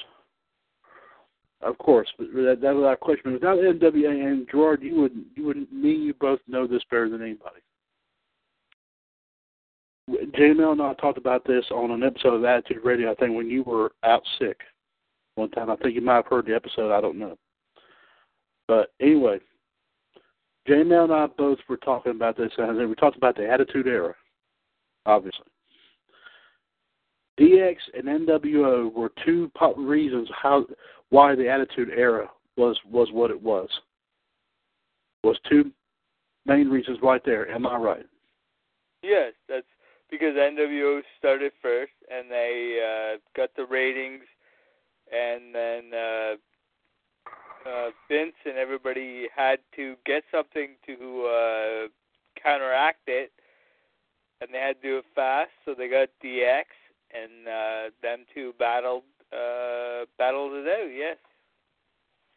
[1.62, 3.34] Of course, but that, that without question.
[3.34, 7.22] Without NWA and Gerard, you would you would me you both know this better than
[7.22, 7.62] anybody.
[10.10, 13.12] JML and I talked about this on an episode of Attitude Radio.
[13.12, 14.58] I think when you were out sick
[15.38, 15.70] one time.
[15.70, 16.92] I think you might have heard the episode.
[16.92, 17.38] I don't know.
[18.68, 19.40] But anyway,
[20.68, 24.14] JML and I both were talking about this, and we talked about the Attitude Era,
[25.06, 25.46] obviously.
[27.40, 30.66] DX and NWO were two reasons how
[31.10, 33.70] why the Attitude Era was was what it was.
[35.24, 35.72] Was two
[36.46, 37.50] main reasons right there.
[37.52, 38.06] Am I right?
[39.04, 39.66] Yes, that's
[40.10, 44.24] because NWO started first, and they uh, got the ratings,
[45.12, 46.36] and then uh,
[47.70, 51.88] uh, Vince and everybody had to get something to uh,
[52.42, 53.32] counteract it,
[54.42, 55.52] and they had to do it fast.
[55.66, 56.66] So they got DX,
[57.23, 59.03] and uh, them two battled
[59.34, 60.89] uh, battled it out.
[60.94, 61.18] Yes,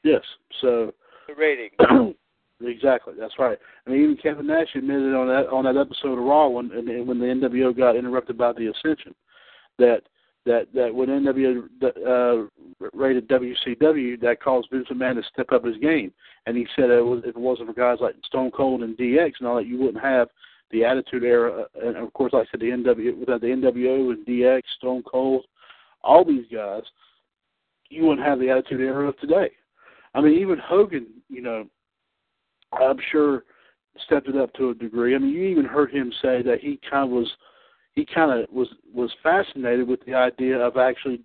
[0.02, 0.22] Yes.
[0.60, 0.92] So
[1.28, 1.74] the ratings.
[2.62, 3.58] exactly, that's right.
[3.86, 7.06] I mean, even Kevin Nash admitted on that on that episode of Raw when and
[7.06, 9.14] when the NWO got interrupted by the Ascension
[9.78, 10.02] that
[10.46, 15.76] that that when NWO uh, rated WCW, that caused Vince McMahon to step up his
[15.78, 16.12] game,
[16.46, 19.32] and he said it was, if it wasn't for guys like Stone Cold and DX
[19.38, 20.28] and all that, you wouldn't have
[20.70, 24.26] the Attitude Era, and of course, like I said, the NW without the NWO and
[24.26, 25.44] DX, Stone Cold,
[26.02, 26.82] all these guys,
[27.88, 29.50] you wouldn't have the Attitude Era of today.
[30.14, 31.66] I mean, even Hogan, you know,
[32.72, 33.44] I'm sure
[34.06, 35.14] stepped it up to a degree.
[35.14, 37.28] I mean, you even heard him say that he kind of was,
[37.94, 41.20] he kind of was was fascinated with the idea of actually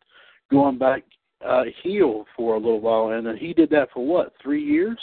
[0.51, 1.03] going back
[1.45, 4.97] uh, heel for a little while, and then he did that for what three years.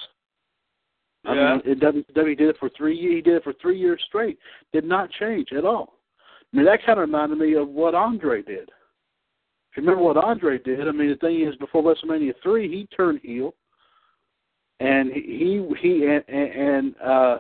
[1.24, 1.60] I Yeah.
[1.64, 2.96] mean, WWE did it for three.
[2.96, 4.38] He did it for three years straight.
[4.72, 5.98] Did not change at all.
[6.52, 8.68] I mean, that kind of reminded me of what Andre did.
[9.70, 12.86] If you remember what Andre did, I mean, the thing is, before WrestleMania three, he
[12.94, 13.54] turned heel,
[14.80, 17.38] and he he, he and, and uh,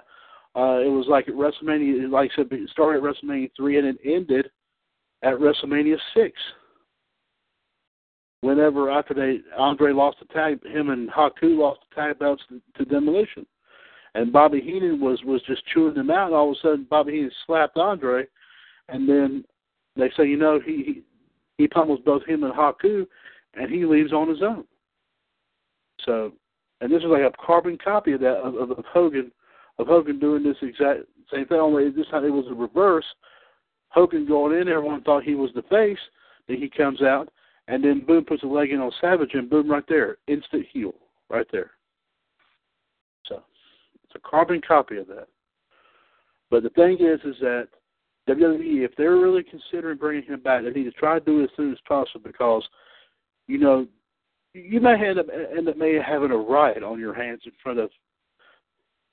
[0.54, 3.86] uh, it was like at WrestleMania, like I said, it started at WrestleMania three and
[3.86, 4.50] it ended
[5.22, 6.38] at WrestleMania six.
[8.42, 12.60] Whenever after they Andre lost the tag, him and Haku lost the tag belts to,
[12.76, 13.46] to Demolition,
[14.14, 16.26] and Bobby Heenan was was just chewing them out.
[16.26, 18.26] And all of a sudden, Bobby Heenan slapped Andre,
[18.88, 19.44] and then
[19.96, 21.02] they say, you know, he he,
[21.58, 23.06] he pummels both him and Haku,
[23.54, 24.64] and he leaves on his own.
[26.04, 26.32] So,
[26.80, 29.30] and this is like a carbon copy of that of, of, of Hogan,
[29.78, 31.00] of Hogan doing this exact
[31.32, 31.58] same thing.
[31.58, 33.04] Only this time it was a reverse.
[33.88, 35.98] Hogan going in, everyone thought he was the face.
[36.48, 37.28] Then he comes out,
[37.68, 40.94] and then boom, puts a leg in on Savage, and boom, right there, instant heel,
[41.28, 41.72] right there.
[44.14, 45.28] It's a carbon copy of that.
[46.50, 47.68] But the thing is, is that
[48.28, 51.44] WWE, if they're really considering bringing him back, they need to try to do it
[51.44, 52.62] as soon as possible because,
[53.46, 53.86] you know,
[54.54, 55.26] you may end up
[55.56, 57.90] end up may having a riot on your hands in front of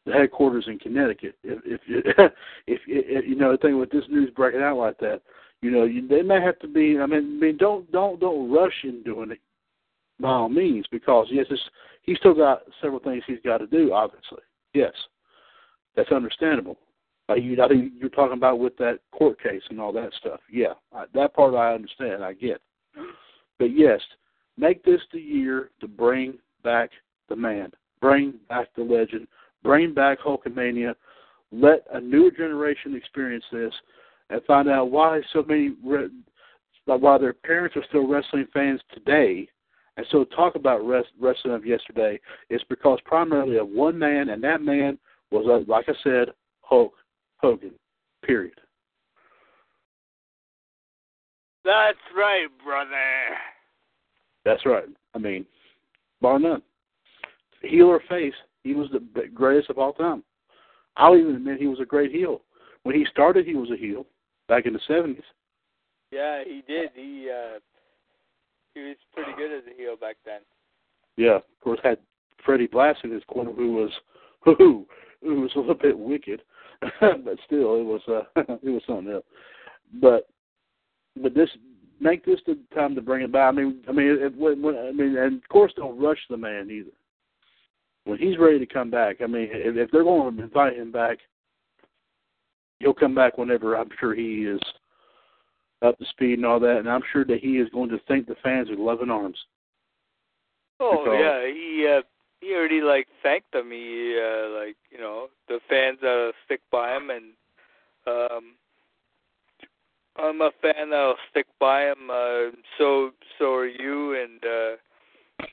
[0.05, 1.35] the headquarters in Connecticut.
[1.43, 2.01] If if you,
[2.67, 5.21] if, if you know the thing with this news breaking out like that,
[5.61, 6.99] you know, you, they may have to be.
[6.99, 9.39] I mean, I mean, don't don't don't rush in doing it
[10.19, 11.61] by all means because yes, it's,
[12.03, 13.93] he's still got several things he's got to do.
[13.93, 14.39] Obviously,
[14.73, 14.93] yes,
[15.95, 16.77] that's understandable.
[17.29, 20.39] Uh, you, I think you're talking about with that court case and all that stuff.
[20.51, 22.23] Yeah, I, that part I understand.
[22.23, 22.61] I get.
[23.59, 23.99] But yes,
[24.57, 26.89] make this the year to bring back
[27.27, 27.71] the man,
[28.01, 29.27] bring back the legend,
[29.63, 30.95] bring back Hulkamania.
[31.51, 33.73] Let a newer generation experience this
[34.29, 36.09] and find out why so many, re-
[36.85, 39.47] why their parents are still wrestling fans today
[39.99, 42.17] and so talk about rest, wrestling of yesterday
[42.49, 44.97] is because primarily of one man, and that man
[45.29, 46.29] was, uh, like I said,
[46.61, 46.93] Hulk
[47.35, 47.73] Hogan.
[48.23, 48.53] Period.
[51.65, 52.95] That's right, brother.
[54.45, 54.85] That's right.
[55.15, 55.45] I mean,
[56.21, 56.61] bar none.
[57.61, 60.23] Heel or face, he was the greatest of all time.
[60.95, 62.39] I'll even admit he was a great heel.
[62.83, 64.05] When he started, he was a heel
[64.47, 65.23] back in the seventies.
[66.09, 66.91] Yeah, he did.
[66.95, 67.59] He uh
[68.79, 70.41] he was pretty good as a heel back then.
[71.17, 71.97] yeah, of course, had
[72.45, 73.91] Freddie Blassie in his corner, who was
[74.57, 74.85] who
[75.21, 76.41] who was a little bit wicked,
[77.01, 79.25] but still, it was uh, it was something else.
[80.01, 80.27] But
[81.21, 81.49] but this
[81.99, 83.49] make this the time to bring it back.
[83.49, 86.37] I mean, I mean, it, when, when, I mean, and of course, don't rush the
[86.37, 86.91] man either.
[88.05, 90.91] When he's ready to come back, I mean, if, if they're going to invite him
[90.91, 91.17] back,
[92.79, 94.59] he'll come back whenever I'm sure he is
[95.81, 98.27] up to speed and all that, and I'm sure that he is going to thank
[98.27, 99.37] the fans with loving arms.
[100.79, 102.01] Oh Because- yeah, he uh,
[102.41, 103.71] he already like thanked them.
[103.71, 107.33] He uh, like you know the fans uh, stick by him, and
[108.07, 108.55] um,
[110.17, 112.09] I'm a fan that'll stick by him.
[112.09, 115.45] Uh, so so are you, and uh,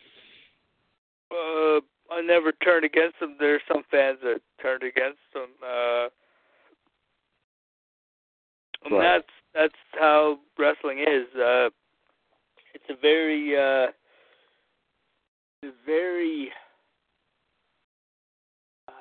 [1.32, 1.81] uh,
[2.12, 3.36] I never turned against him.
[3.39, 5.51] There's some fans that turned against him.
[5.62, 6.09] Uh,
[8.85, 9.03] and Right.
[9.19, 11.27] that's that's how wrestling is.
[11.35, 11.70] Uh,
[12.74, 13.91] it's a very uh,
[15.85, 16.51] very
[18.89, 18.93] uh,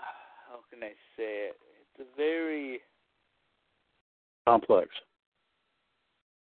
[0.49, 1.57] how can I say it?
[1.99, 2.79] It's a very
[4.47, 4.89] Complex.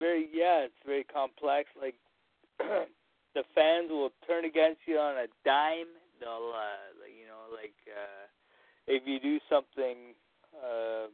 [0.01, 1.69] very yeah, it's very complex.
[1.81, 1.95] Like
[2.59, 5.93] the fans will turn against you on a dime.
[6.19, 8.27] They'll uh you know, like uh
[8.87, 10.15] if you do something
[10.57, 11.09] uh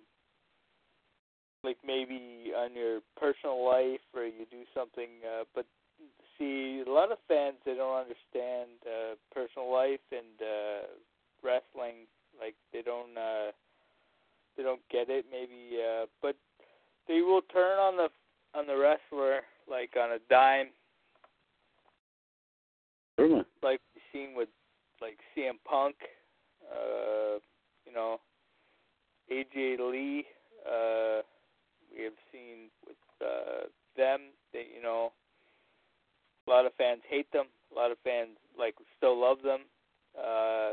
[1.65, 5.67] like maybe on your personal life or you do something uh but
[6.39, 10.87] see a lot of fans they don't understand uh personal life and uh
[11.43, 12.07] wrestling
[12.41, 13.51] like they don't uh
[14.57, 16.37] they don't get it maybe uh but
[17.09, 18.09] they will turn on the
[18.55, 20.69] on the wrestler like on a dime
[23.19, 23.45] Certainly.
[23.63, 24.49] like we've seen with
[25.01, 25.97] like CM Punk,
[26.71, 27.39] uh,
[27.87, 28.21] you know,
[29.33, 30.25] AJ Lee,
[30.67, 31.23] uh,
[31.99, 33.67] we have seen with uh,
[33.97, 34.21] them
[34.55, 35.13] that you know
[36.47, 39.63] a lot of fans hate them, a lot of fans like still love them.
[40.17, 40.73] Uh,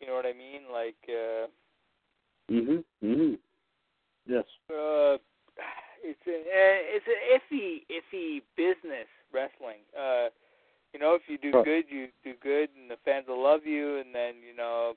[0.00, 0.62] you know what I mean?
[0.72, 1.46] Like uh,
[2.50, 2.84] Mhm.
[3.02, 3.38] Mhm.
[4.26, 4.44] Yes.
[4.70, 5.18] uh,
[6.02, 9.80] it's a eh, it's an iffy iffy business wrestling.
[9.98, 10.28] Uh,
[10.92, 11.64] you know, if you do Right.
[11.64, 13.98] good, you do good, and the fans will love you.
[13.98, 14.96] And then you know,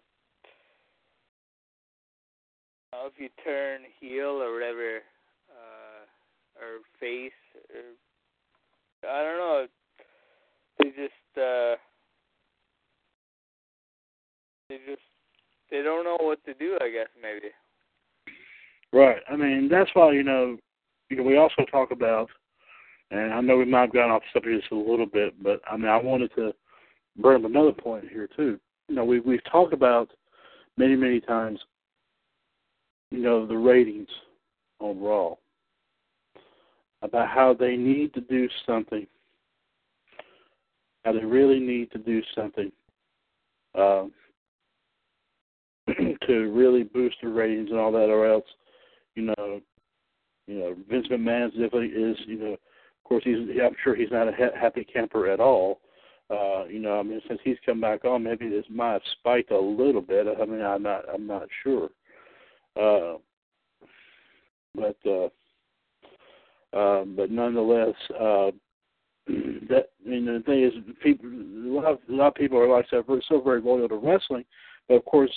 [2.94, 5.02] if you turn heel or whatever,
[6.62, 7.32] or face,
[7.74, 9.68] or I don't know,
[10.80, 11.76] they just uh,
[14.70, 15.02] they just
[15.72, 16.78] they don't know what to do.
[16.82, 17.54] I guess maybe.
[18.94, 19.22] Right.
[19.30, 20.58] I mean, that's why you know,
[21.10, 22.30] you know, we also talk about,
[23.12, 25.78] and I know we might have gotten off subject just a little bit, but I
[25.78, 26.54] mean, I wanted to
[27.18, 28.60] bring up another point here too.
[28.88, 30.10] You know, we we've talked about
[30.78, 31.60] many many times,
[33.12, 34.10] you know, the ratings
[34.80, 35.36] Raw
[37.08, 39.08] about how they need to do something,
[41.04, 42.72] how they really need to do something.
[43.76, 44.12] Um,
[46.28, 48.44] to really boost the ratings and all that, or else
[49.18, 49.62] you know,
[50.46, 54.28] you know, Vince McMahon definitely is, you know, of course he's, I'm sure he's not
[54.28, 55.82] a ha- happy camper at all.
[56.30, 59.52] Uh, you know, I mean, since he's come back on, maybe this might have spiked
[59.52, 60.28] a little bit.
[60.28, 61.90] I mean, I'm not, I'm not sure.
[62.80, 63.18] Uh,
[64.76, 65.30] but, uh,
[66.74, 68.52] uh, but nonetheless, uh,
[69.28, 70.74] that, I mean, the thing is,
[71.04, 73.90] people, a lot of, a lot of people are like I said, so very loyal
[73.90, 74.46] to wrestling,
[74.88, 75.32] but of course,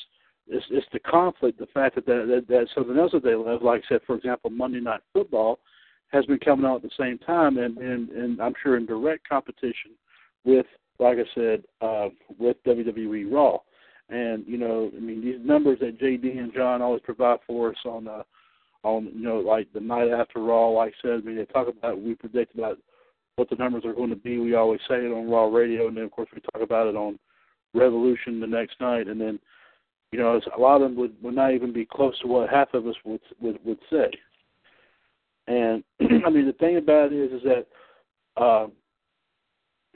[0.47, 3.63] it's, it's the conflict, the fact that, that, that that's something else that they love.
[3.63, 5.61] Like I said, for example, Monday Night Football
[6.09, 9.29] has been coming on at the same time, and and, and I'm sure in direct
[9.29, 9.93] competition
[10.45, 10.67] with,
[10.99, 12.09] like I said, uh,
[12.39, 13.59] with WWE Raw.
[14.09, 17.77] And you know, I mean, these numbers that JD and John always provide for us
[17.85, 18.23] on, uh,
[18.83, 20.69] on you know, like the night after Raw.
[20.69, 22.79] Like I said, I mean, they talk about we predict about
[23.37, 24.39] what the numbers are going to be.
[24.39, 26.97] We always say it on Raw Radio, and then of course we talk about it
[26.97, 27.19] on
[27.75, 29.39] Revolution the next night, and then
[30.13, 32.75] you know, a lot of them would, would not even be close to what half
[32.75, 34.11] of us would would, would say.
[35.47, 35.85] And
[36.27, 38.73] I mean, the thing about it is, is that, um,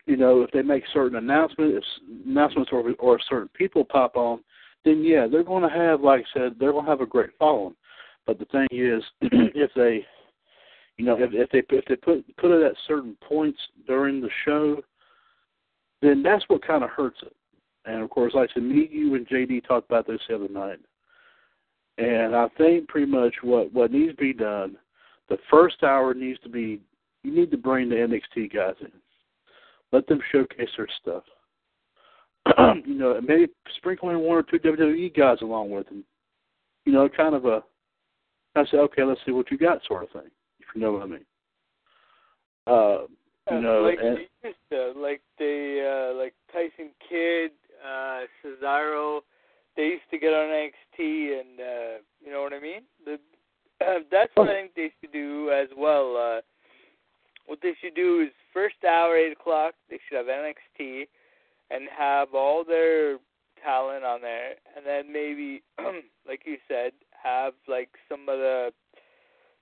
[0.06, 4.40] you know, if they make certain announcements, if announcements or or certain people pop on,
[4.84, 7.30] then yeah, they're going to have, like I said, they're going to have a great
[7.38, 7.74] following.
[8.26, 10.04] But the thing is, if they,
[10.96, 14.30] you know, if, if they if they put put it at certain points during the
[14.44, 14.80] show,
[16.02, 17.34] then that's what kind of hurts it.
[17.86, 20.48] And of course, like I said, me, you, and JD talked about this the other
[20.48, 20.78] night.
[21.98, 24.76] And I think pretty much what what needs to be done,
[25.28, 26.80] the first hour needs to be
[27.22, 28.92] you need to bring the NXT guys in,
[29.92, 31.22] let them showcase their stuff.
[32.84, 33.46] you know, maybe
[33.76, 36.04] sprinkle in one or two WWE guys along with them.
[36.84, 37.62] You know, kind of a
[38.56, 40.30] I say, okay, let's see what you got, sort of thing.
[40.60, 41.24] If you know what I mean.
[42.66, 42.98] Uh,
[43.52, 47.50] You know, like and they used to, like they, uh, like Tyson Kidd,
[47.84, 49.20] uh, Cesaro,
[49.76, 52.82] they used to get on NXT, and uh, you know what I mean.
[53.04, 53.14] The,
[53.84, 56.16] uh, that's what I think they should do as well.
[56.16, 56.40] Uh,
[57.46, 61.06] what they should do is first hour, eight o'clock, they should have NXT,
[61.70, 63.18] and have all their
[63.62, 65.62] talent on there, and then maybe,
[66.26, 67.90] like you said, have like
[68.24, 68.72] some of the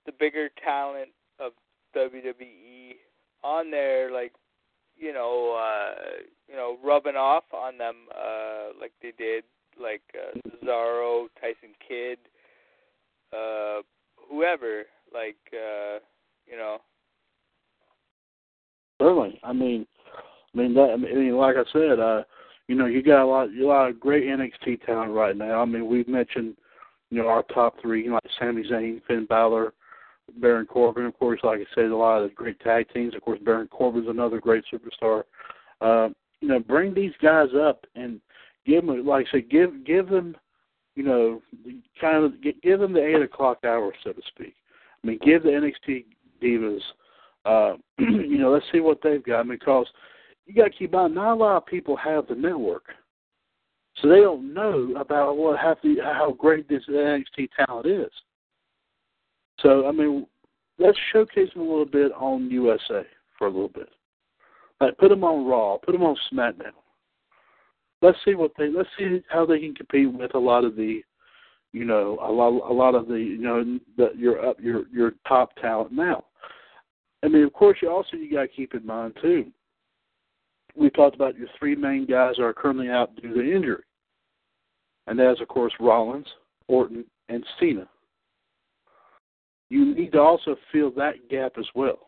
[0.06, 1.52] the bigger talent of
[1.96, 2.94] WWE
[3.44, 4.32] on there, like
[4.96, 9.44] you know, uh, you know, rubbing off on them, uh, like they did,
[9.80, 12.18] like uh, Cesaro, Tyson Kidd,
[13.32, 13.82] uh,
[14.30, 15.98] whoever, like uh,
[16.46, 16.78] you know.
[19.00, 19.86] certainly, I mean,
[20.54, 20.90] I mean that.
[20.92, 22.22] I mean, like I said, uh,
[22.68, 25.60] you know, you got a lot, a lot of great NXT talent right now.
[25.60, 26.56] I mean, we've mentioned,
[27.12, 29.74] you know, our top three, like Sami Zayn, Finn Balor,
[30.38, 31.04] Baron Corbin.
[31.04, 33.14] Of course, like I said, a lot of the great tag teams.
[33.14, 35.24] Of course, Baron Corbin's another great superstar.
[35.82, 36.08] Uh,
[36.40, 38.18] you know, bring these guys up and
[38.64, 40.34] give them, like I said, give give them,
[40.96, 41.42] you know,
[42.00, 42.32] kind of
[42.62, 44.54] give them the eight o'clock hour, so to speak.
[45.04, 46.06] I mean, give the NXT
[46.42, 46.80] divas,
[47.44, 49.46] uh, you know, let's see what they've got.
[49.46, 49.86] Because
[50.46, 52.84] you got to keep in mind, not a lot of people have the network,
[54.00, 58.10] so they don't know about what the how great this NXT talent is.
[59.60, 60.26] So, I mean,
[60.78, 63.02] let's showcase them a little bit on USA
[63.38, 63.88] for a little bit.
[64.80, 66.72] Like, put them on Raw, put them on SmackDown.
[68.00, 71.02] Let's see what they let's see how they can compete with a lot of the,
[71.72, 75.12] you know, a lot a lot of the you know the, your up your your
[75.28, 76.24] top talent now.
[77.22, 79.52] I mean, of course, you also you got to keep in mind too.
[80.76, 83.82] We talked about your three main guys are currently out due to injury,
[85.06, 86.28] and that's of course Rollins,
[86.68, 87.88] Orton, and Cena
[89.72, 91.98] you need to also fill that gap as well.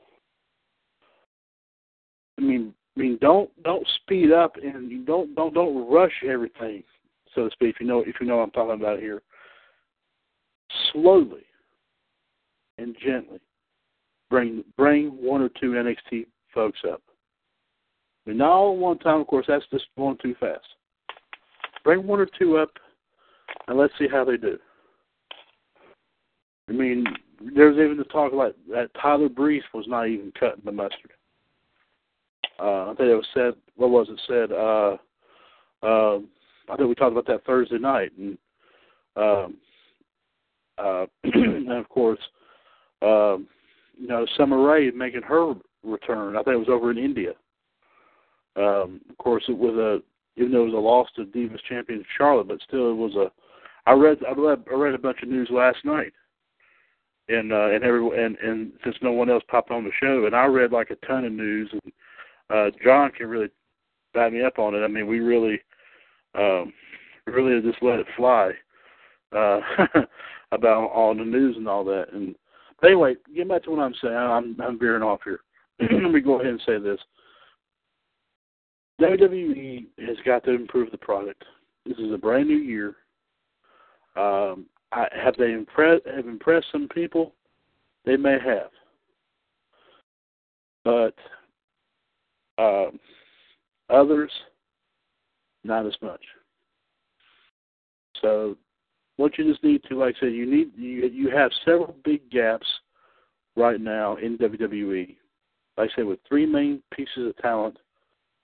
[2.39, 6.83] I mean, I mean, don't don't speed up and don't don't don't rush everything,
[7.35, 7.77] so to speak.
[7.77, 9.23] If you know if you know what I'm talking about here,
[10.93, 11.47] slowly
[12.77, 13.41] and gently
[14.29, 17.01] bring bring one or two NXT folks up.
[18.27, 19.47] Mean, not all at one time, of course.
[19.49, 20.65] That's just going too fast.
[21.83, 22.71] Bring one or two up,
[23.69, 24.59] and let's see how they do.
[26.69, 27.05] I mean,
[27.55, 31.13] there's even the talk about that Tyler Breeze was not even cutting the mustard.
[32.59, 33.55] Uh, I think it was said.
[33.77, 34.53] What was it said?
[34.53, 34.97] Uh,
[35.87, 36.19] uh,
[36.73, 38.39] I think we talked about that Thursday night, and
[39.17, 39.57] um,
[40.79, 42.21] uh, and of course,
[43.03, 43.47] um,
[43.99, 46.37] you know, Summer Rae making her return.
[46.37, 47.33] I think it was over in India.
[48.57, 50.03] Um, of course, it was a
[50.41, 53.31] even though it was a loss to Divas champion Charlotte, but still it was a.
[53.87, 56.13] I read I read I read a bunch of news last night
[57.29, 60.37] and uh, and every and and since no one else popped on the show, and
[60.37, 61.93] I read like a ton of news, and
[62.51, 63.49] uh, John can really
[64.13, 64.85] back me up on it.
[64.85, 65.61] I mean, we really,
[66.35, 66.73] um,
[67.27, 68.53] really just let it fly
[69.35, 69.61] uh,
[70.53, 72.07] about all the news and all that.
[72.13, 72.35] And
[72.81, 75.41] but anyway, getting back to what I'm saying, I'm I'm veering off here.
[75.81, 77.01] Let me go ahead and say this.
[79.05, 81.45] WWE has got to improve the product.
[81.85, 82.97] This is a brand new year.
[84.17, 87.35] Um, I, have they impressed have impressed some people?
[88.07, 88.71] They may have,
[90.85, 91.15] but
[92.59, 92.91] uh,
[93.91, 94.31] others
[95.65, 96.21] not as much.
[98.23, 98.57] So,
[99.17, 102.31] what you just need to, like I said, you need you you have several big
[102.31, 102.67] gaps
[103.55, 105.17] right now in WWE.
[105.77, 107.77] Like I said, with three main pieces of talent,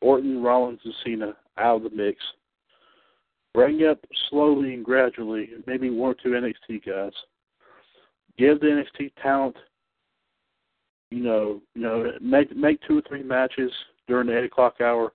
[0.00, 2.18] Orton, Rollins, and Cena out of the mix
[3.52, 3.98] Bring up
[4.28, 7.12] slowly and gradually, maybe one or two NXT guys.
[8.38, 9.56] Give the NXT talent,
[11.10, 13.72] you know, you know, make make two or three matches
[14.06, 15.12] during the eight o'clock hour.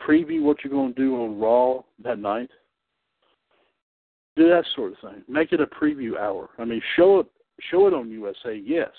[0.00, 2.48] Preview what you're going to do on Raw that night.
[4.36, 5.22] Do that sort of thing.
[5.28, 6.48] Make it a preview hour.
[6.58, 7.26] I mean, show it
[7.70, 8.90] show it on USA, yes.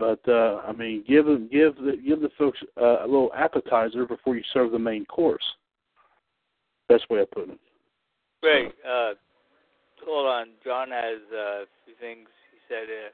[0.00, 4.06] But uh, I mean, give them give the give the folks uh, a little appetizer
[4.06, 5.44] before you serve the main course.
[6.88, 7.60] Best way of putting it.
[8.42, 8.72] Great.
[8.82, 9.12] Uh,
[10.04, 10.48] hold on.
[10.64, 12.28] John has uh, a few things.
[12.50, 13.10] He said uh,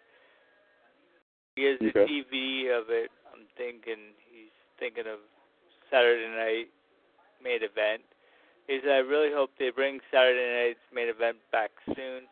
[1.57, 2.07] he has the Okay.
[2.07, 3.11] TV of it.
[3.35, 5.19] I'm thinking he's thinking of
[5.91, 6.69] Saturday night
[7.43, 8.03] main event.
[8.69, 12.31] He said, I really hope they bring Saturday night's main event back soon.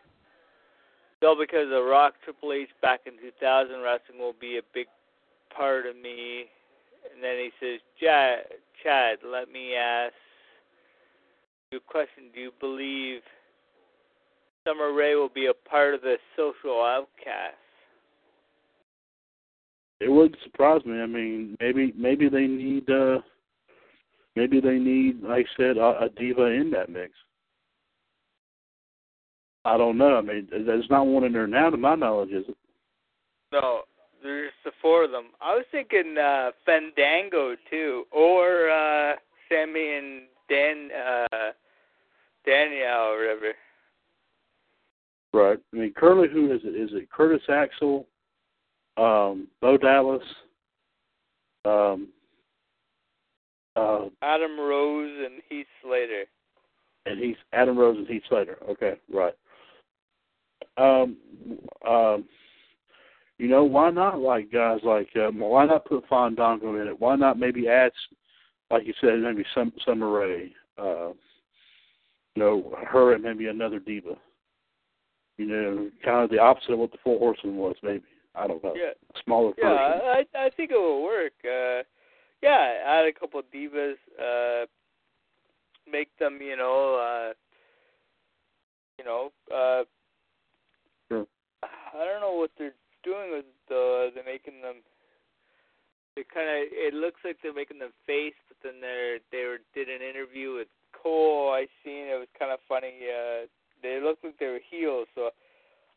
[1.23, 4.87] So because of Rock Triple H back in 2000, wrestling will be a big
[5.55, 6.47] part of me.
[7.13, 8.45] And then he says, Chad,
[8.83, 10.15] Chad, let me ask
[11.71, 12.25] you a question.
[12.35, 13.21] Do you believe
[14.67, 17.57] Summer Rae will be a part of the social outcast?
[20.05, 21.01] it wouldn't surprise me.
[21.01, 23.19] I mean, maybe maybe they need uh
[24.37, 27.13] maybe they need, like I said, a, a diva in that mix.
[29.65, 30.17] I don't know.
[30.17, 32.57] I mean, there's not one in there now, to my knowledge, is it?
[33.53, 33.83] No,
[34.23, 35.27] there's the four of them.
[35.41, 39.15] I was thinking uh Fandango too, or uh
[39.49, 41.53] Sammy and Dan uh
[42.45, 43.53] Danielle or whatever.
[45.33, 45.59] Right.
[45.73, 46.77] I mean, currently, who is it?
[46.77, 48.07] Is it Curtis Axel,
[48.97, 50.23] um, Bo Dallas,
[51.65, 52.09] um,
[53.77, 56.25] uh, Adam Rose and Heath Slater.
[57.07, 58.59] and he's Adam Rose and Heath Slater.
[58.69, 59.35] Okay, right.
[60.77, 61.17] Um,
[61.87, 62.25] um,
[63.39, 67.01] you know, why not like guys like um, why not put Fandango in it?
[67.01, 67.93] Why not maybe add,
[68.71, 71.09] like you said, maybe some Summer Rae, uh,
[72.35, 74.17] you know, her and maybe another diva.
[75.37, 78.05] You know, kind of the opposite of what the Four Horsemen was, maybe.
[78.37, 78.75] I don't know.
[78.77, 78.91] Yeah.
[79.15, 80.01] A smaller Yeah, version.
[80.37, 81.33] I I think it will work.
[81.45, 81.83] Uh
[82.43, 84.67] yeah, add a couple of divas, uh
[85.91, 87.33] make them, you know, uh
[88.99, 89.85] you know, uh
[91.11, 91.27] Sure.
[91.63, 92.75] I don't know what they're
[93.05, 94.77] doing with the they're making them
[96.17, 99.59] they kind of it looks like they're making them face, but then they're they were
[99.75, 101.51] did an interview with Cole.
[101.53, 102.95] I seen it was kind of funny.
[103.03, 103.47] Uh,
[103.83, 105.31] they looked like they were heels, so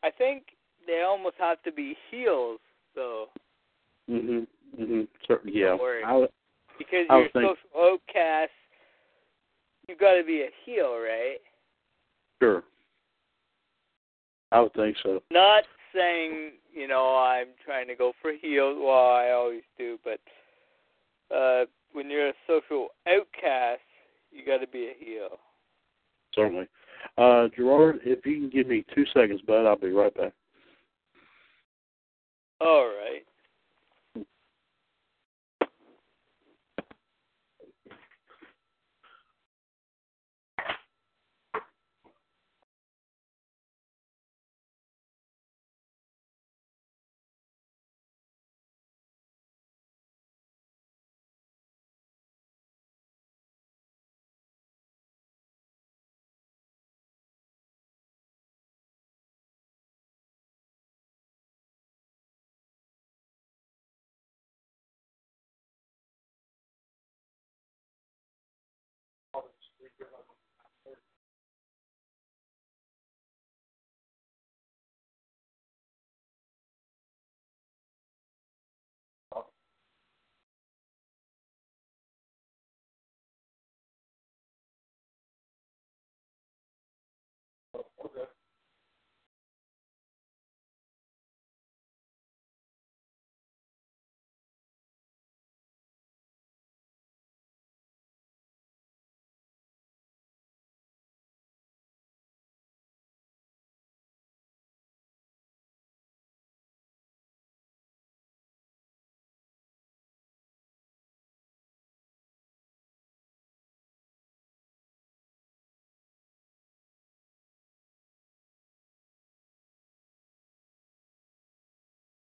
[0.04, 0.44] I think
[0.86, 2.60] they almost have to be heels,
[2.96, 3.28] though,
[4.10, 4.48] Mhm.
[4.78, 5.08] Mhm.
[5.28, 5.58] Certainly.
[5.60, 5.70] Yeah.
[5.70, 6.04] Don't worry.
[6.04, 6.28] I
[6.78, 8.52] because I you're think- social outcast.
[9.88, 11.40] You got to be a heel, right?
[12.42, 12.64] sure.
[14.52, 15.22] I would think so.
[15.32, 15.64] Not
[15.94, 18.78] saying you know I'm trying to go for heels.
[18.80, 20.20] Well, I always do, but
[21.36, 23.82] uh when you're a social outcast,
[24.32, 25.40] you got to be a heel.
[26.36, 26.68] Certainly.
[27.18, 30.34] Uh, Gerard, if you can give me two seconds, bud, I'll be right back.
[32.62, 33.24] All right.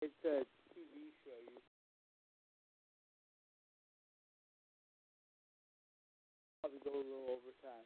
[0.07, 0.39] It's a
[0.71, 1.35] TV show.
[1.51, 1.59] You
[6.61, 7.83] probably go a little over time.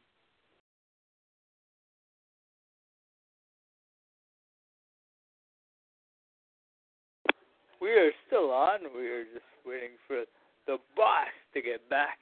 [7.80, 8.82] We are still on.
[8.96, 10.22] We are just waiting for
[10.68, 12.20] the boss to get back.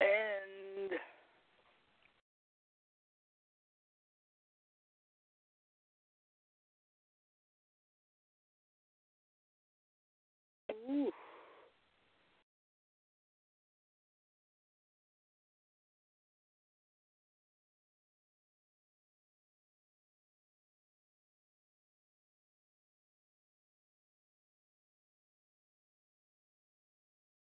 [0.00, 0.41] And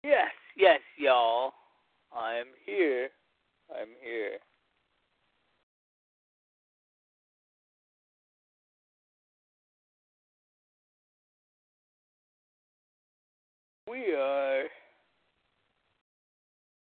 [0.03, 1.53] Yes, yes, y'all.
[2.13, 3.07] I'm here.
[3.71, 4.37] I'm here.
[13.89, 14.63] We are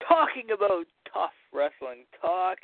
[0.06, 2.58] talking about tough wrestling talk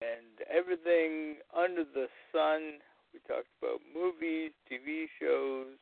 [0.00, 2.78] and everything under the sun.
[3.12, 5.78] We talked about movies, TV shows.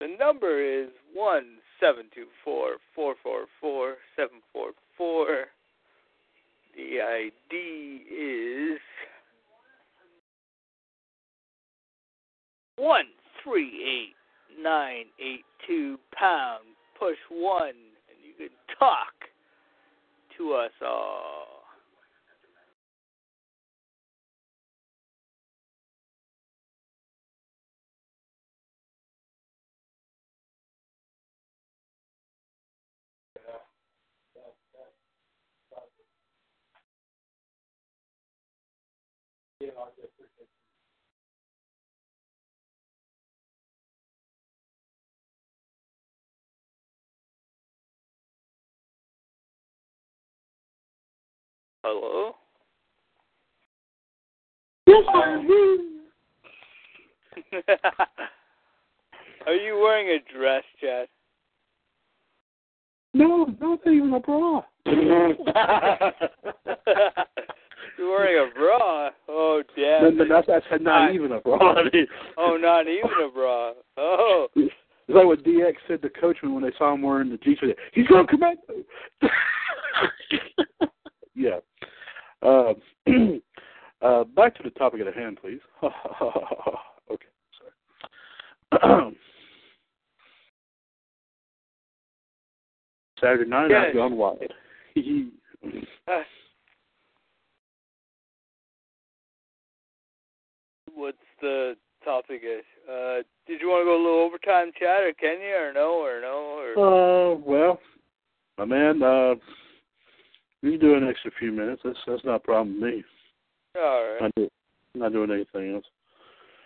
[0.00, 5.46] The number is one seven two four four four four seven four four.
[6.76, 8.78] The ID is
[12.76, 13.06] one
[13.42, 16.64] three eight nine eight two pound.
[16.98, 19.14] Push one, and you can talk
[20.36, 21.47] to us all.
[51.82, 52.36] Hello?
[54.86, 56.00] Yes, I am.
[59.46, 61.08] Are you wearing a dress, Chad?
[63.14, 64.62] No, not even a bra.
[67.98, 69.10] Wearing a bra?
[69.28, 70.16] Oh, damn.
[70.16, 71.58] No, no, that's, that's not I- even a bra.
[71.76, 72.06] I mean,
[72.36, 73.72] Oh, not even a bra.
[73.96, 74.46] Oh.
[74.54, 74.72] It's
[75.08, 77.72] like what DX said to Coachman when they saw him wearing the G-string.
[77.92, 78.62] He's going to commando.
[81.34, 81.58] yeah.
[82.42, 82.74] Uh,
[84.02, 85.60] uh, back to the topic at hand, please.
[85.82, 87.26] okay,
[88.80, 89.16] sorry.
[93.20, 93.72] Saturday night.
[93.72, 94.42] I've gone wild.
[96.06, 96.20] Uh,
[101.40, 101.74] the
[102.04, 102.42] topic?
[102.44, 102.64] Is?
[102.88, 106.00] Uh, did you want to go a little overtime, chat or can you, or no,
[106.02, 107.80] or no, or Uh, well,
[108.56, 109.34] my man, uh,
[110.62, 111.82] you can do an extra few minutes.
[111.84, 113.04] That's that's not a problem with me.
[113.76, 114.48] all right, I'm
[114.94, 115.84] not, doing anything else.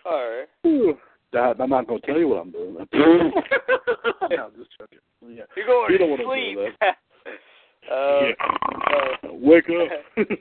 [0.05, 0.47] all right.
[0.65, 0.97] Ooh,
[1.33, 2.75] I'm not going to tell you what I'm doing.
[2.93, 4.99] yeah, I'm just joking.
[5.27, 5.43] Yeah.
[5.55, 6.57] You're going You to don't wanna do sleep.
[7.91, 9.31] uh, yeah.
[9.31, 10.27] Wake up.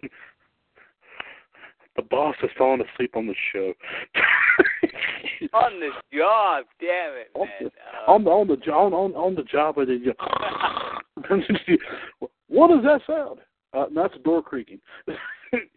[1.96, 3.72] the boss is falling asleep on the show.
[5.52, 7.64] on the job, damn it, On man.
[7.64, 7.72] the-
[8.10, 10.18] on the on the on on, on the job they just
[12.48, 13.40] what does that sound?
[13.74, 14.78] Uh, that's a door creaking.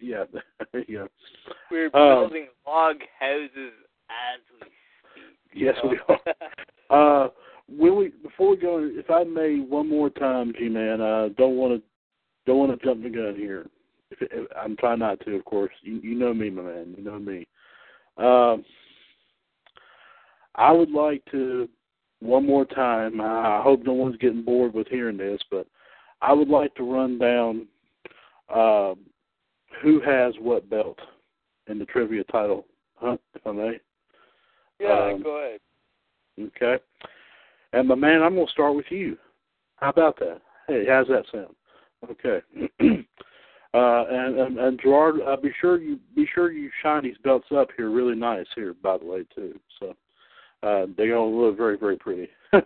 [0.01, 0.23] yeah,
[0.87, 1.05] yeah.
[1.71, 3.71] we're um, building log houses
[4.09, 4.67] as we
[5.11, 5.23] speak.
[5.53, 5.89] Yes, know?
[5.91, 5.99] we
[6.89, 7.25] are.
[7.25, 7.29] Uh,
[7.69, 8.79] will we before we go?
[8.81, 11.01] If I may, one more time, G man.
[11.01, 11.83] Uh, don't want to
[12.45, 13.67] don't want to jump the gun here.
[14.59, 15.71] I'm trying not to, of course.
[15.81, 16.95] You, you know me, my man.
[16.97, 17.47] You know me.
[18.17, 18.63] Um,
[20.55, 21.67] I would like to
[22.19, 23.19] one more time.
[23.21, 25.67] I hope no one's getting bored with hearing this, but
[26.21, 27.67] I would like to run down
[28.53, 28.99] um,
[29.81, 30.99] who has what belt
[31.67, 32.65] in the trivia title
[32.95, 33.79] hunt, if I may.
[34.79, 35.59] yeah, um, go ahead.
[36.39, 36.81] Okay.
[37.73, 39.17] And my man, I'm gonna start with you.
[39.77, 40.41] How about that?
[40.67, 41.55] Hey, how's that sound?
[42.09, 42.41] Okay.
[43.75, 47.47] uh, and, and and Gerard, uh, be sure you be sure you shine these belts
[47.55, 49.59] up here really nice here, by the way, too.
[49.79, 49.89] So
[50.63, 52.29] uh, they're gonna look very very pretty.
[52.53, 52.59] uh,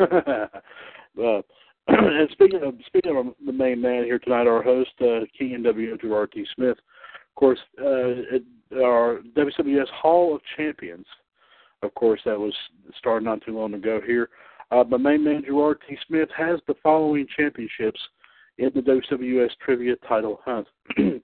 [1.88, 6.00] and speaking of speaking of the main man here tonight, our host, uh, King NWO
[6.00, 6.46] Gerard T.
[6.56, 11.06] Smith, of course, uh, our WWS Hall of Champions
[11.82, 12.54] of course, that was
[12.98, 14.30] started not too long ago here.
[14.72, 15.98] Uh, my main man, Gerard T.
[16.08, 18.00] Smith, has the following championships
[18.60, 20.68] in the WWS Trivia Title Hunt.
[20.98, 21.22] and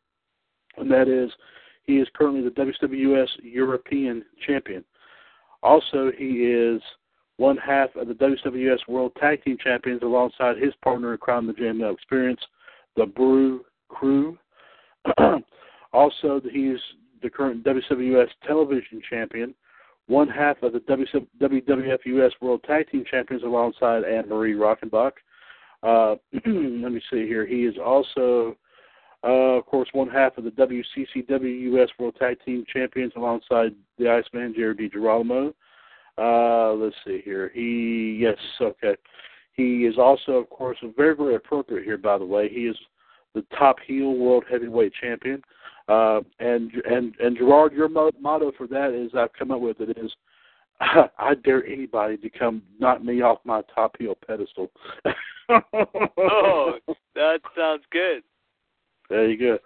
[0.77, 1.31] that is,
[1.83, 4.83] he is currently the WWS European Champion.
[5.61, 6.81] Also, he is
[7.37, 11.53] one half of the WWS World Tag Team Champions alongside his partner in crime, the
[11.53, 12.39] JML Experience,
[12.95, 14.37] the Brew Crew.
[15.93, 16.79] also, he is
[17.21, 19.53] the current WWS Television Champion
[20.07, 25.13] one half of the WWF US World Tag Team Champions alongside Anne Marie Rockenbach.
[25.85, 27.45] Uh, let me see here.
[27.45, 28.57] He is also,
[29.23, 34.09] uh, of course, one half of the WCCW US World Tag Team Champions alongside the
[34.09, 35.53] Iceman, Jared DiGirolamo.
[36.17, 37.51] Uh, let's see here.
[37.53, 38.95] He, yes, okay.
[39.53, 42.49] He is also, of course, very, very appropriate here, by the way.
[42.49, 42.75] He is
[43.35, 45.41] the top heel world heavyweight champion.
[45.87, 49.95] Uh, and and and Gerard, your motto for that is I've come up with it
[49.97, 50.11] is
[50.81, 54.69] I dare anybody to come knock me off my top heel pedestal.
[55.49, 56.73] Oh,
[57.15, 58.23] that sounds good.
[59.09, 59.57] There you go.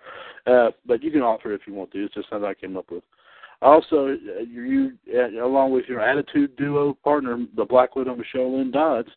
[0.51, 2.05] Uh, but you can offer if you want to.
[2.05, 3.03] It's just something I came up with.
[3.61, 8.71] Also, uh, you, uh, along with your Attitude Duo partner, the Black Widow Michelle Lynn
[8.71, 9.09] Dodds,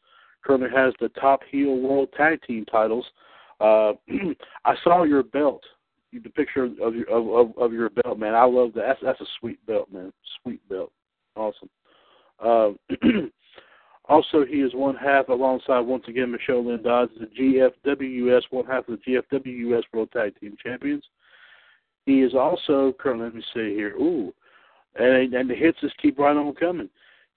[0.43, 3.05] currently has the top heel world tag team titles.
[3.61, 3.93] Uh,
[4.65, 5.63] I saw your belt,
[6.13, 8.35] the picture of your of, of, of your belt, man.
[8.35, 8.85] I love that.
[8.87, 10.13] That's, that's a sweet belt, man.
[10.43, 10.93] Sweet belt.
[11.37, 11.71] Awesome.
[12.39, 12.71] Uh,
[14.09, 18.89] also, he is one half alongside once again Michelle Lynn Dodds, the GFWS, one half
[18.89, 21.05] of the GFWS World Tag Team Champions.
[22.07, 24.33] He is also currently, let me see here, ooh,
[24.97, 26.89] and and the hits just keep right on coming.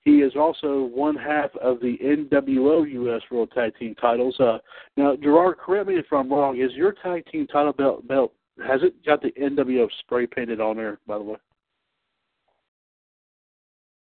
[0.02, 4.40] He is also one half of the NWO US World Tag Team titles.
[4.40, 4.60] Uh,
[4.98, 6.60] now, Gerard, correct me if I'm wrong.
[6.60, 10.78] Is your tag team title belt belt has it got the NWO spray painted on
[10.78, 11.00] there?
[11.08, 11.38] By the way.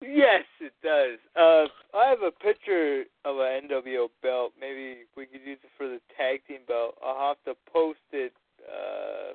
[0.01, 1.19] Yes, it does.
[1.35, 1.67] Uh,
[1.97, 4.53] I have a picture of an NWO belt.
[4.59, 6.95] Maybe we could use it for the tag team belt.
[7.05, 8.33] I'll have to post it.
[8.63, 9.33] Uh,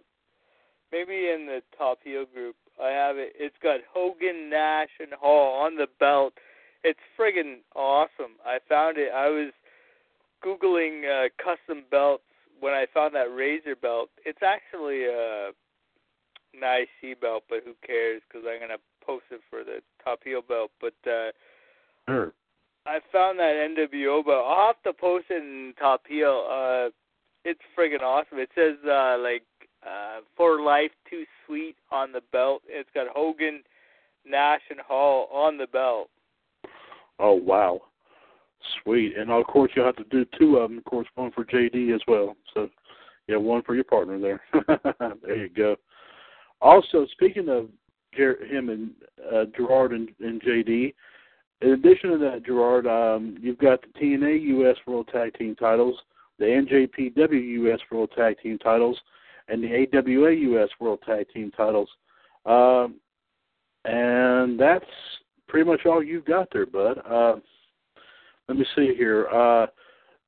[0.90, 2.56] maybe in the Top Heel group.
[2.82, 3.34] I have it.
[3.38, 6.34] It's got Hogan, Nash, and Hall on the belt.
[6.82, 8.36] It's friggin' awesome.
[8.44, 9.10] I found it.
[9.14, 9.52] I was
[10.44, 12.24] googling uh, custom belts
[12.60, 14.10] when I found that Razor belt.
[14.24, 15.50] It's actually a
[16.58, 18.22] nice IC belt, but who cares?
[18.28, 20.70] Because I'm gonna post it for the top heel belt.
[20.80, 21.30] But uh,
[22.08, 22.32] sure.
[22.86, 24.44] I found that NWO belt.
[24.46, 26.46] I'll have to post it in top heel.
[26.50, 26.88] Uh,
[27.44, 28.38] it's friggin' awesome.
[28.38, 29.44] It says uh, like
[29.84, 32.62] uh, for life too sweet on the belt.
[32.66, 33.62] It's got Hogan,
[34.26, 36.08] Nash, and Hall on the belt.
[37.18, 37.80] Oh wow,
[38.82, 39.16] sweet!
[39.16, 40.78] And of course you'll have to do two of them.
[40.78, 42.36] Of course, one for JD as well.
[42.54, 42.68] So
[43.28, 44.40] yeah, one for your partner there.
[45.22, 45.76] there you go.
[46.60, 47.68] Also, speaking of
[48.16, 48.90] Him and
[49.32, 50.94] uh, Gerard and, and JD.
[51.60, 55.98] In addition to that, Gerard, um, you've got the TNA US World Tag Team titles,
[56.38, 58.98] the NJPW US World Tag Team titles,
[59.48, 61.88] and the AWA US World Tag Team titles.
[62.44, 62.96] Um,
[63.84, 64.84] and that's
[65.48, 66.98] pretty much all you've got there, bud.
[67.08, 67.36] Uh,
[68.48, 69.26] let me see here.
[69.28, 69.66] Uh,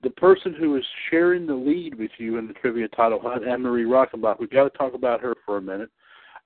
[0.02, 3.62] the person who is sharing the lead with you in the trivia title hunt, Anne
[3.62, 5.90] Marie Rockenbach, we've got to talk about her for a minute.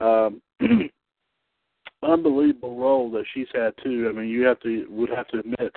[0.01, 0.41] Um,
[2.03, 4.09] unbelievable role that she's had too.
[4.09, 5.77] I mean, you have to would have to admit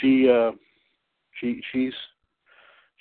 [0.00, 0.52] she uh
[1.40, 1.92] she she's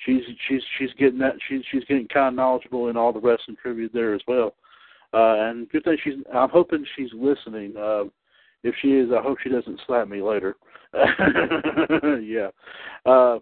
[0.05, 3.57] she's she's she's getting that she's she's getting kind of knowledgeable in all the wrestling
[3.61, 4.55] trivia there as well.
[5.13, 7.75] Uh and good thing she's I'm hoping she's listening.
[7.77, 8.05] Uh
[8.63, 10.55] if she is, I hope she doesn't slap me later.
[12.21, 12.49] yeah.
[13.05, 13.39] Uh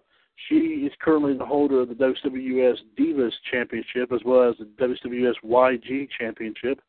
[0.49, 5.35] she is currently the holder of the WWS Divas Championship as well as the WWS
[5.45, 6.81] YG Championship.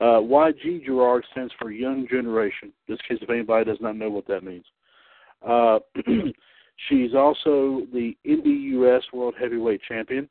[0.00, 4.10] Uh, YG Gerard stands for Young Generation, just in case if anybody does not know
[4.10, 4.64] what that means.
[5.46, 5.78] Uh,
[6.88, 10.28] she's also the Indie US World Heavyweight Champion.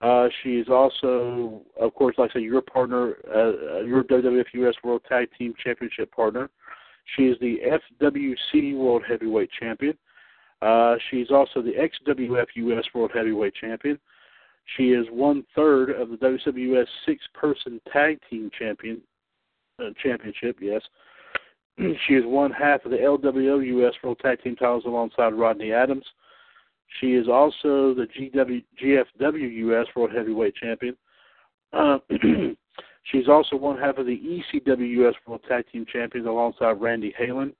[0.00, 4.74] Uh, she is also, of course, like I said, your partner, uh, your WWF US
[4.82, 6.50] World Tag Team Championship partner.
[7.16, 7.58] She is the
[8.02, 9.96] FWC World Heavyweight Champion.
[10.60, 13.98] Uh, she's also the XWF US World Heavyweight Champion.
[14.76, 19.02] She is one third of the WWS six person tag team champion
[19.78, 20.56] uh, championship.
[20.60, 20.82] Yes,
[22.06, 26.04] she is one half of the LWO US World Tag Team titles alongside Rodney Adams.
[27.00, 30.96] She is also the GW, GFW US World Heavyweight Champion.
[31.72, 31.98] Uh,
[33.10, 37.52] she's also one half of the ECW US World Tag Team Champions alongside Randy Halen.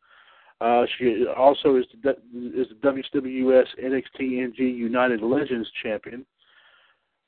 [0.60, 6.24] Uh, she also is the, is the WWS NXT NG United Legends Champion.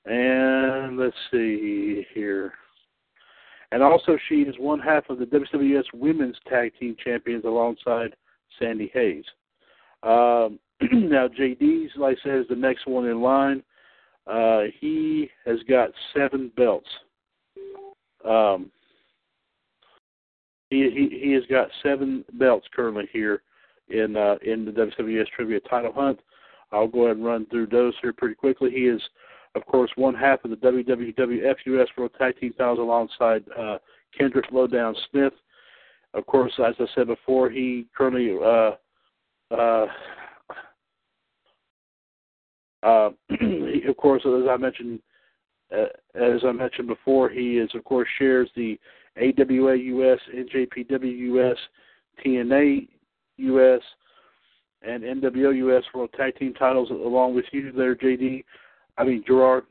[0.06, 2.52] And let's see here.
[3.72, 8.14] And also, she is one half of the WWS Women's Tag Team Champions alongside
[8.58, 9.24] Sandy Hayes.
[10.04, 10.60] Um,
[10.92, 13.62] now, JD's, like I said, is the next one in line.
[14.26, 16.88] Uh, he has got seven belts.
[18.24, 18.70] Um,
[20.70, 23.42] he, he he has got seven belts currently here
[23.88, 26.18] in uh, in the WWS Trivia Title Hunt.
[26.72, 28.70] I'll go ahead and run through those here pretty quickly.
[28.70, 29.00] He is
[29.56, 33.78] of course, one half of the WWF US World Tag Team titles alongside uh,
[34.16, 35.32] Kendrick Lowdown Smith.
[36.14, 38.72] Of course, as I said before, he currently, uh,
[39.54, 39.86] uh,
[42.82, 43.10] uh,
[43.40, 45.00] he, of course, as I mentioned,
[45.74, 48.78] uh, as I mentioned before, he is of course shares the
[49.16, 51.56] AWA US, NJPW US,
[52.24, 52.88] TNA
[53.38, 53.80] US,
[54.82, 58.44] and NWO US World Tag Team titles along with you there, JD.
[58.98, 59.64] I mean, Gerard,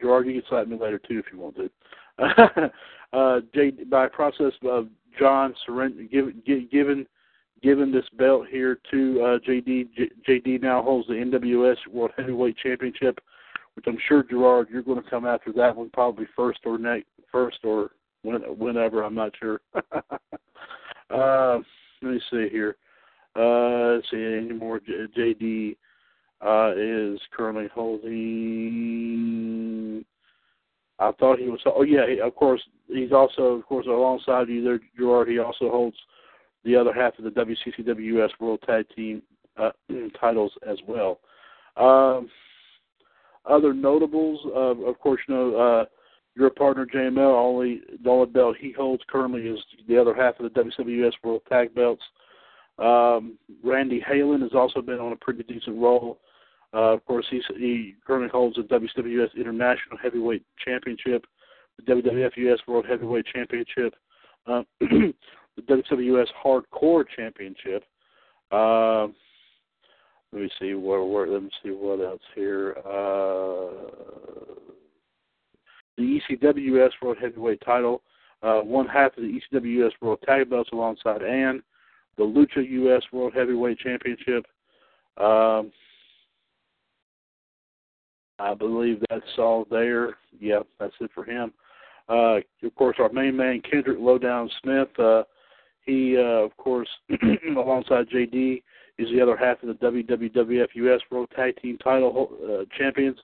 [0.00, 1.70] Gerard, you can slap me later too if you want to.
[3.12, 4.88] uh, J, by process of
[5.18, 7.06] John surrender, given given
[7.62, 9.88] given this belt here to uh, JD.
[9.94, 13.20] J, JD now holds the NWS World Heavyweight Championship,
[13.74, 17.06] which I'm sure Gerard, you're going to come after that one probably first or next,
[17.30, 17.90] first or
[18.22, 19.02] when, whenever.
[19.02, 19.60] I'm not sure.
[19.74, 21.58] uh,
[22.02, 22.76] let me see here.
[23.36, 25.76] Uh, let's see any more J, JD
[26.44, 28.04] uh, is currently holding.
[30.98, 31.60] I thought he was.
[31.66, 32.62] Oh yeah, of course.
[32.88, 35.28] He's also, of course, alongside you there, Gerard.
[35.28, 35.96] He also holds
[36.64, 39.22] the other half of the WCCW US World Tag Team
[39.56, 39.70] uh,
[40.20, 41.20] titles as well.
[41.76, 42.28] Um,
[43.46, 45.84] other notables, uh, of course, you know uh,
[46.36, 47.18] your partner JML.
[47.18, 49.58] Only the only belt he holds currently is
[49.88, 52.02] the other half of the WWS World Tag belts.
[52.78, 56.18] Um, Randy Halen has also been on a pretty decent roll.
[56.72, 61.24] Uh, of course, he's, he currently holds the WWS International Heavyweight Championship,
[61.78, 63.94] the WWF US World Heavyweight Championship,
[64.46, 65.12] uh, the
[65.68, 67.84] WWS Hardcore Championship.
[68.52, 69.08] Uh,
[70.32, 71.00] let me see where.
[71.26, 72.76] Let me see what else here.
[72.78, 73.70] Uh,
[75.96, 78.02] the ECWS World Heavyweight Title,
[78.42, 81.62] uh, one half of the ECWS World Tag Belts alongside Ann,
[82.16, 84.46] the Lucha US World Heavyweight Championship.
[85.16, 85.72] Um,
[88.40, 90.16] I believe that's all there.
[90.38, 91.52] Yeah, that's it for him.
[92.08, 94.88] Uh, of course, our main man Kendrick Lowdown Smith.
[94.98, 95.22] Uh,
[95.84, 96.88] he, uh, of course,
[97.56, 98.62] alongside JD,
[98.98, 103.18] is the other half of the WWF US World Tag Team Title uh, champions,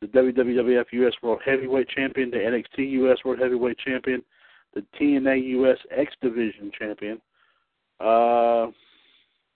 [0.00, 4.22] the WWF US World Heavyweight Champion, the NXT US World Heavyweight Champion,
[4.74, 7.20] the TNA US X Division Champion.
[7.98, 8.66] Uh,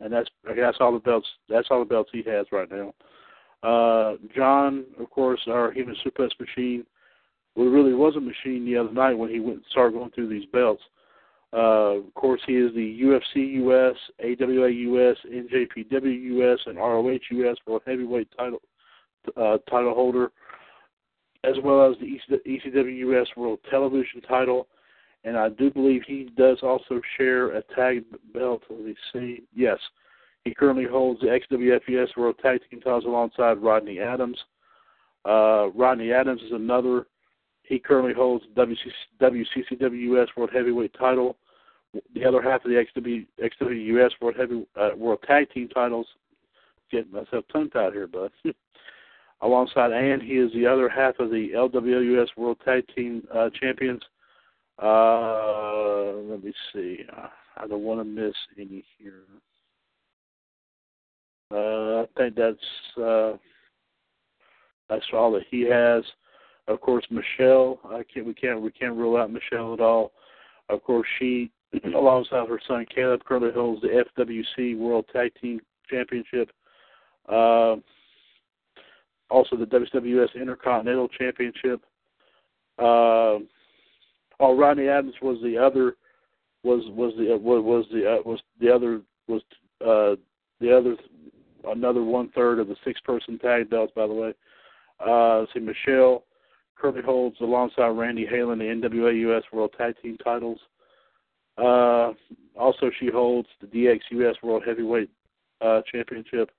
[0.00, 1.26] and that's that's all the belts.
[1.48, 2.94] That's all the belts he has right now.
[3.64, 6.84] Uh, John, of course, our human suplex machine.
[7.56, 10.28] Well, really was a machine the other night when he went and started going through
[10.28, 10.82] these belts.
[11.52, 17.56] Uh, of course, he is the UFC US, AWA US, NJPW US, and ROH US
[17.66, 18.60] World Heavyweight title
[19.36, 20.30] uh, title holder,
[21.44, 24.66] as well as the ECW US World Television title.
[25.22, 28.04] And I do believe he does also share a tag
[28.34, 28.62] belt.
[28.68, 29.44] Let me see.
[29.54, 29.78] Yes,
[30.44, 34.38] he currently holds the XWFES World Tag Team titles alongside Rodney Adams.
[35.24, 37.06] Uh, Rodney Adams is another.
[37.62, 41.36] He currently holds WCC, WCCWS World Heavyweight title.
[42.14, 46.06] The other half of the XW, XWUS World Heavy uh, World Tag Team titles.
[46.90, 48.30] Getting myself tongue tied here, bud.
[49.40, 54.02] alongside Ann, he is the other half of the LWUS World Tag Team uh, champions.
[54.82, 57.00] Uh, let me see.
[57.56, 59.22] I don't want to miss any here.
[61.54, 63.32] Uh, I think that's uh,
[64.88, 66.02] that's all that he has.
[66.66, 67.78] Of course, Michelle.
[67.84, 68.26] I can't.
[68.26, 68.60] We can't.
[68.60, 70.12] We can't rule out Michelle at all.
[70.68, 71.52] Of course, she,
[71.94, 76.50] alongside her son Caleb, currently holds the FWC World Tag Team Championship.
[77.28, 77.76] Uh,
[79.30, 81.82] also, the WWS Intercontinental Championship.
[82.78, 83.38] Uh,
[84.40, 85.96] oh, Adams was the other.
[86.64, 89.42] Was was the was was the uh, was the other was
[89.82, 90.16] uh,
[90.60, 90.96] the other
[91.66, 94.34] another one third of the six person tag belts, by the way.
[95.00, 96.24] Uh, see, Michelle
[96.76, 100.58] currently holds alongside Randy Halen the NWA US World Tag Team titles.
[101.56, 102.12] Uh,
[102.58, 105.10] also, she holds the DX US World Heavyweight
[105.60, 106.50] uh, Championship.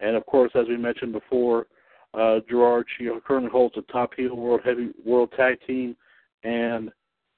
[0.00, 1.66] And of course, as we mentioned before,
[2.14, 5.96] uh, Gerard, she currently holds the Top Heel World Heavy World Tag Team
[6.42, 6.90] and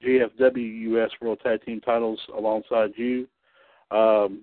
[0.03, 3.27] GFW US World Tag Team titles alongside you.
[3.91, 4.41] Um,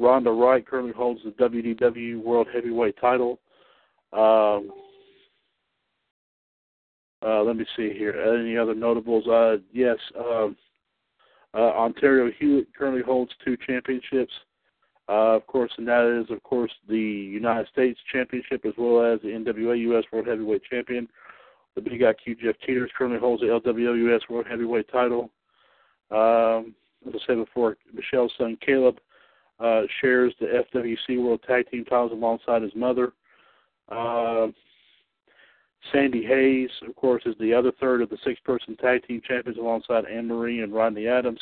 [0.00, 3.40] Rhonda Wright currently holds the WDW World Heavyweight title.
[4.12, 4.70] Um,
[7.24, 8.12] uh, let me see here.
[8.12, 9.26] Any other notables?
[9.26, 10.56] Uh, yes, um,
[11.54, 14.32] uh, Ontario Hewitt currently holds two championships.
[15.08, 19.20] Uh, of course, and that is, of course, the United States Championship as well as
[19.22, 21.08] the NWA US World Heavyweight Champion.
[21.74, 25.30] The Big IQ Jeff Teeters currently holds the LWO US World Heavyweight title.
[26.10, 26.74] Um,
[27.06, 28.98] as I said before, Michelle's son Caleb
[29.60, 33.12] uh, shares the FWC World Tag Team titles alongside his mother.
[33.88, 34.48] Uh,
[35.92, 40.04] Sandy Hayes, of course, is the other third of the six-person tag team champions alongside
[40.06, 41.40] Anne Marie and Rodney Adams,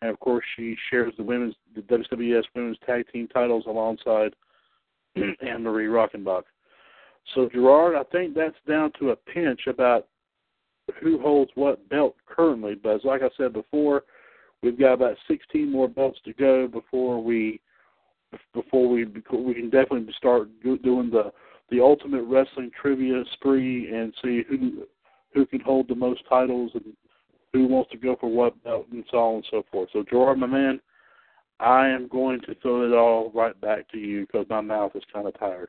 [0.00, 4.34] and of course, she shares the women's the WWS Women's Tag Team titles alongside
[5.16, 6.44] Anne Marie Rockenbach.
[7.34, 10.06] So Gerard, I think that's down to a pinch about
[11.00, 12.74] who holds what belt currently.
[12.74, 14.04] But as like I said before,
[14.62, 17.60] We've got about 16 more belts to go before we
[18.52, 21.32] before we we can definitely start doing the
[21.70, 24.84] the ultimate wrestling trivia spree and see who
[25.32, 26.84] who can hold the most titles and
[27.52, 29.88] who wants to go for what belt and so on and so forth.
[29.92, 30.80] So Gerard, my man,
[31.60, 35.02] I am going to throw it all right back to you because my mouth is
[35.12, 35.68] kind of tired.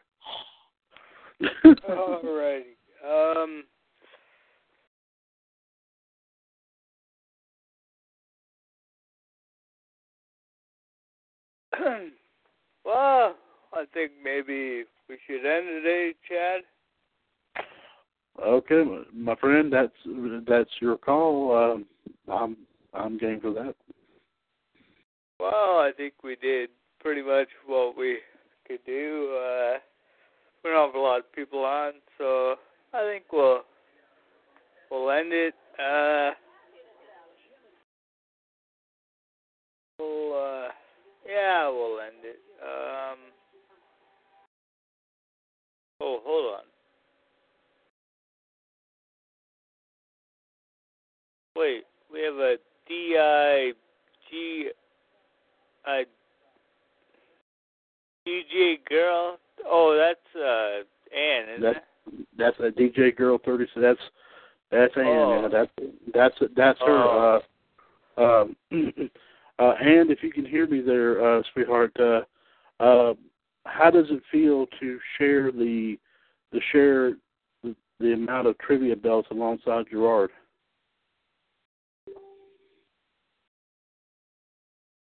[1.66, 2.76] Alrighty.
[3.06, 3.64] Um,
[12.86, 13.36] well,
[13.74, 16.62] I think maybe we should end today, Chad.
[18.42, 18.84] Okay,
[19.14, 19.92] my friend, that's
[20.48, 21.56] that's your call.
[21.74, 21.86] Um,
[22.32, 22.58] I'm
[22.94, 23.76] I'm game for that.
[25.40, 26.70] Well, I think we did
[27.00, 28.20] pretty much what we
[28.68, 29.38] could do.
[29.38, 29.80] Uh,
[30.64, 32.56] we don't have a lot of people on, so
[32.94, 33.62] I think we'll
[34.90, 35.54] we'll end it.
[35.78, 36.32] Uh,
[40.00, 40.68] we'll uh,
[41.30, 42.40] Yeah, we'll end it.
[42.64, 43.18] Um.
[46.02, 46.62] Oh, hold on.
[51.56, 52.56] Wait, we have a
[52.88, 53.74] D I
[54.30, 54.70] G
[55.88, 56.06] a
[58.28, 59.38] DJ girl.
[59.70, 60.84] Oh, that's uh
[61.16, 61.84] Ann, isn't That- it?
[62.38, 63.68] That's a DJ girl thirty.
[63.76, 64.00] So that's
[64.72, 65.06] that's Ann.
[65.06, 65.50] Oh.
[65.52, 65.72] That's
[66.14, 66.86] that's that's her.
[66.88, 67.42] Oh.
[68.18, 68.56] Uh, um,
[69.60, 72.22] uh, and if you can hear me there, uh, sweetheart, uh,
[72.82, 73.14] uh,
[73.66, 75.98] how does it feel to share the
[76.52, 77.12] the share
[77.64, 80.32] the, the amount of trivia belts alongside Gerard?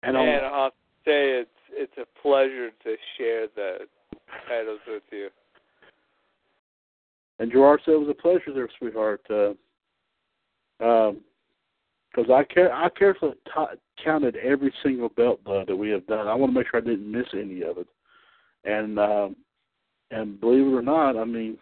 [0.03, 0.71] And And I'll
[1.03, 3.87] say it's it's a pleasure to share the
[4.47, 5.29] titles with you.
[7.39, 9.21] And Gerard said it was a pleasure there, sweetheart.
[9.29, 9.53] Uh,
[10.83, 11.21] um,
[12.15, 16.27] because I care, I carefully t- counted every single belt uh, that we have done.
[16.27, 17.87] I want to make sure I didn't miss any of it.
[18.63, 19.35] And um,
[20.11, 21.57] and believe it or not, I mean,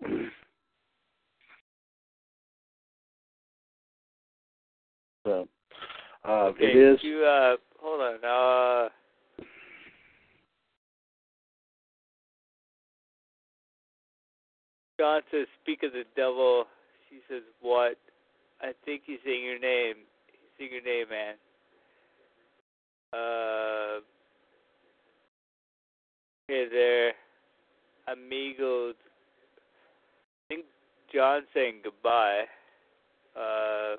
[5.26, 5.48] so
[6.24, 6.98] uh, Okay, it is.
[7.02, 8.24] you uh hold on.
[8.24, 8.88] Uh
[14.98, 16.66] John says, "Speak of the devil."
[17.08, 17.96] She says, "What?"
[18.62, 19.94] I think he's saying your name.
[20.26, 21.34] He's saying your name, man.
[23.12, 24.00] Uh,
[26.48, 27.12] hey there,
[28.06, 28.94] amigos.
[30.50, 30.64] I think
[31.12, 32.44] John's saying goodbye.
[33.36, 33.96] Uh,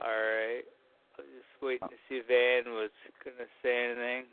[0.00, 0.62] all right.
[1.16, 2.90] I was just waiting to see if Ann was
[3.24, 4.24] gonna say anything.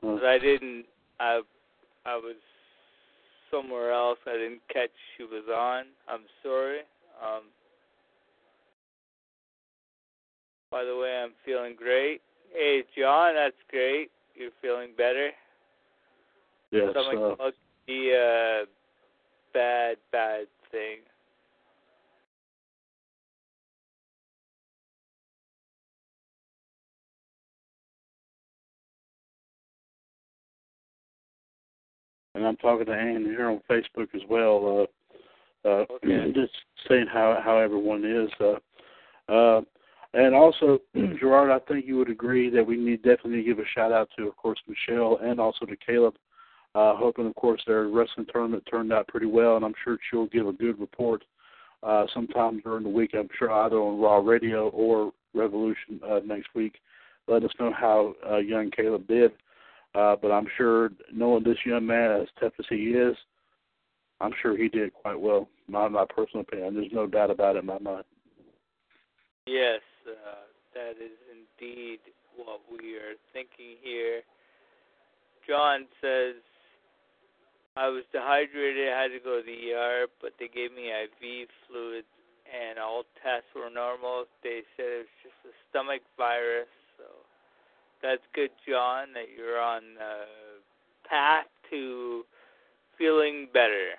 [0.00, 0.86] 'Cause I didn't.
[1.18, 1.42] I
[2.06, 2.36] I was
[3.50, 4.18] somewhere else.
[4.26, 5.84] I didn't catch she was on.
[6.08, 6.80] I'm sorry.
[7.22, 7.44] Um.
[10.70, 12.20] By the way, I'm feeling great.
[12.52, 14.10] Hey, John, that's great.
[14.36, 15.30] You're feeling better.
[16.70, 16.90] yes.
[16.92, 17.54] Stomach Uh, bug
[17.86, 18.64] be a
[19.52, 20.98] bad, bad thing.
[32.34, 34.86] And I'm talking to Ann here on Facebook as well.
[35.64, 36.32] Uh, uh, Okay.
[36.32, 36.52] just
[36.88, 38.30] saying how how everyone is.
[38.40, 39.60] Uh, uh,
[40.14, 40.78] and also,
[41.20, 44.26] Gerard, I think you would agree that we need definitely give a shout out to,
[44.26, 46.14] of course, Michelle and also to Caleb.
[46.74, 50.26] Uh, hoping, of course, their wrestling tournament turned out pretty well, and I'm sure she'll
[50.26, 51.24] give a good report
[51.82, 53.10] uh, sometime during the week.
[53.14, 56.74] I'm sure either on Raw Radio or Revolution uh, next week.
[57.26, 59.32] Let us know how uh, young Caleb did.
[59.94, 63.16] Uh, but I'm sure, knowing this young man as tough as he is,
[64.20, 65.48] I'm sure he did quite well.
[65.68, 66.74] My my personal opinion.
[66.74, 68.04] There's no doubt about it in my mind.
[69.46, 71.98] Yes, uh, that is indeed
[72.36, 74.22] what we are thinking here.
[75.48, 76.36] John says,
[77.76, 81.48] I was dehydrated, I had to go to the ER, but they gave me IV
[81.66, 82.06] fluids
[82.50, 84.26] and all tests were normal.
[84.42, 86.70] They said it was just a stomach virus,
[88.02, 92.24] that's good, John, that you're on the path to
[92.98, 93.90] feeling better.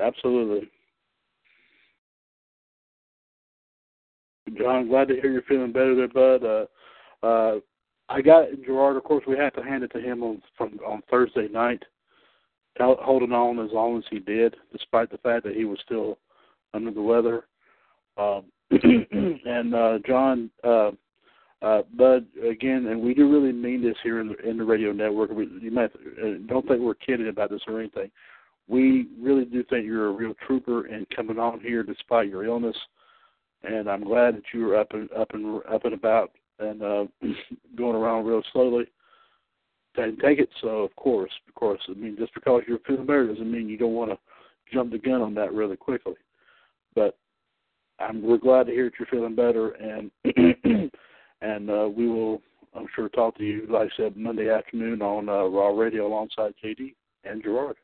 [0.00, 0.68] Absolutely.
[4.58, 6.44] John, glad to hear you're feeling better there, bud.
[6.44, 7.60] Uh, uh,
[8.08, 8.96] I got Gerard.
[8.96, 11.82] Of course, we had to hand it to him on from on Thursday night,
[12.78, 16.18] holding on as long as he did, despite the fact that he was still
[16.74, 17.46] under the weather.
[18.18, 20.90] Um, and uh, John, uh,
[21.62, 24.92] uh, Bud, again, and we do really mean this here in the in the radio
[24.92, 25.30] network.
[25.30, 28.10] We, you might uh, don't think we're kidding about this or anything.
[28.68, 32.76] We really do think you're a real trooper and coming on here despite your illness.
[33.62, 37.04] And I'm glad that you were up and up and up and about and uh,
[37.76, 38.86] going around real slowly.
[39.96, 41.80] Didn't take it, so of course, of course.
[41.88, 44.18] I mean, just because you're feeling better doesn't mean you don't want to
[44.72, 46.14] jump the gun on that really quickly.
[46.94, 47.16] But
[48.00, 50.10] I'm we're glad to hear that you're feeling better, and
[51.44, 52.40] and uh, we will,
[52.74, 56.54] I'm sure, talk to you, like I said, Monday afternoon on uh, Raw Radio alongside
[56.64, 56.94] JD
[57.24, 57.76] and Gerard.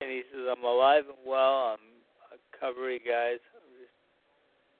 [0.00, 1.76] And he says, I'm alive and well.
[1.76, 1.78] I'm
[2.52, 3.38] recovery, guys.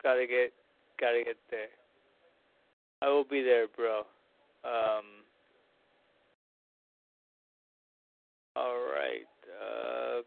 [0.03, 0.53] Gotta get,
[1.01, 1.69] gotta get there.
[3.03, 4.01] I will be there, bro.
[4.65, 5.05] Um.
[8.57, 9.27] All right.
[9.63, 10.23] Uh.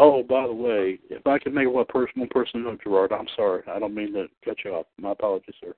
[0.00, 3.62] Oh, by the way, if I could make one personal person note, Gerard, I'm sorry.
[3.68, 4.86] I don't mean to cut you off.
[4.96, 5.74] My apologies, sir.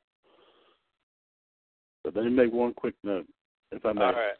[2.04, 3.26] But let me make one quick note,
[3.72, 4.02] if I may.
[4.02, 4.34] All right.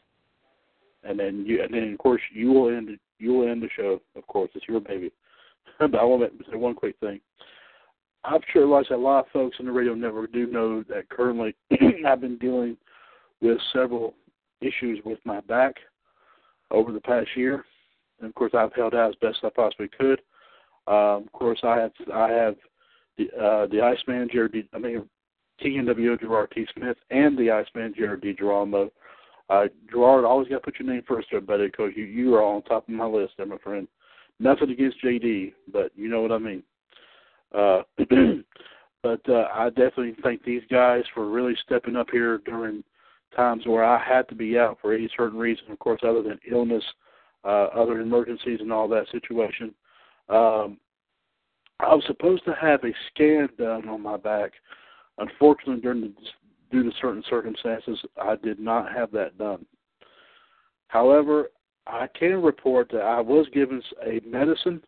[1.03, 4.01] and then you, and then of course you will end you will end the show.
[4.15, 5.11] Of course, it's your baby.
[5.79, 7.19] but I want to say one quick thing.
[8.23, 11.55] I'm sure like a lot of folks in the radio network do know that currently
[12.05, 12.77] I've been dealing
[13.41, 14.13] with several
[14.61, 15.75] issues with my back
[16.69, 17.65] over the past year.
[18.21, 20.21] And of course, I've held out as best I possibly could.
[20.87, 22.55] Um, of course, I have I have
[23.17, 24.53] the uh, the Iceman Jared.
[24.53, 25.07] D, I mean,
[25.63, 26.65] TNWO Gerard T.
[26.75, 28.89] Smith and the Iceman Jared DiGirolamo.
[29.49, 32.43] Uh, Gerard, always got to put your name first there, buddy, because you you are
[32.43, 33.87] on top of my list there, my friend.
[34.39, 36.63] Nothing against JD, but you know what I mean.
[37.53, 37.81] Uh,
[39.03, 42.83] but uh, I definitely thank these guys for really stepping up here during
[43.35, 46.39] times where I had to be out for any certain reason, of course, other than
[46.49, 46.83] illness,
[47.43, 49.73] uh, other emergencies, and all that situation.
[50.29, 50.77] Um,
[51.79, 54.51] I was supposed to have a scan done on my back.
[55.17, 56.13] Unfortunately, during the,
[56.71, 59.65] due to certain circumstances, I did not have that done.
[60.87, 61.49] However,
[61.87, 64.81] I can report that I was given a medicine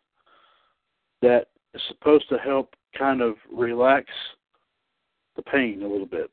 [1.22, 4.06] that is supposed to help kind of relax
[5.36, 6.30] the pain a little bit.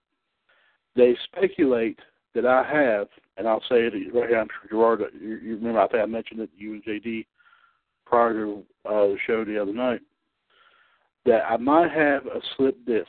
[0.95, 1.97] They speculate
[2.33, 4.39] that I have, and I'll say it right here.
[4.39, 7.25] I'm sure Gerard, you, you remember I think I mentioned it you and JD
[8.05, 10.01] prior to uh, the show the other night
[11.25, 13.07] that I might have a slip disc,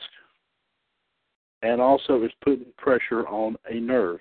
[1.61, 4.19] and also it's putting pressure on a nerve,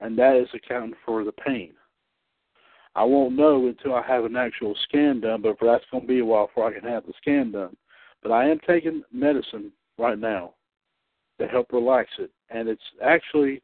[0.00, 1.72] and that is accounting for the pain.
[2.94, 6.20] I won't know until I have an actual scan done, but that's going to be
[6.20, 7.74] a while before I can have the scan done.
[8.22, 10.54] But I am taking medicine right now
[11.42, 13.62] to help relax it, and it's actually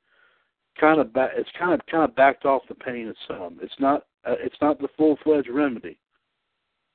[0.81, 3.59] kind of ba- it's kind of kind of backed off the pain some.
[3.63, 5.99] It's not uh, it's not the full fledged remedy.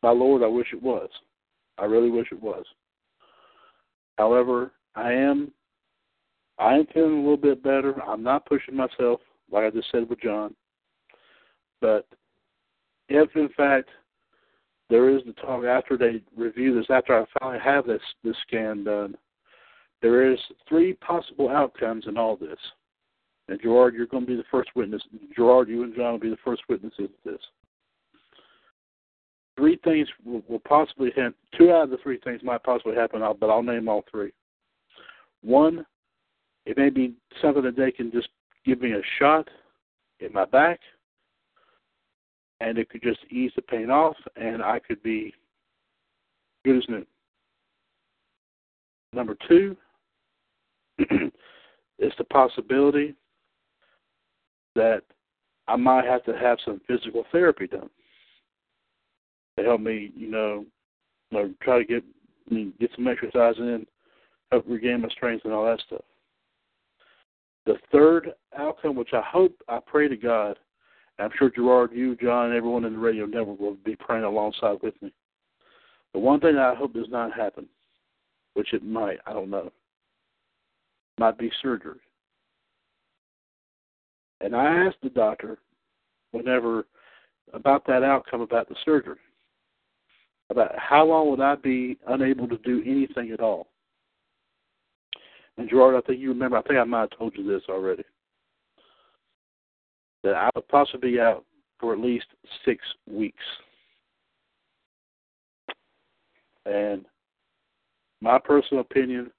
[0.01, 1.09] My Lord, I wish it was.
[1.77, 2.65] I really wish it was.
[4.17, 5.51] However, I am
[6.59, 8.01] I am feeling a little bit better.
[8.03, 10.53] I'm not pushing myself, like I just said with John.
[11.81, 12.07] But
[13.09, 13.89] if in fact
[14.89, 18.83] there is the talk after they review this, after I finally have this this scan
[18.83, 19.15] done,
[20.03, 22.59] there is three possible outcomes in all this.
[23.47, 25.01] And Gerard, you're going to be the first witness.
[25.35, 27.39] Gerard, you and John will be the first witnesses of this.
[29.57, 31.33] Three things will, will possibly happen.
[31.57, 34.31] Two out of the three things might possibly happen, but I'll name all three.
[35.41, 35.85] One,
[36.65, 38.29] it may be something that they can just
[38.65, 39.47] give me a shot
[40.19, 40.79] in my back,
[42.59, 45.33] and it could just ease the pain off, and I could be
[46.65, 47.05] good as new.
[49.13, 49.77] Number two
[51.99, 53.15] is the possibility
[54.75, 55.01] that
[55.67, 57.89] I might have to have some physical therapy done
[59.57, 60.65] to help me, you know,
[61.31, 62.03] you know try to get
[62.79, 63.85] get some exercise in,
[64.51, 66.01] help regain my strength and all that stuff.
[67.65, 70.57] The third outcome, which I hope, I pray to God,
[71.19, 74.99] I'm sure Gerard, you, John, everyone in the radio network will be praying alongside with
[75.01, 75.13] me.
[76.13, 77.67] The one thing I hope does not happen,
[78.55, 79.71] which it might, I don't know,
[81.17, 81.99] might be surgery.
[84.41, 85.59] And I asked the doctor
[86.31, 86.85] whenever
[87.53, 89.19] about that outcome about the surgery,
[90.49, 93.67] about how long would I be unable to do anything at all.
[95.57, 98.03] And Gerard, I think you remember, I think I might have told you this already,
[100.23, 101.45] that I would possibly be out
[101.79, 102.25] for at least
[102.65, 103.43] six weeks.
[106.65, 107.05] And
[108.19, 109.31] my personal opinion,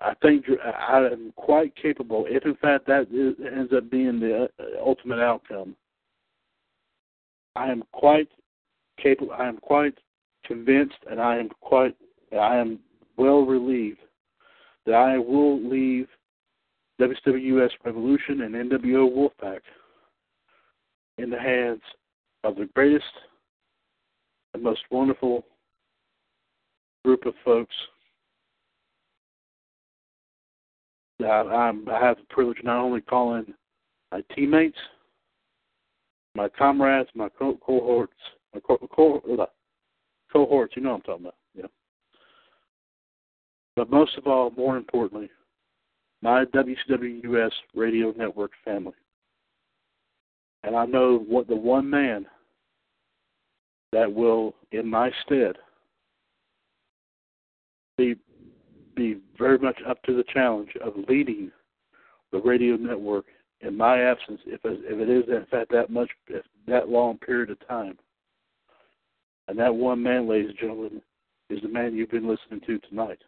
[0.00, 4.44] I think I am quite capable, if in fact that is, ends up being the
[4.44, 5.74] uh, ultimate outcome.
[7.56, 8.28] I am quite
[9.02, 9.32] capable.
[9.32, 9.98] I am quite
[10.44, 11.96] convinced, and I am quite.
[12.32, 12.78] I am
[13.16, 13.98] well relieved
[14.86, 16.06] that I will leave
[17.00, 19.60] WWS Revolution and NWO Wolfpack
[21.18, 21.82] in the hands
[22.44, 23.04] of the greatest
[24.54, 25.44] and most wonderful
[27.04, 27.74] group of folks
[31.18, 33.54] that I'm, I have the privilege not only calling
[34.12, 34.78] my teammates,
[36.34, 38.12] my comrades, my co- cohorts,
[38.54, 39.46] my co- co- uh,
[40.32, 41.66] cohorts, you know what I'm talking about, yeah.
[43.76, 45.30] But most of all, more importantly,
[46.22, 48.94] my WCWUS radio network family.
[50.64, 52.26] And I know what the one man
[53.92, 55.56] that will, in my stead,
[57.96, 58.16] be
[58.98, 61.50] be very much up to the challenge of leading
[62.32, 63.26] the radio network
[63.60, 66.10] in my absence, if if it is in fact that much
[66.66, 67.96] that long period of time.
[69.46, 71.00] And that one man, ladies and gentlemen,
[71.48, 73.18] is the man you've been listening to tonight.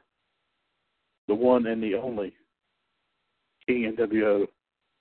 [1.28, 2.34] The one and the only
[3.66, 4.46] King NWO,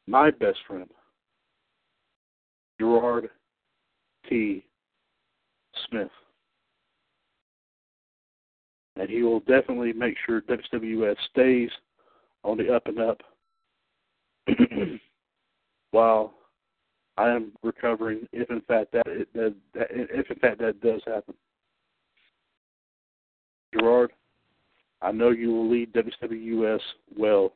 [0.08, 0.90] my best friend,
[2.80, 3.30] Gerard
[4.30, 4.64] T.
[5.90, 6.10] Smith.
[9.00, 11.70] And he will definitely make sure WWS stays
[12.44, 13.22] on the up and up
[15.92, 16.34] while
[17.18, 21.34] I am recovering if in fact that, that, that if in fact that does happen.
[23.74, 24.12] Gerard,
[25.02, 26.82] I know you will lead WWS
[27.18, 27.54] well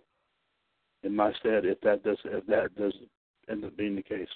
[1.03, 2.93] in my stead if that does if that does
[3.49, 4.29] end up being the case.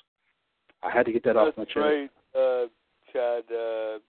[0.83, 1.77] I had to get that off my chest.
[1.77, 2.65] right, uh,
[3.13, 3.43] Chad.
[3.49, 3.99] Uh,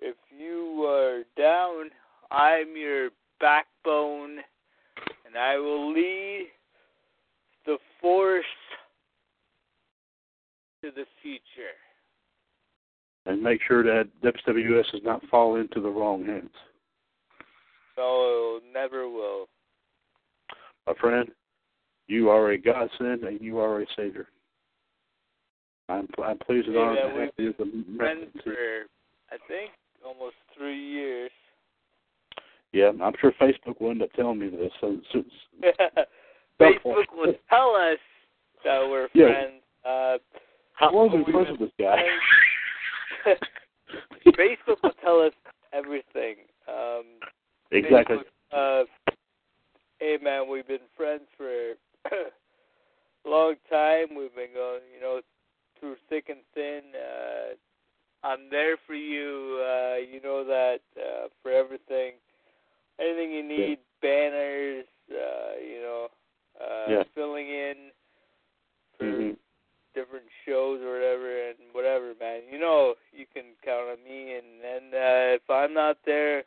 [0.00, 1.90] if you are down,
[2.30, 3.10] I'm your
[3.40, 4.38] backbone,
[5.26, 6.48] and I will lead
[7.66, 8.44] the force
[10.82, 11.76] to the future.
[13.26, 16.50] And make sure that WWS does not fall into the wrong hands.
[17.98, 19.46] No, never will.
[20.86, 21.28] My friend,
[22.06, 24.26] you are a godsend and you are a savior.
[25.90, 28.86] I'm, I'm pleased and honored to have you as a for
[29.30, 29.70] I think
[30.04, 31.30] almost three years.
[32.72, 34.70] Yeah, I'm sure Facebook will end up telling me this.
[34.80, 35.24] So, so,
[36.60, 37.98] Facebook will tell us
[38.64, 39.26] that we're Yeah.
[39.26, 39.62] friends.
[39.84, 40.18] Uh,
[40.74, 42.02] how long have been friends with this guy?
[44.26, 45.32] Facebook will tell us
[45.72, 46.36] everything.
[46.68, 47.04] Um,
[47.72, 48.18] exactly.
[48.52, 49.12] Facebook, uh,
[49.98, 51.72] hey man, we've been friends for
[52.12, 54.14] a long time.
[54.16, 55.20] We've been going, you know,
[55.78, 56.80] through thick and thin.
[56.94, 57.54] Uh,
[58.22, 59.58] I'm there for you.
[59.60, 62.14] Uh, you know that uh, for everything,
[63.00, 66.08] anything you need, banners, uh, you know,
[66.60, 67.04] uh, Yeah.
[67.14, 67.92] filling in
[68.98, 69.36] for Mhm.
[69.94, 72.42] different shows or whatever and whatever, man.
[72.50, 76.44] You know you can count on me and then uh if I'm not there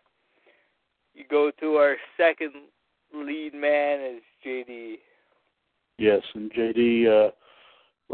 [1.13, 2.53] you go to our second
[3.13, 4.99] lead man is JD.
[5.97, 7.31] Yes, and JD, uh,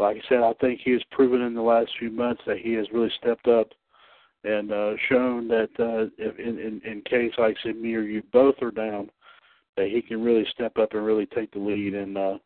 [0.00, 2.72] like I said, I think he has proven in the last few months that he
[2.74, 3.68] has really stepped up
[4.44, 8.22] and uh, shown that uh, in, in in case like I said, me or you
[8.32, 9.10] both are down,
[9.76, 12.38] that he can really step up and really take the lead in uh,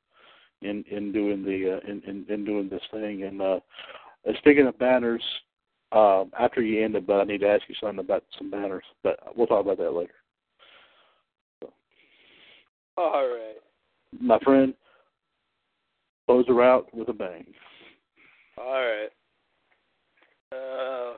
[0.63, 3.23] in in doing the uh, in, in in doing this thing.
[3.23, 3.61] And uh,
[4.29, 5.23] uh, speaking of banners,
[5.93, 8.85] uh, after you end it, but I need to ask you something about some banners,
[9.05, 10.15] but we'll talk about that later.
[12.97, 13.57] All right.
[14.21, 14.75] My friend,
[16.27, 17.47] close her out with a bang.
[18.59, 19.09] All right.
[20.53, 21.17] Uh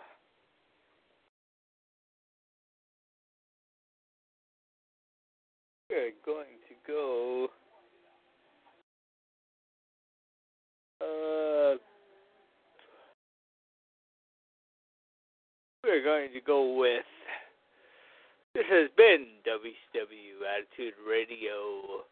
[5.88, 7.48] We're going to go
[11.00, 11.78] uh
[15.84, 17.04] we're going to go with
[18.54, 22.06] this has been WCW Attitude Radio.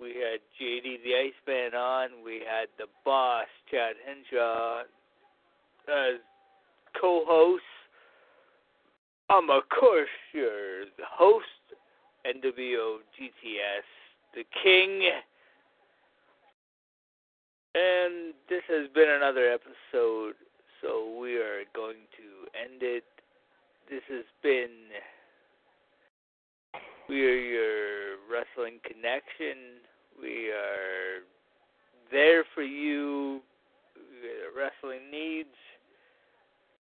[0.00, 2.08] We had JD the Iceman on.
[2.24, 4.82] We had the boss, Chad Henshaw,
[5.88, 6.20] as
[7.00, 7.62] co-host.
[9.30, 11.44] I'm, of course, your host,
[12.26, 13.88] NWO GTS,
[14.34, 15.10] the king.
[17.74, 20.34] And this has been another episode,
[20.80, 23.04] so we are going to end it.
[23.90, 24.70] This has been
[27.08, 29.80] we are your wrestling connection.
[30.20, 31.22] We are
[32.10, 33.40] there for you.
[34.56, 35.48] Wrestling needs.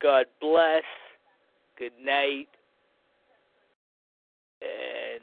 [0.03, 0.83] God bless.
[1.79, 2.49] Good night.
[4.61, 5.23] And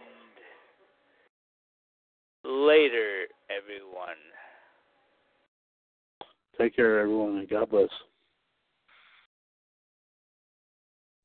[2.44, 4.18] later, everyone.
[6.60, 7.90] Take care, everyone, and God bless.